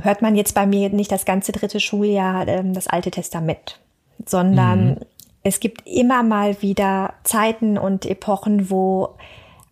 hört 0.02 0.22
man 0.22 0.36
jetzt 0.36 0.56
bei 0.56 0.66
mir 0.66 0.90
nicht 0.90 1.12
das 1.12 1.26
ganze 1.26 1.52
dritte 1.52 1.80
Schuljahr 1.80 2.48
ähm, 2.48 2.74
das 2.74 2.88
Alte 2.88 3.12
Testament, 3.12 3.80
sondern 4.26 4.86
mhm. 4.86 4.98
Es 5.44 5.60
gibt 5.60 5.88
immer 5.88 6.24
mal 6.24 6.62
wieder 6.62 7.14
Zeiten 7.24 7.78
und 7.78 8.06
Epochen, 8.06 8.70
wo 8.70 9.16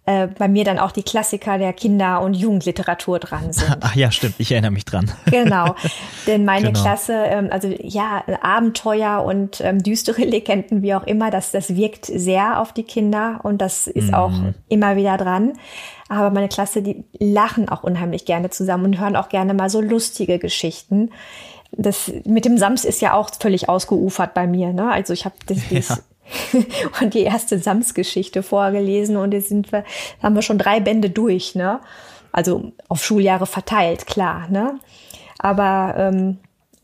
äh, 0.09 0.27
bei 0.27 0.47
mir 0.47 0.63
dann 0.63 0.79
auch 0.79 0.91
die 0.91 1.03
Klassiker 1.03 1.59
der 1.59 1.71
Kinder- 1.71 2.21
und 2.21 2.33
Jugendliteratur 2.33 3.19
dran 3.19 3.53
sind. 3.53 3.77
Ach 3.81 3.95
ja, 3.95 4.09
stimmt, 4.09 4.35
ich 4.39 4.51
erinnere 4.51 4.71
mich 4.71 4.85
dran. 4.85 5.11
Genau, 5.29 5.75
denn 6.25 6.45
meine 6.45 6.71
genau. 6.71 6.81
Klasse, 6.81 7.13
ähm, 7.13 7.49
also 7.51 7.67
ja, 7.67 8.23
Abenteuer 8.41 9.23
und 9.23 9.61
ähm, 9.61 9.83
düstere 9.83 10.21
Legenden, 10.25 10.81
wie 10.81 10.95
auch 10.95 11.05
immer, 11.05 11.29
das, 11.29 11.51
das 11.51 11.75
wirkt 11.75 12.07
sehr 12.07 12.59
auf 12.59 12.73
die 12.73 12.83
Kinder 12.83 13.41
und 13.43 13.61
das 13.61 13.85
ist 13.85 14.07
mhm. 14.07 14.13
auch 14.15 14.33
immer 14.67 14.95
wieder 14.95 15.17
dran. 15.17 15.53
Aber 16.07 16.31
meine 16.31 16.47
Klasse, 16.47 16.81
die 16.81 17.03
lachen 17.19 17.69
auch 17.69 17.83
unheimlich 17.83 18.25
gerne 18.25 18.49
zusammen 18.49 18.85
und 18.85 18.99
hören 18.99 19.15
auch 19.15 19.29
gerne 19.29 19.53
mal 19.53 19.69
so 19.69 19.79
lustige 19.79 20.39
Geschichten 20.39 21.11
das 21.81 22.11
mit 22.25 22.45
dem 22.45 22.57
Sams 22.57 22.85
ist 22.85 23.01
ja 23.01 23.13
auch 23.13 23.31
völlig 23.39 23.69
ausgeufert 23.69 24.33
bei 24.33 24.47
mir. 24.47 24.73
Ne? 24.73 24.91
Also 24.91 25.13
ich 25.13 25.25
habe 25.25 25.35
das, 25.45 25.57
das 25.71 25.89
ja. 25.89 25.97
und 27.01 27.13
die 27.13 27.23
erste 27.23 27.57
Sams-Geschichte 27.57 28.43
vorgelesen 28.43 29.17
und 29.17 29.33
jetzt 29.33 29.49
sind 29.49 29.71
wir, 29.71 29.83
haben 30.21 30.35
wir 30.35 30.41
schon 30.41 30.57
drei 30.57 30.79
Bände 30.79 31.09
durch, 31.09 31.55
ne? 31.55 31.79
Also 32.31 32.71
auf 32.87 33.03
Schuljahre 33.03 33.47
verteilt, 33.47 34.05
klar, 34.05 34.47
ne? 34.49 34.79
Aber 35.39 35.95
ähm, 35.97 36.37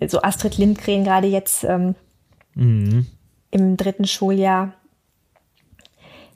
so 0.08 0.22
Astrid 0.22 0.58
Lindgren 0.58 1.04
gerade 1.04 1.28
jetzt 1.28 1.64
ähm, 1.64 1.94
mhm. 2.56 3.06
im 3.52 3.78
dritten 3.78 4.08
Schuljahr, 4.08 4.74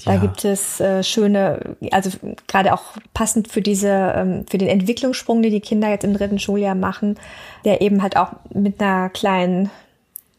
da 0.06 0.14
ja. 0.14 0.20
gibt 0.20 0.46
es 0.46 0.80
äh, 0.80 1.04
schöne, 1.04 1.76
also 1.92 2.10
gerade 2.48 2.74
auch 2.74 2.84
passend 3.14 3.50
für 3.50 3.62
diese, 3.62 4.14
ähm, 4.16 4.46
für 4.50 4.58
den 4.58 4.70
Entwicklungssprung, 4.70 5.42
den 5.42 5.52
die 5.52 5.60
Kinder 5.60 5.90
jetzt 5.90 6.06
im 6.06 6.14
dritten 6.14 6.40
Schuljahr 6.40 6.76
machen, 6.76 7.18
der 7.66 7.82
eben 7.82 8.02
halt 8.02 8.16
auch 8.16 8.34
mit 8.54 8.82
einer 8.82 9.10
kleinen 9.10 9.70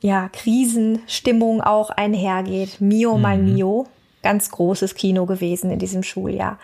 ja, 0.00 0.28
Krisenstimmung 0.30 1.60
auch 1.60 1.90
einhergeht. 1.90 2.80
Mio, 2.80 3.18
mhm. 3.18 3.54
Mio, 3.54 3.86
ganz 4.22 4.50
großes 4.50 4.94
Kino 4.94 5.26
gewesen 5.26 5.70
in 5.70 5.78
diesem 5.78 6.02
Schuljahr. 6.02 6.58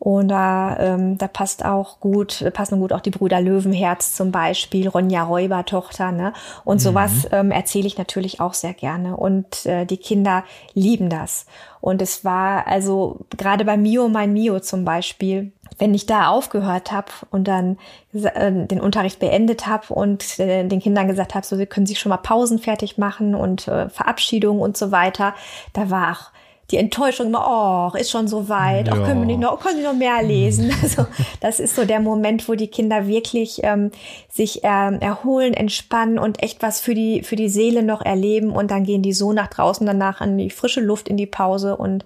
Und 0.00 0.28
da, 0.28 0.78
ähm, 0.78 1.18
da 1.18 1.28
passt 1.28 1.62
auch 1.62 2.00
gut, 2.00 2.42
passen 2.54 2.80
gut 2.80 2.94
auch 2.94 3.02
die 3.02 3.10
Brüder 3.10 3.38
Löwenherz 3.38 4.16
zum 4.16 4.32
Beispiel, 4.32 4.88
Ronja 4.88 5.22
Räubertochter, 5.22 6.10
ne? 6.10 6.32
Und 6.64 6.76
mhm. 6.76 6.80
sowas 6.80 7.28
ähm, 7.32 7.50
erzähle 7.50 7.86
ich 7.86 7.98
natürlich 7.98 8.40
auch 8.40 8.54
sehr 8.54 8.72
gerne. 8.72 9.18
Und 9.18 9.66
äh, 9.66 9.84
die 9.84 9.98
Kinder 9.98 10.44
lieben 10.72 11.10
das. 11.10 11.44
Und 11.82 12.00
es 12.00 12.24
war 12.24 12.66
also 12.66 13.26
gerade 13.36 13.66
bei 13.66 13.76
Mio, 13.76 14.08
mein 14.08 14.32
Mio 14.32 14.60
zum 14.60 14.86
Beispiel, 14.86 15.52
wenn 15.76 15.92
ich 15.92 16.06
da 16.06 16.28
aufgehört 16.28 16.92
habe 16.92 17.12
und 17.30 17.46
dann 17.46 17.76
äh, 18.14 18.52
den 18.52 18.80
Unterricht 18.80 19.18
beendet 19.18 19.66
habe 19.66 19.92
und 19.92 20.38
äh, 20.38 20.66
den 20.66 20.80
Kindern 20.80 21.08
gesagt 21.08 21.34
habe, 21.34 21.44
so 21.44 21.56
sie 21.56 21.66
können 21.66 21.86
sich 21.86 21.98
schon 21.98 22.08
mal 22.08 22.16
Pausen 22.16 22.58
fertig 22.58 22.96
machen 22.96 23.34
und 23.34 23.68
äh, 23.68 23.90
Verabschiedungen 23.90 24.62
und 24.62 24.78
so 24.78 24.92
weiter, 24.92 25.34
da 25.74 25.90
war 25.90 26.12
auch 26.12 26.39
die 26.70 26.76
Enttäuschung 26.76 27.26
immer, 27.26 27.92
oh, 27.92 27.96
ist 27.96 28.10
schon 28.10 28.28
so 28.28 28.48
weit, 28.48 28.88
ja. 28.88 28.94
oh, 28.94 29.04
können 29.04 29.20
wir 29.20 29.26
nicht 29.26 29.40
noch, 29.40 29.60
können 29.60 29.78
Sie 29.78 29.84
noch 29.84 29.94
mehr 29.94 30.22
lesen? 30.22 30.72
Also, 30.82 31.06
das 31.40 31.60
ist 31.60 31.76
so 31.76 31.84
der 31.84 32.00
Moment, 32.00 32.48
wo 32.48 32.54
die 32.54 32.68
Kinder 32.68 33.06
wirklich 33.06 33.60
ähm, 33.62 33.90
sich 34.28 34.60
ähm, 34.62 34.98
erholen, 35.00 35.52
entspannen 35.54 36.18
und 36.18 36.42
echt 36.42 36.62
was 36.62 36.80
für 36.80 36.94
die, 36.94 37.22
für 37.22 37.36
die 37.36 37.48
Seele 37.48 37.82
noch 37.82 38.02
erleben 38.02 38.50
und 38.50 38.70
dann 38.70 38.84
gehen 38.84 39.02
die 39.02 39.12
so 39.12 39.32
nach 39.32 39.48
draußen 39.48 39.86
danach 39.86 40.20
an 40.20 40.38
die 40.38 40.50
frische 40.50 40.80
Luft 40.80 41.08
in 41.08 41.16
die 41.16 41.26
Pause 41.26 41.76
und 41.76 42.04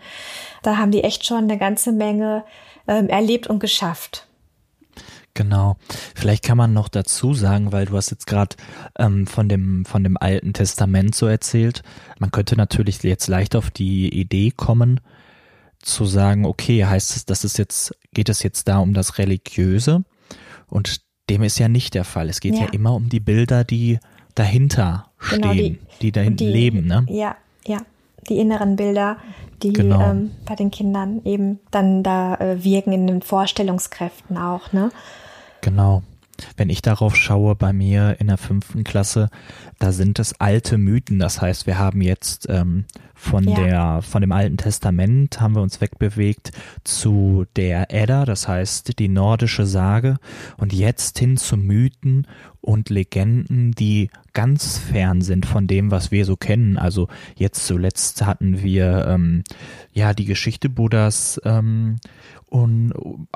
da 0.62 0.76
haben 0.76 0.90
die 0.90 1.04
echt 1.04 1.24
schon 1.24 1.44
eine 1.44 1.58
ganze 1.58 1.92
Menge 1.92 2.44
ähm, 2.88 3.08
erlebt 3.08 3.46
und 3.46 3.60
geschafft. 3.60 4.26
Genau. 5.34 5.76
Vielleicht 6.14 6.44
kann 6.44 6.56
man 6.56 6.72
noch 6.72 6.88
dazu 6.88 7.34
sagen, 7.34 7.72
weil 7.72 7.86
du 7.86 7.96
hast 7.96 8.10
jetzt 8.10 8.28
gerade 8.28 8.54
ähm, 8.96 9.26
von 9.26 9.48
dem 9.48 9.84
von 9.84 10.04
dem 10.04 10.16
Alten 10.16 10.52
Testament 10.52 11.14
so 11.14 11.26
erzählt. 11.26 11.82
Man 12.20 12.30
könnte 12.30 12.56
natürlich 12.56 13.02
jetzt 13.02 13.26
leicht 13.26 13.56
auf 13.56 13.70
die 13.70 14.08
Idee 14.08 14.52
kommen, 14.52 15.00
zu 15.80 16.06
sagen, 16.06 16.46
okay, 16.46 16.84
heißt 16.84 17.16
es, 17.16 17.26
dass 17.26 17.42
es 17.42 17.56
jetzt 17.56 17.96
geht 18.14 18.28
es 18.28 18.44
jetzt 18.44 18.68
da 18.68 18.78
um 18.78 18.94
das 18.94 19.18
Religiöse 19.18 20.04
und 20.68 21.02
dem 21.28 21.42
ist 21.42 21.58
ja 21.58 21.68
nicht 21.68 21.94
der 21.94 22.04
Fall. 22.04 22.28
Es 22.28 22.40
geht 22.40 22.54
ja, 22.54 22.62
ja 22.62 22.68
immer 22.68 22.94
um 22.94 23.08
die 23.08 23.20
Bilder, 23.20 23.64
die 23.64 23.98
dahinter 24.34 25.10
genau, 25.30 25.52
stehen, 25.52 25.78
die, 25.94 25.98
die 26.00 26.12
dahinten 26.12 26.48
leben, 26.48 26.86
ne? 26.86 27.06
Ja, 27.08 27.36
ja, 27.66 27.78
die 28.28 28.38
inneren 28.38 28.76
Bilder, 28.76 29.16
die 29.62 29.72
genau. 29.72 30.00
ähm, 30.10 30.30
bei 30.44 30.54
den 30.54 30.70
Kindern 30.70 31.22
eben 31.24 31.60
dann 31.70 32.02
da 32.02 32.36
äh, 32.36 32.62
wirken 32.62 32.92
in 32.92 33.06
den 33.06 33.22
Vorstellungskräften 33.22 34.36
auch, 34.36 34.72
ne? 34.72 34.90
Genau. 35.64 36.02
Wenn 36.58 36.68
ich 36.68 36.82
darauf 36.82 37.16
schaue, 37.16 37.54
bei 37.54 37.72
mir 37.72 38.16
in 38.20 38.26
der 38.26 38.36
fünften 38.36 38.84
Klasse, 38.84 39.30
da 39.84 39.92
sind 39.92 40.18
es 40.18 40.40
alte 40.40 40.78
Mythen. 40.78 41.18
Das 41.18 41.42
heißt, 41.42 41.66
wir 41.66 41.78
haben 41.78 42.00
jetzt 42.00 42.46
ähm, 42.48 42.86
von 43.14 43.44
ja. 43.44 43.54
der 43.54 44.02
von 44.02 44.22
dem 44.22 44.32
Alten 44.32 44.56
Testament 44.56 45.42
haben 45.42 45.54
wir 45.54 45.60
uns 45.60 45.82
wegbewegt 45.82 46.52
zu 46.84 47.44
der 47.56 47.92
Edda, 47.92 48.24
das 48.24 48.48
heißt 48.48 48.98
die 48.98 49.08
nordische 49.08 49.66
Sage, 49.66 50.16
und 50.56 50.72
jetzt 50.72 51.18
hin 51.18 51.36
zu 51.36 51.58
Mythen 51.58 52.26
und 52.62 52.88
Legenden, 52.88 53.72
die 53.72 54.08
ganz 54.32 54.78
fern 54.78 55.20
sind 55.20 55.44
von 55.44 55.66
dem, 55.66 55.90
was 55.90 56.10
wir 56.10 56.24
so 56.24 56.34
kennen. 56.34 56.78
Also 56.78 57.08
jetzt 57.36 57.66
zuletzt 57.66 58.24
hatten 58.24 58.62
wir 58.62 59.06
ähm, 59.06 59.44
ja 59.92 60.14
die 60.14 60.24
Geschichte 60.24 60.70
Buddhas 60.70 61.38
ähm, 61.44 61.96
und 62.46 62.92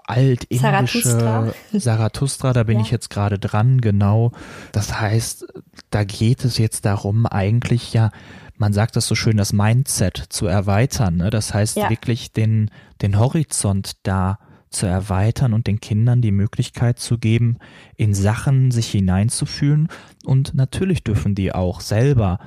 altindische 0.07 0.63
Zarathustra, 0.63 1.53
Zarathustra 1.77 2.53
da 2.53 2.63
bin 2.63 2.79
ja. 2.79 2.85
ich 2.85 2.91
jetzt 2.91 3.11
gerade 3.11 3.39
dran, 3.39 3.81
genau. 3.81 4.33
Das 4.73 5.01
heißt, 5.01 5.47
da 5.91 6.05
geht 6.05 6.38
es 6.45 6.59
jetzt 6.59 6.85
darum, 6.85 7.27
eigentlich 7.27 7.93
ja, 7.93 8.11
man 8.57 8.73
sagt 8.73 8.97
das 8.97 9.07
so 9.07 9.15
schön, 9.15 9.37
das 9.37 9.53
Mindset 9.53 10.17
zu 10.29 10.47
erweitern. 10.47 11.17
Ne? 11.17 11.31
Das 11.31 11.55
heißt 11.55 11.77
ja. 11.77 11.91
wirklich 11.91 12.33
den, 12.33 12.71
den 13.03 13.19
Horizont 13.19 13.93
da 14.03 14.39
zu 14.71 14.87
erweitern 14.87 15.53
und 15.55 15.67
den 15.67 15.81
Kindern 15.81 16.23
die 16.23 16.33
Möglichkeit 16.33 16.99
zu 16.99 17.19
geben, 17.19 17.59
in 17.97 18.15
Sachen 18.15 18.71
sich 18.71 18.89
hineinzufühlen. 18.91 19.89
Und 20.25 20.55
natürlich 20.55 21.03
dürfen 21.03 21.35
die 21.35 21.55
auch 21.55 21.81
selber 21.81 22.39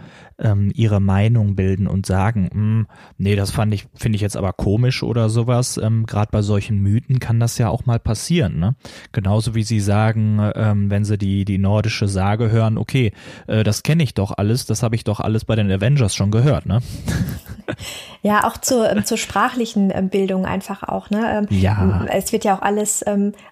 ähm, 0.41 0.71
ihre 0.75 0.99
Meinung 0.99 1.55
bilden 1.55 1.87
und 1.87 2.05
sagen, 2.05 2.49
hm, 2.51 2.87
nee, 3.17 3.35
das 3.35 3.51
fand 3.51 3.73
ich, 3.73 3.87
finde 3.95 4.15
ich 4.15 4.21
jetzt 4.21 4.37
aber 4.37 4.53
komisch 4.53 5.03
oder 5.03 5.29
sowas. 5.29 5.77
Ähm, 5.77 6.05
Gerade 6.05 6.31
bei 6.31 6.41
solchen 6.41 6.79
Mythen 6.79 7.19
kann 7.19 7.39
das 7.39 7.57
ja 7.57 7.69
auch 7.69 7.85
mal 7.85 7.99
passieren. 7.99 8.59
Ne? 8.59 8.75
Genauso 9.11 9.55
wie 9.55 9.63
sie 9.63 9.79
sagen, 9.79 10.39
ähm, 10.55 10.89
wenn 10.89 11.05
sie 11.05 11.17
die, 11.17 11.45
die 11.45 11.57
nordische 11.57 12.07
Sage 12.07 12.51
hören, 12.51 12.77
okay, 12.77 13.11
äh, 13.47 13.63
das 13.63 13.83
kenne 13.83 14.03
ich 14.03 14.13
doch 14.13 14.31
alles, 14.37 14.65
das 14.65 14.83
habe 14.83 14.95
ich 14.95 15.03
doch 15.03 15.19
alles 15.19 15.45
bei 15.45 15.55
den 15.55 15.71
Avengers 15.71 16.15
schon 16.15 16.31
gehört. 16.31 16.65
Ne? 16.65 16.79
Ja, 18.23 18.47
auch 18.47 18.57
zur, 18.57 18.89
ähm, 18.89 19.03
zur 19.05 19.17
sprachlichen 19.17 19.91
ähm, 19.93 20.09
Bildung 20.09 20.45
einfach 20.45 20.83
auch. 20.83 21.09
Ne? 21.09 21.47
Ähm, 21.49 21.59
ja. 21.59 22.05
Es 22.11 22.31
wird 22.31 22.43
ja 22.43 22.55
auch 22.55 22.61
alles, 22.61 23.03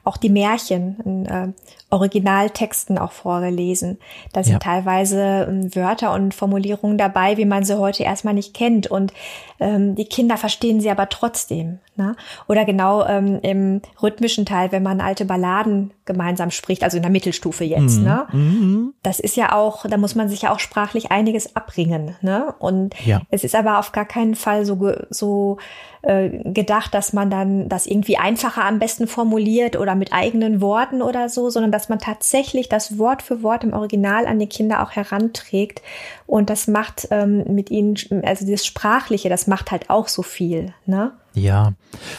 auch 0.04 0.18
die 0.18 0.30
Märchen 0.30 0.98
in 1.04 1.26
äh, 1.26 1.48
Originaltexten 1.90 2.98
auch 2.98 3.12
vorgelesen. 3.12 3.98
Da 4.32 4.44
sind 4.44 4.54
ja. 4.54 4.60
teilweise 4.60 5.70
Wörter 5.74 6.14
und 6.14 6.34
Formulierungen 6.34 6.98
dabei, 6.98 7.38
wie 7.38 7.46
man 7.46 7.64
sie 7.64 7.80
heute 7.80 8.04
erstmal 8.04 8.36
nicht 8.36 8.54
kennt. 8.54 8.88
Und 8.88 9.12
ähm, 9.60 9.96
die 9.96 10.06
Kinder 10.06 10.38
verstehen 10.38 10.82
sie 10.82 10.92
aber 10.92 11.10
trotzdem. 11.10 11.80
Ne? 12.00 12.16
Oder 12.48 12.64
genau 12.64 13.06
ähm, 13.06 13.40
im 13.42 13.82
rhythmischen 14.02 14.46
Teil, 14.46 14.72
wenn 14.72 14.84
man 14.84 15.02
alte 15.02 15.26
Balladen 15.26 15.92
gemeinsam 16.06 16.50
spricht, 16.50 16.84
also 16.84 16.96
in 16.96 17.04
der 17.04 17.12
Mittelstufe 17.12 17.66
jetzt. 17.66 17.98
Mhm. 17.98 18.04
Ne? 18.06 18.28
Mhm. 18.32 18.94
Das 19.04 19.20
ist 19.20 19.36
ja 19.36 19.54
auch, 19.54 19.86
da 19.86 19.98
muss 19.98 20.16
man 20.16 20.30
sich 20.30 20.44
ja 20.44 20.54
auch 20.54 20.60
sprachlich 20.60 21.12
einiges 21.12 21.58
abringen. 21.58 22.16
Ne? 22.22 22.56
Und 22.58 22.96
ja. 23.06 23.22
es 23.32 23.44
ist 23.44 23.54
aber 23.54 23.80
auf 23.80 23.92
gar 23.92 24.06
keinen 24.06 24.36
Fall 24.36 24.66
so, 24.66 24.94
so 25.10 25.58
äh, 26.02 26.30
gedacht, 26.46 26.94
dass 26.94 27.12
man 27.12 27.30
dann 27.30 27.68
das 27.68 27.86
irgendwie 27.86 28.18
einfacher 28.18 28.64
am 28.64 28.80
besten 28.80 29.06
formuliert 29.06 29.76
oder 29.76 29.96
mit 29.96 30.14
eigenen 30.14 30.62
Worten 30.62 31.02
oder 31.02 31.28
so, 31.28 31.50
sondern 31.50 31.74
dass 31.74 31.90
man 31.90 32.00
tatsächlich 32.00 32.70
das 32.70 32.98
Wort 32.98 33.22
für 33.22 33.44
Wort 33.44 33.66
im 33.66 33.74
Original 33.74 34.26
an 34.26 34.40
die 34.40 34.48
Kinder 34.48 34.82
auch 34.82 34.92
heranträgt. 34.92 35.82
Und 36.26 36.50
das 36.50 36.68
macht 36.68 37.10
ähm, 37.12 37.44
mit 37.50 37.70
ihnen, 37.70 37.96
also 38.24 38.50
das 38.50 38.66
Sprachliche, 38.66 39.28
das 39.28 39.48
macht 39.48 39.72
halt 39.72 39.90
auch 39.90 40.08
so 40.08 40.22
viel. 40.22 40.74
Ne? 40.86 41.12
Ja, 41.34 41.74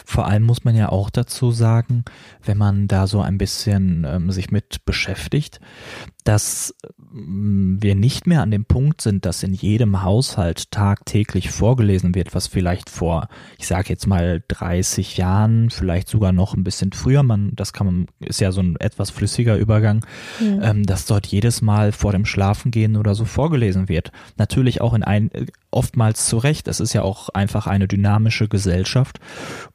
vor 0.05 0.27
allem 0.27 0.43
muss 0.43 0.63
man 0.63 0.75
ja 0.75 0.89
auch 0.89 1.09
dazu 1.09 1.51
sagen, 1.51 2.05
wenn 2.43 2.57
man 2.57 2.87
da 2.87 3.07
so 3.07 3.21
ein 3.21 3.37
bisschen 3.37 4.05
ähm, 4.07 4.31
sich 4.31 4.51
mit 4.51 4.85
beschäftigt, 4.85 5.59
dass 6.23 6.75
ähm, 7.13 7.77
wir 7.81 7.95
nicht 7.95 8.27
mehr 8.27 8.41
an 8.41 8.51
dem 8.51 8.65
Punkt 8.65 9.01
sind, 9.01 9.25
dass 9.25 9.43
in 9.43 9.53
jedem 9.53 10.03
Haushalt 10.03 10.71
tagtäglich 10.71 11.49
vorgelesen 11.49 12.15
wird, 12.15 12.35
was 12.35 12.47
vielleicht 12.47 12.89
vor, 12.89 13.27
ich 13.57 13.67
sage 13.67 13.89
jetzt 13.89 14.07
mal 14.07 14.43
30 14.47 15.17
Jahren, 15.17 15.69
vielleicht 15.69 16.07
sogar 16.07 16.31
noch 16.31 16.53
ein 16.53 16.63
bisschen 16.63 16.91
früher, 16.91 17.23
man, 17.23 17.55
das 17.55 17.73
kann 17.73 17.87
man, 17.87 18.07
ist 18.19 18.39
ja 18.39 18.51
so 18.51 18.61
ein 18.61 18.75
etwas 18.79 19.09
flüssiger 19.09 19.57
Übergang, 19.57 20.05
mhm. 20.39 20.59
ähm, 20.61 20.85
dass 20.85 21.05
dort 21.05 21.27
jedes 21.27 21.61
Mal 21.61 21.91
vor 21.91 22.11
dem 22.11 22.25
Schlafengehen 22.25 22.97
oder 22.97 23.15
so 23.15 23.25
vorgelesen 23.25 23.89
wird. 23.89 24.11
Natürlich 24.37 24.81
auch 24.81 24.93
in 24.93 25.03
ein, 25.03 25.31
oftmals 25.71 26.27
zu 26.27 26.37
Recht. 26.37 26.67
Es 26.67 26.79
ist 26.79 26.93
ja 26.93 27.01
auch 27.01 27.29
einfach 27.29 27.67
eine 27.67 27.87
dynamische 27.87 28.47
Gesellschaft 28.47 29.19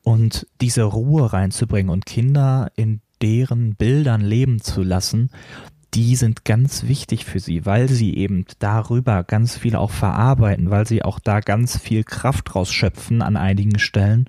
und 0.02 0.46
diese 0.60 0.84
Ruhe 0.84 1.32
reinzubringen 1.32 1.90
und 1.90 2.06
Kinder 2.06 2.70
in 2.76 3.00
deren 3.22 3.74
Bildern 3.74 4.20
leben 4.20 4.60
zu 4.60 4.82
lassen, 4.82 5.30
die 5.94 6.16
sind 6.16 6.44
ganz 6.44 6.84
wichtig 6.84 7.24
für 7.24 7.40
sie, 7.40 7.64
weil 7.64 7.88
sie 7.88 8.16
eben 8.16 8.44
darüber 8.58 9.24
ganz 9.24 9.56
viel 9.56 9.76
auch 9.76 9.90
verarbeiten, 9.90 10.70
weil 10.70 10.86
sie 10.86 11.02
auch 11.02 11.18
da 11.18 11.40
ganz 11.40 11.78
viel 11.78 12.04
Kraft 12.04 12.54
rausschöpfen 12.54 13.22
an 13.22 13.36
einigen 13.36 13.78
Stellen 13.78 14.28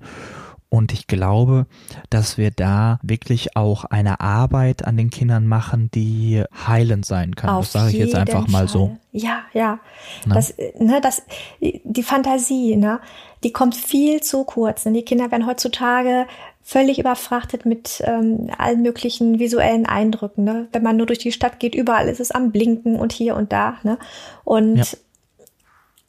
und 0.70 0.92
ich 0.92 1.06
glaube, 1.06 1.66
dass 2.10 2.36
wir 2.36 2.50
da 2.50 2.98
wirklich 3.02 3.56
auch 3.56 3.84
eine 3.86 4.20
Arbeit 4.20 4.84
an 4.84 4.98
den 4.98 5.08
Kindern 5.08 5.46
machen, 5.46 5.90
die 5.94 6.44
heilend 6.66 7.06
sein 7.06 7.34
kann. 7.34 7.50
Auf 7.50 7.64
das 7.64 7.72
sage 7.72 7.90
ich 7.92 7.98
jetzt 7.98 8.14
einfach 8.14 8.42
Fall. 8.42 8.50
mal 8.50 8.68
so. 8.68 8.98
Ja, 9.10 9.40
ja. 9.54 9.80
Na? 10.26 10.34
Das, 10.34 10.54
ne, 10.78 11.00
das, 11.00 11.22
die 11.60 12.02
Fantasie, 12.02 12.76
ne, 12.76 13.00
die 13.44 13.52
kommt 13.52 13.76
viel 13.76 14.20
zu 14.20 14.44
kurz. 14.44 14.84
Ne? 14.84 14.92
Die 14.92 15.04
Kinder 15.04 15.30
werden 15.30 15.46
heutzutage 15.46 16.26
völlig 16.68 16.98
überfrachtet 16.98 17.64
mit 17.64 18.02
ähm, 18.04 18.50
allen 18.58 18.82
möglichen 18.82 19.38
visuellen 19.38 19.86
Eindrücken. 19.86 20.44
Ne? 20.44 20.68
Wenn 20.70 20.82
man 20.82 20.98
nur 20.98 21.06
durch 21.06 21.18
die 21.18 21.32
Stadt 21.32 21.60
geht, 21.60 21.74
überall 21.74 22.08
ist 22.08 22.20
es 22.20 22.30
am 22.30 22.52
Blinken 22.52 22.96
und 22.96 23.10
hier 23.10 23.36
und 23.36 23.52
da. 23.52 23.78
Ne? 23.84 23.98
Und 24.44 24.76
ja 24.76 24.84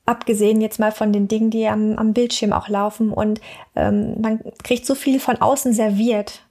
abgesehen 0.05 0.59
jetzt 0.59 0.79
mal 0.79 0.91
von 0.91 1.13
den 1.13 1.27
Dingen, 1.27 1.51
die 1.51 1.67
am, 1.67 1.95
am 1.95 2.13
Bildschirm 2.13 2.51
auch 2.51 2.67
laufen. 2.67 3.13
Und 3.13 3.39
ähm, 3.75 4.19
man 4.19 4.39
kriegt 4.63 4.87
so 4.87 4.95
viel 4.95 5.19
von 5.19 5.37
außen 5.37 5.71
serviert, 5.71 6.41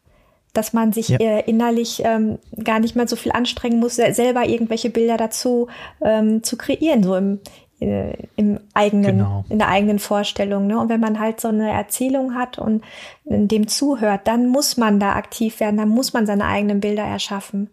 dass 0.53 0.73
man 0.73 0.93
sich 0.93 1.09
ja. 1.09 1.19
äh, 1.19 1.41
innerlich 1.41 2.01
ähm, 2.05 2.39
gar 2.63 2.79
nicht 2.79 2.95
mehr 2.95 3.09
so 3.09 3.17
viel 3.17 3.33
anstrengen 3.33 3.81
muss, 3.81 3.97
selber 3.97 4.47
irgendwelche 4.47 4.91
Bilder 4.91 5.17
dazu 5.17 5.67
ähm, 6.01 6.45
zu 6.45 6.57
kreieren, 6.57 7.03
so 7.03 7.17
im, 7.17 7.41
im 7.81 8.59
eigenen, 8.75 9.19
genau. 9.19 9.45
in 9.49 9.59
der 9.59 9.69
eigenen 9.69 9.99
Vorstellung. 9.99 10.67
Ne? 10.67 10.79
Und 10.79 10.89
wenn 10.89 11.01
man 11.01 11.21
halt 11.21 11.41
so 11.41 11.49
eine 11.49 11.71
Erzählung 11.71 12.35
hat 12.35 12.59
und 12.59 12.83
dem 13.25 13.69
zuhört, 13.69 14.23
dann 14.25 14.49
muss 14.49 14.77
man 14.77 14.99
da 14.99 15.13
aktiv 15.13 15.61
werden, 15.61 15.77
dann 15.77 15.89
muss 15.89 16.13
man 16.13 16.27
seine 16.27 16.47
eigenen 16.47 16.81
Bilder 16.81 17.05
erschaffen. 17.05 17.71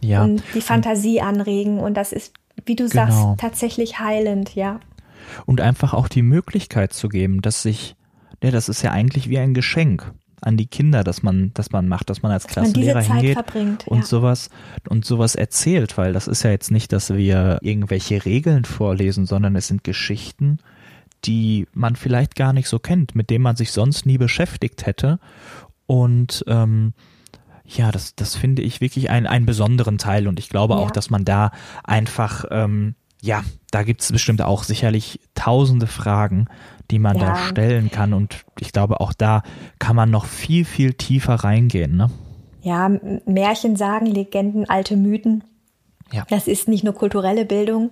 Ja. 0.00 0.22
Und 0.22 0.42
die 0.54 0.60
Fantasie 0.60 1.20
anregen. 1.20 1.78
Und 1.78 1.94
das 1.94 2.12
ist, 2.12 2.32
wie 2.64 2.76
du 2.76 2.88
genau. 2.88 3.06
sagst, 3.06 3.40
tatsächlich 3.40 3.98
heilend, 3.98 4.54
ja 4.54 4.80
und 5.46 5.60
einfach 5.60 5.94
auch 5.94 6.08
die 6.08 6.22
Möglichkeit 6.22 6.92
zu 6.92 7.08
geben, 7.08 7.42
dass 7.42 7.62
sich, 7.62 7.96
ja, 8.42 8.50
das 8.50 8.68
ist 8.68 8.82
ja 8.82 8.92
eigentlich 8.92 9.28
wie 9.28 9.38
ein 9.38 9.54
Geschenk 9.54 10.12
an 10.40 10.56
die 10.56 10.66
Kinder, 10.66 11.04
dass 11.04 11.22
man, 11.22 11.52
dass 11.54 11.72
man 11.72 11.88
macht, 11.88 12.10
dass 12.10 12.22
man 12.22 12.32
als 12.32 12.44
dass 12.44 12.52
Klassenlehrer 12.52 13.02
man 13.06 13.20
hingeht 13.20 13.86
und 13.86 13.98
ja. 13.98 14.04
sowas 14.04 14.50
und 14.88 15.04
sowas 15.04 15.34
erzählt, 15.34 15.98
weil 15.98 16.12
das 16.12 16.28
ist 16.28 16.42
ja 16.42 16.50
jetzt 16.50 16.70
nicht, 16.70 16.92
dass 16.92 17.12
wir 17.14 17.58
irgendwelche 17.62 18.24
Regeln 18.24 18.64
vorlesen, 18.64 19.26
sondern 19.26 19.56
es 19.56 19.68
sind 19.68 19.84
Geschichten, 19.84 20.58
die 21.24 21.66
man 21.72 21.96
vielleicht 21.96 22.36
gar 22.36 22.52
nicht 22.52 22.68
so 22.68 22.78
kennt, 22.78 23.14
mit 23.14 23.30
denen 23.30 23.42
man 23.42 23.56
sich 23.56 23.72
sonst 23.72 24.06
nie 24.06 24.18
beschäftigt 24.18 24.86
hätte 24.86 25.18
und 25.86 26.44
ähm, 26.46 26.92
ja, 27.64 27.92
das, 27.92 28.14
das 28.14 28.34
finde 28.34 28.62
ich 28.62 28.80
wirklich 28.80 29.10
ein, 29.10 29.26
einen 29.26 29.44
besonderen 29.44 29.98
Teil 29.98 30.26
und 30.26 30.38
ich 30.38 30.48
glaube 30.48 30.74
ja. 30.74 30.80
auch, 30.80 30.90
dass 30.90 31.10
man 31.10 31.24
da 31.24 31.50
einfach 31.84 32.44
ähm, 32.50 32.94
ja, 33.20 33.42
da 33.70 33.82
gibt 33.82 34.02
es 34.02 34.12
bestimmt 34.12 34.42
auch 34.42 34.64
sicherlich 34.64 35.20
tausende 35.34 35.86
Fragen, 35.86 36.46
die 36.90 36.98
man 36.98 37.18
ja. 37.18 37.26
da 37.26 37.36
stellen 37.36 37.90
kann. 37.90 38.12
Und 38.12 38.44
ich 38.58 38.72
glaube, 38.72 39.00
auch 39.00 39.12
da 39.12 39.42
kann 39.78 39.96
man 39.96 40.10
noch 40.10 40.26
viel, 40.26 40.64
viel 40.64 40.94
tiefer 40.94 41.34
reingehen. 41.34 41.96
Ne? 41.96 42.10
Ja, 42.62 42.90
Märchen 43.26 43.76
sagen, 43.76 44.06
Legenden, 44.06 44.68
alte 44.68 44.96
Mythen. 44.96 45.44
Ja. 46.12 46.24
Das 46.30 46.48
ist 46.48 46.68
nicht 46.68 46.84
nur 46.84 46.94
kulturelle 46.94 47.44
Bildung, 47.44 47.90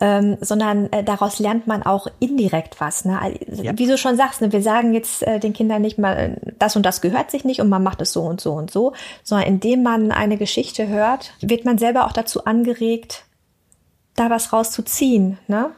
ähm, 0.00 0.36
sondern 0.40 0.92
äh, 0.92 1.04
daraus 1.04 1.38
lernt 1.38 1.66
man 1.66 1.82
auch 1.82 2.06
indirekt 2.20 2.80
was. 2.80 3.04
Ne? 3.04 3.38
Ja. 3.62 3.76
Wie 3.78 3.86
du 3.86 3.98
schon 3.98 4.16
sagst, 4.16 4.40
ne, 4.40 4.52
wir 4.52 4.62
sagen 4.62 4.92
jetzt 4.94 5.22
äh, 5.22 5.38
den 5.38 5.52
Kindern 5.52 5.82
nicht 5.82 5.98
mal, 5.98 6.16
äh, 6.16 6.52
das 6.58 6.76
und 6.76 6.84
das 6.84 7.00
gehört 7.00 7.30
sich 7.30 7.44
nicht 7.44 7.60
und 7.60 7.68
man 7.68 7.82
macht 7.82 8.00
es 8.00 8.12
so 8.12 8.22
und 8.22 8.40
so 8.40 8.52
und 8.52 8.70
so, 8.70 8.92
sondern 9.22 9.48
indem 9.48 9.82
man 9.82 10.10
eine 10.10 10.36
Geschichte 10.36 10.88
hört, 10.88 11.32
wird 11.40 11.64
man 11.64 11.78
selber 11.78 12.06
auch 12.06 12.12
dazu 12.12 12.44
angeregt, 12.44 13.24
da 14.16 14.30
was 14.30 14.52
rauszuziehen, 14.52 15.38
ne? 15.48 15.70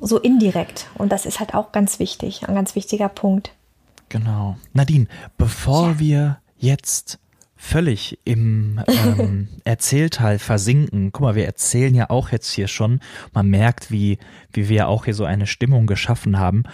So 0.00 0.18
indirekt. 0.18 0.86
Und 0.94 1.12
das 1.12 1.26
ist 1.26 1.40
halt 1.40 1.54
auch 1.54 1.72
ganz 1.72 1.98
wichtig, 1.98 2.48
ein 2.48 2.54
ganz 2.54 2.74
wichtiger 2.74 3.08
Punkt. 3.08 3.52
Genau. 4.08 4.56
Nadine, 4.72 5.06
bevor 5.36 5.88
ja. 5.88 5.98
wir 5.98 6.38
jetzt 6.56 7.18
völlig 7.56 8.18
im 8.24 8.80
ähm, 8.86 9.48
Erzählteil 9.64 10.38
versinken. 10.38 11.10
Guck 11.12 11.22
mal, 11.22 11.34
wir 11.34 11.46
erzählen 11.46 11.94
ja 11.94 12.10
auch 12.10 12.30
jetzt 12.30 12.52
hier 12.52 12.68
schon. 12.68 13.00
Man 13.32 13.48
merkt, 13.48 13.90
wie, 13.90 14.18
wie 14.52 14.68
wir 14.68 14.88
auch 14.88 15.06
hier 15.06 15.14
so 15.14 15.24
eine 15.24 15.46
Stimmung 15.46 15.86
geschaffen 15.86 16.38
haben. 16.38 16.64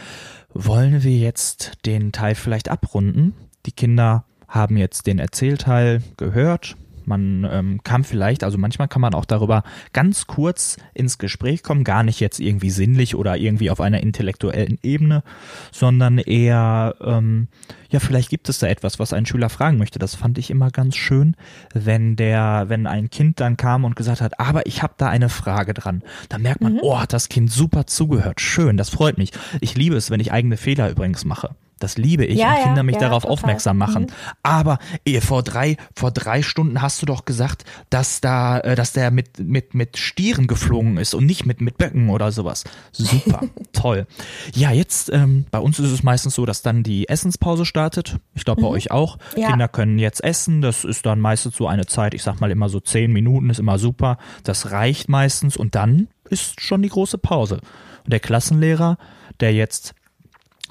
Wollen 0.53 1.03
wir 1.03 1.17
jetzt 1.17 1.73
den 1.87 2.13
Teil 2.13 2.35
vielleicht 2.35 2.69
abrunden? 2.69 3.35
Die 3.65 3.73
Kinder 3.73 4.25
haben 4.49 4.77
jetzt 4.77 5.07
den 5.07 5.19
Erzählteil 5.19 6.03
gehört, 6.19 6.77
man 7.07 7.49
ähm, 7.51 7.81
kann 7.85 8.05
vielleicht, 8.05 8.45
also 8.45 8.59
manchmal 8.59 8.89
kann 8.89 9.01
man 9.03 9.15
auch 9.15 9.25
darüber 9.25 9.63
ganz 9.93 10.27
kurz 10.27 10.77
ins 10.95 11.19
Gespräch 11.19 11.63
kommen, 11.63 11.85
gar 11.85 12.03
nicht 12.03 12.21
jetzt 12.21 12.41
irgendwie 12.41 12.71
sinnlich 12.71 13.15
oder 13.15 13.37
irgendwie 13.37 13.71
auf 13.71 13.81
einer 13.81 14.03
intellektuellen 14.03 14.79
Ebene, 14.83 15.23
sondern 15.71 16.19
eher, 16.19 16.95
ähm, 17.01 17.49
ja, 17.91 18.01
vielleicht 18.01 18.31
gibt 18.31 18.49
es 18.49 18.59
da 18.59 18.67
etwas, 18.67 18.99
was 18.99 19.13
ein 19.13 19.27
Schüler 19.27 19.49
fragen 19.49 19.79
möchte. 19.79 19.99
Das 19.99 20.15
fand 20.15 20.39
ich 20.39 20.51
immer 20.51 20.71
ganz 20.71 20.97
schön, 20.97 21.37
wenn 21.75 22.17
der, 22.17 22.65
wenn 22.69 22.87
ein 22.87 23.11
Kind 23.11 23.41
dann 23.41 23.57
kam 23.57 23.85
und 23.85 23.97
gesagt 23.97 24.21
hat, 24.21 24.41
aber 24.41 24.67
ich 24.67 24.83
habe 24.83 24.95
da 24.97 25.09
eine 25.09 25.29
Frage 25.29 25.75
dran. 25.75 26.03
Dann 26.29 26.43
merkt 26.43 26.61
man, 26.61 26.75
mhm. 26.75 26.81
oh, 26.83 27.01
hat 27.01 27.13
das 27.13 27.29
Kind 27.29 27.51
super 27.51 27.87
zugehört. 27.87 28.41
Schön, 28.41 28.77
das 28.77 28.91
freut 28.91 29.19
mich. 29.19 29.33
Ich 29.61 29.77
liebe 29.77 29.97
es, 29.97 30.11
wenn 30.11 30.21
ich 30.21 30.33
eigene 30.33 30.57
Fehler 30.57 30.91
übrigens 30.91 31.25
mache 31.25 31.55
Das 31.83 31.99
liebe 31.99 32.25
ich, 32.25 32.39
Ja, 32.39 32.51
wenn 32.51 32.57
ja, 32.59 32.65
Kinder 32.65 32.83
mich 32.83 32.95
ja, 32.95 33.01
darauf 33.01 33.23
total. 33.23 33.33
aufmerksam 33.33 33.79
machen. 33.79 34.05
Mhm. 34.05 34.09
Aber 34.43 34.79
eh, 35.05 35.21
vor 35.21 35.43
drei, 35.43 35.77
vor 35.95 36.11
drei 36.11 36.43
Stunden 36.43 36.81
hast 36.83 37.03
du 37.03 37.07
doch 37.07 37.25
gesagt, 37.25 37.65
dass 37.91 38.21
da, 38.21 38.59
äh, 38.61 38.75
dass 38.75 38.93
der 38.93 39.11
mit, 39.11 39.39
mit, 39.39 39.75
mit 39.75 39.97
Stieren 39.99 40.47
geflogen 40.47 40.97
ist 40.97 41.15
und 41.15 41.27
nicht 41.27 41.47
mit, 41.47 41.61
mit 41.61 41.79
Böcken 41.79 42.11
oder 42.11 42.33
sowas. 42.33 42.65
Super, 42.93 43.43
toll. 43.73 44.07
Ja, 44.55 44.71
jetzt, 44.71 45.13
ähm, 45.13 45.47
bei 45.51 45.59
uns 45.59 45.79
ist 45.79 45.91
es 45.91 46.03
meistens 46.03 46.35
so, 46.35 46.47
dass 46.47 46.63
dann 46.63 46.83
die 46.83 47.09
Essenspause 47.09 47.65
startet. 47.65 48.19
Ich 48.35 48.45
glaube, 48.45 48.63
bei 48.63 48.69
euch 48.69 48.91
auch. 48.91 49.19
Ja. 49.37 49.49
Kinder 49.51 49.69
können 49.69 49.99
jetzt 49.99 50.23
essen. 50.23 50.63
Das 50.63 50.85
ist 50.85 51.07
dann 51.07 51.21
meistens 51.21 51.57
so 51.57 51.67
eine 51.67 51.87
Zeit, 51.87 52.15
ich 52.15 52.23
sag 52.23 52.41
mal 52.41 52.51
immer 52.51 52.69
so 52.69 52.81
zehn 52.81 53.13
Minuten, 53.13 53.51
ist 53.51 53.59
immer 53.61 53.79
super. 53.79 54.19
Das 54.45 54.71
reicht 54.71 55.09
meistens 55.09 55.57
und 55.57 55.75
dann 55.75 56.09
ist 56.29 56.61
schon 56.61 56.83
die 56.83 56.89
große 56.89 57.19
Pause. 57.19 57.61
Und 58.05 58.13
der 58.13 58.21
Klassenlehrer, 58.21 58.99
der 59.41 59.53
jetzt 59.53 59.95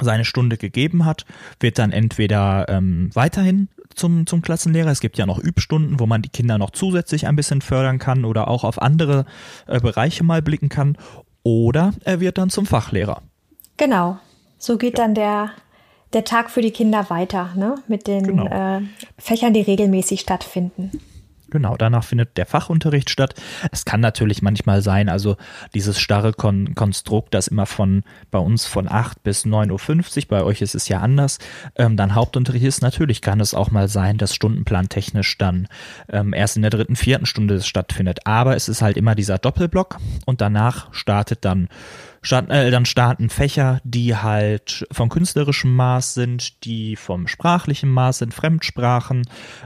seine 0.01 0.25
Stunde 0.25 0.57
gegeben 0.57 1.05
hat, 1.05 1.25
wird 1.59 1.79
dann 1.79 1.91
entweder 1.91 2.67
ähm, 2.69 3.09
weiterhin 3.13 3.69
zum, 3.95 4.25
zum 4.25 4.41
Klassenlehrer. 4.41 4.89
Es 4.89 5.01
gibt 5.01 5.17
ja 5.17 5.25
noch 5.25 5.39
Übstunden, 5.39 5.99
wo 5.99 6.05
man 6.05 6.21
die 6.21 6.29
Kinder 6.29 6.57
noch 6.57 6.71
zusätzlich 6.71 7.27
ein 7.27 7.35
bisschen 7.35 7.61
fördern 7.61 7.99
kann 7.99 8.25
oder 8.25 8.47
auch 8.47 8.63
auf 8.63 8.81
andere 8.81 9.25
äh, 9.67 9.79
Bereiche 9.79 10.23
mal 10.23 10.41
blicken 10.41 10.69
kann. 10.69 10.97
Oder 11.43 11.93
er 12.03 12.19
wird 12.19 12.37
dann 12.37 12.49
zum 12.49 12.65
Fachlehrer. 12.65 13.21
Genau. 13.77 14.17
So 14.59 14.77
geht 14.77 14.99
dann 14.99 15.15
der, 15.15 15.49
der 16.13 16.23
Tag 16.23 16.51
für 16.51 16.61
die 16.61 16.71
Kinder 16.71 17.09
weiter, 17.09 17.49
ne? 17.55 17.75
Mit 17.87 18.05
den 18.07 18.23
Genau. 18.27 18.45
äh, 18.45 18.81
Fächern, 19.17 19.53
die 19.53 19.61
regelmäßig 19.61 20.21
stattfinden. 20.21 20.91
Genau, 21.51 21.75
danach 21.77 22.05
findet 22.05 22.37
der 22.37 22.45
Fachunterricht 22.45 23.09
statt. 23.09 23.35
Es 23.71 23.85
kann 23.85 23.99
natürlich 23.99 24.41
manchmal 24.41 24.81
sein, 24.81 25.09
also 25.09 25.35
dieses 25.75 25.99
starre 25.99 26.31
Kon 26.31 26.75
Konstrukt, 26.75 27.33
das 27.33 27.49
immer 27.49 27.65
von 27.65 28.03
bei 28.31 28.39
uns 28.39 28.65
von 28.65 28.89
8 28.89 29.21
bis 29.21 29.45
9.50 29.45 30.17
Uhr, 30.23 30.27
bei 30.29 30.43
euch 30.43 30.61
ist 30.61 30.75
es 30.75 30.87
ja 30.87 30.99
anders, 30.99 31.39
ähm, 31.75 31.97
dann 31.97 32.15
Hauptunterricht 32.15 32.65
ist, 32.65 32.81
natürlich 32.81 33.21
kann 33.21 33.41
es 33.41 33.53
auch 33.53 33.69
mal 33.69 33.89
sein, 33.89 34.17
dass 34.17 34.33
stundenplantechnisch 34.33 35.37
dann 35.37 35.67
ähm, 36.09 36.33
erst 36.33 36.55
in 36.55 36.61
der 36.61 36.71
dritten, 36.71 36.95
vierten 36.95 37.25
Stunde 37.25 37.61
stattfindet. 37.61 38.19
Aber 38.25 38.55
es 38.55 38.69
ist 38.69 38.81
halt 38.81 38.95
immer 38.95 39.13
dieser 39.13 39.37
Doppelblock 39.37 39.97
und 40.25 40.39
danach 40.39 40.93
startet 40.93 41.43
dann 41.43 41.67
dann 42.23 42.85
starten 42.85 43.29
Fächer, 43.29 43.81
die 43.83 44.15
halt 44.15 44.85
vom 44.91 45.09
künstlerischen 45.09 45.73
Maß 45.75 46.13
sind, 46.13 46.63
die 46.65 46.95
vom 46.95 47.27
sprachlichen 47.27 47.89
Maß 47.89 48.19
sind, 48.19 48.33
Fremdsprachen. 48.33 49.23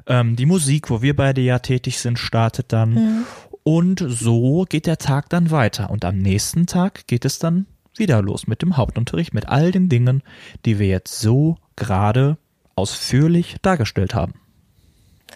Ähm, 0.07 0.35
die 0.35 0.45
Musik, 0.45 0.89
wo 0.89 1.01
wir 1.01 1.15
beide 1.15 1.41
ja 1.41 1.59
tätig 1.59 1.99
sind, 1.99 2.17
startet 2.17 2.71
dann. 2.71 3.25
Und 3.63 4.03
so 4.07 4.65
geht 4.69 4.85
der 4.85 4.97
Tag 4.97 5.29
dann 5.29 5.51
weiter. 5.51 5.89
Und 5.89 6.05
am 6.05 6.17
nächsten 6.17 6.65
Tag 6.65 7.07
geht 7.07 7.25
es 7.25 7.39
dann 7.39 7.65
wieder 7.95 8.21
los 8.21 8.47
mit 8.47 8.61
dem 8.61 8.77
Hauptunterricht, 8.77 9.33
mit 9.33 9.47
all 9.47 9.71
den 9.71 9.89
Dingen, 9.89 10.23
die 10.65 10.79
wir 10.79 10.87
jetzt 10.87 11.19
so 11.19 11.57
gerade 11.75 12.37
ausführlich 12.75 13.57
dargestellt 13.61 14.13
haben. 14.13 14.33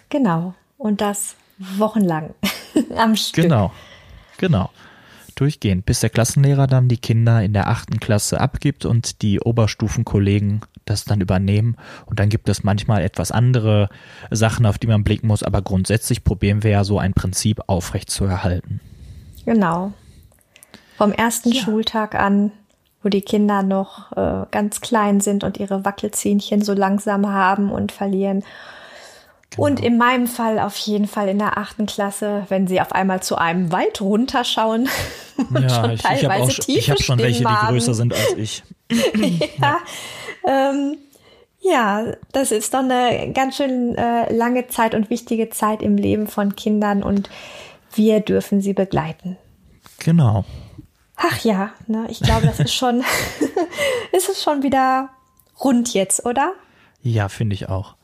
Genau. 0.08 0.54
Und 0.78 1.00
das 1.00 1.36
wochenlang 1.58 2.34
am 2.96 3.16
Stück. 3.16 3.44
Genau, 3.44 3.72
genau. 4.38 4.70
Durchgehend, 5.40 5.86
bis 5.86 6.00
der 6.00 6.10
Klassenlehrer 6.10 6.66
dann 6.66 6.88
die 6.88 6.98
Kinder 6.98 7.42
in 7.42 7.54
der 7.54 7.68
achten 7.68 7.98
Klasse 7.98 8.38
abgibt 8.38 8.84
und 8.84 9.22
die 9.22 9.40
Oberstufenkollegen 9.40 10.60
das 10.84 11.06
dann 11.06 11.22
übernehmen. 11.22 11.76
Und 12.04 12.20
dann 12.20 12.28
gibt 12.28 12.50
es 12.50 12.62
manchmal 12.62 13.00
etwas 13.00 13.32
andere 13.32 13.88
Sachen, 14.30 14.66
auf 14.66 14.76
die 14.76 14.86
man 14.86 15.02
blicken 15.02 15.28
muss, 15.28 15.42
aber 15.42 15.62
grundsätzlich 15.62 16.24
probieren 16.24 16.62
wir 16.62 16.72
ja 16.72 16.84
so 16.84 16.98
ein 16.98 17.14
Prinzip 17.14 17.62
aufrecht 17.68 18.10
zu 18.10 18.26
erhalten. 18.26 18.80
Genau. 19.46 19.94
Vom 20.98 21.12
ersten 21.12 21.52
Ja. 21.52 21.62
Schultag 21.62 22.14
an, 22.14 22.52
wo 23.02 23.08
die 23.08 23.22
Kinder 23.22 23.62
noch 23.62 24.12
äh, 24.12 24.44
ganz 24.50 24.82
klein 24.82 25.20
sind 25.20 25.42
und 25.42 25.58
ihre 25.58 25.86
Wackelzähnchen 25.86 26.60
so 26.60 26.74
langsam 26.74 27.28
haben 27.28 27.70
und 27.70 27.92
verlieren. 27.92 28.44
Genau. 29.60 29.72
Und 29.72 29.84
in 29.84 29.98
meinem 29.98 30.26
Fall 30.26 30.58
auf 30.58 30.76
jeden 30.78 31.06
Fall 31.06 31.28
in 31.28 31.38
der 31.38 31.58
achten 31.58 31.84
Klasse, 31.84 32.46
wenn 32.48 32.66
sie 32.66 32.80
auf 32.80 32.92
einmal 32.92 33.22
zu 33.22 33.36
einem 33.36 33.70
Wald 33.70 34.00
runterschauen 34.00 34.88
und 35.36 35.70
schon 35.70 35.90
ich, 35.90 36.00
ich 36.00 36.04
habe 36.04 36.18
teilweise 36.18 36.52
tiefe 36.60 36.78
ich 36.78 36.90
hab 36.90 37.02
schon 37.02 37.18
welche, 37.18 37.44
die 37.44 37.66
größer 37.68 37.94
sind 37.94 38.14
als 38.14 38.32
ich. 38.36 38.62
ja, 39.60 39.78
ähm, 40.46 40.96
ja, 41.60 42.14
das 42.32 42.52
ist 42.52 42.72
doch 42.72 42.80
eine 42.80 43.32
ganz 43.34 43.56
schön 43.56 43.94
äh, 43.96 44.32
lange 44.32 44.68
Zeit 44.68 44.94
und 44.94 45.10
wichtige 45.10 45.50
Zeit 45.50 45.82
im 45.82 45.96
Leben 45.96 46.26
von 46.26 46.56
Kindern 46.56 47.02
und 47.02 47.28
wir 47.94 48.20
dürfen 48.20 48.62
sie 48.62 48.72
begleiten. 48.72 49.36
Genau. 49.98 50.46
Ach 51.16 51.44
ja, 51.44 51.72
ne, 51.86 52.06
ich 52.08 52.20
glaube, 52.20 52.46
das 52.46 52.60
ist 52.60 52.72
schon, 52.72 53.04
ist 54.12 54.30
es 54.30 54.42
schon 54.42 54.62
wieder 54.62 55.10
rund 55.62 55.92
jetzt, 55.92 56.24
oder? 56.24 56.54
Ja, 57.02 57.28
finde 57.28 57.54
ich 57.54 57.68
auch. 57.68 57.94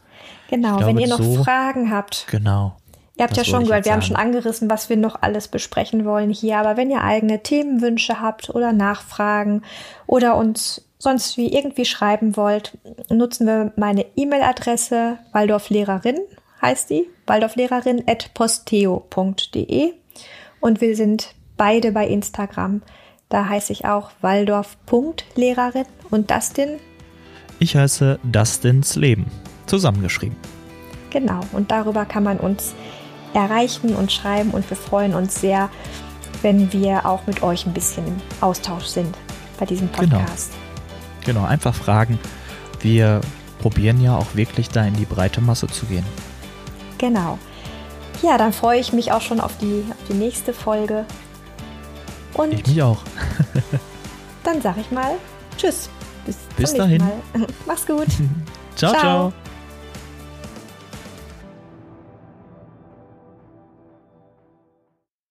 Genau, 0.50 0.78
Ich 0.80 0.86
wenn 0.86 0.96
glaube, 0.96 1.00
ihr 1.02 1.08
noch 1.08 1.22
so- 1.22 1.42
Fragen 1.44 1.90
habt. 1.90 2.26
Genau. 2.30 2.76
Ihr 3.18 3.22
habt 3.24 3.36
Das 3.36 3.46
ja 3.46 3.52
schon 3.52 3.64
gehört, 3.64 3.86
wir 3.86 3.92
haben 3.92 4.02
schon 4.02 4.16
angerissen, 4.16 4.68
was 4.68 4.90
wir 4.90 4.96
noch 4.98 5.22
alles 5.22 5.48
besprechen 5.48 6.04
wollen 6.04 6.30
hier. 6.30 6.58
Aber 6.58 6.76
wenn 6.76 6.90
ihr 6.90 7.02
eigene 7.02 7.42
Themenwünsche 7.42 8.20
habt 8.20 8.50
oder 8.50 8.72
Nachfragen 8.72 9.62
oder 10.06 10.36
uns 10.36 10.82
sonst 10.98 11.36
wie 11.38 11.52
irgendwie 11.54 11.86
schreiben 11.86 12.36
wollt, 12.36 12.76
nutzen 13.08 13.46
wir 13.46 13.72
meine 13.76 14.04
E-Mail-Adresse 14.16 15.18
waldorflehrerin 15.32 16.18
heißt 16.62 16.88
die, 16.90 17.06
waldorflehrerin 17.26 18.02
at 18.06 18.32
posteo.de 18.34 19.92
und 20.60 20.80
wir 20.80 20.96
sind 20.96 21.34
beide 21.56 21.92
bei 21.92 22.06
Instagram. 22.06 22.82
Da 23.28 23.48
heiße 23.48 23.72
ich 23.72 23.84
auch 23.84 24.10
waldorf.lehrerin 24.22 25.86
und 26.10 26.30
Dustin, 26.30 26.78
Ich 27.58 27.76
heiße 27.76 28.18
Dustins 28.24 28.96
Leben. 28.96 29.26
Zusammengeschrieben. 29.66 30.36
genau. 31.10 31.40
Und 31.52 31.70
darüber 31.70 32.04
kann 32.04 32.22
man 32.24 32.38
uns 32.38 32.74
erreichen 33.34 33.94
und 33.94 34.10
schreiben 34.12 34.50
und 34.52 34.68
wir 34.70 34.76
freuen 34.76 35.14
uns 35.14 35.40
sehr, 35.40 35.68
wenn 36.42 36.72
wir 36.72 37.06
auch 37.06 37.26
mit 37.26 37.42
euch 37.42 37.66
ein 37.66 37.72
bisschen 37.74 38.06
im 38.06 38.16
Austausch 38.40 38.84
sind 38.86 39.14
bei 39.58 39.66
diesem 39.66 39.90
Genau. 39.92 40.18
Podcast. 40.18 40.52
Genau, 41.24 41.44
einfach 41.44 41.74
fragen. 41.74 42.18
Wir 42.80 43.20
probieren 43.60 44.00
ja 44.00 44.16
auch 44.16 44.34
wirklich 44.34 44.68
da 44.68 44.84
in 44.84 44.94
die 44.94 45.04
breite 45.06 45.40
Masse 45.40 45.66
zu 45.66 45.86
gehen. 45.86 46.04
Genau. 46.98 47.38
Ja, 48.22 48.38
dann 48.38 48.52
freue 48.52 48.78
ich 48.80 48.92
mich 48.92 49.12
auch 49.12 49.20
schon 49.22 49.40
auf 49.40 49.58
die, 49.58 49.84
auf 49.90 50.06
die 50.08 50.14
nächste 50.14 50.52
Folge. 50.54 51.04
Und 52.34 52.52
Ich 52.52 52.66
mich 52.66 52.82
auch. 52.82 52.98
dann 54.44 54.60
sage 54.62 54.80
ich 54.80 54.90
mal 54.90 55.12
Tschüss. 55.58 55.88
Bis, 56.26 56.36
Bis 56.56 56.74
dahin. 56.74 56.98
Mal. 56.98 57.12
Mach's 57.66 57.86
gut. 57.86 58.06
ciao. 58.76 58.92
Ciao. 58.92 59.00
ciao. 59.00 59.32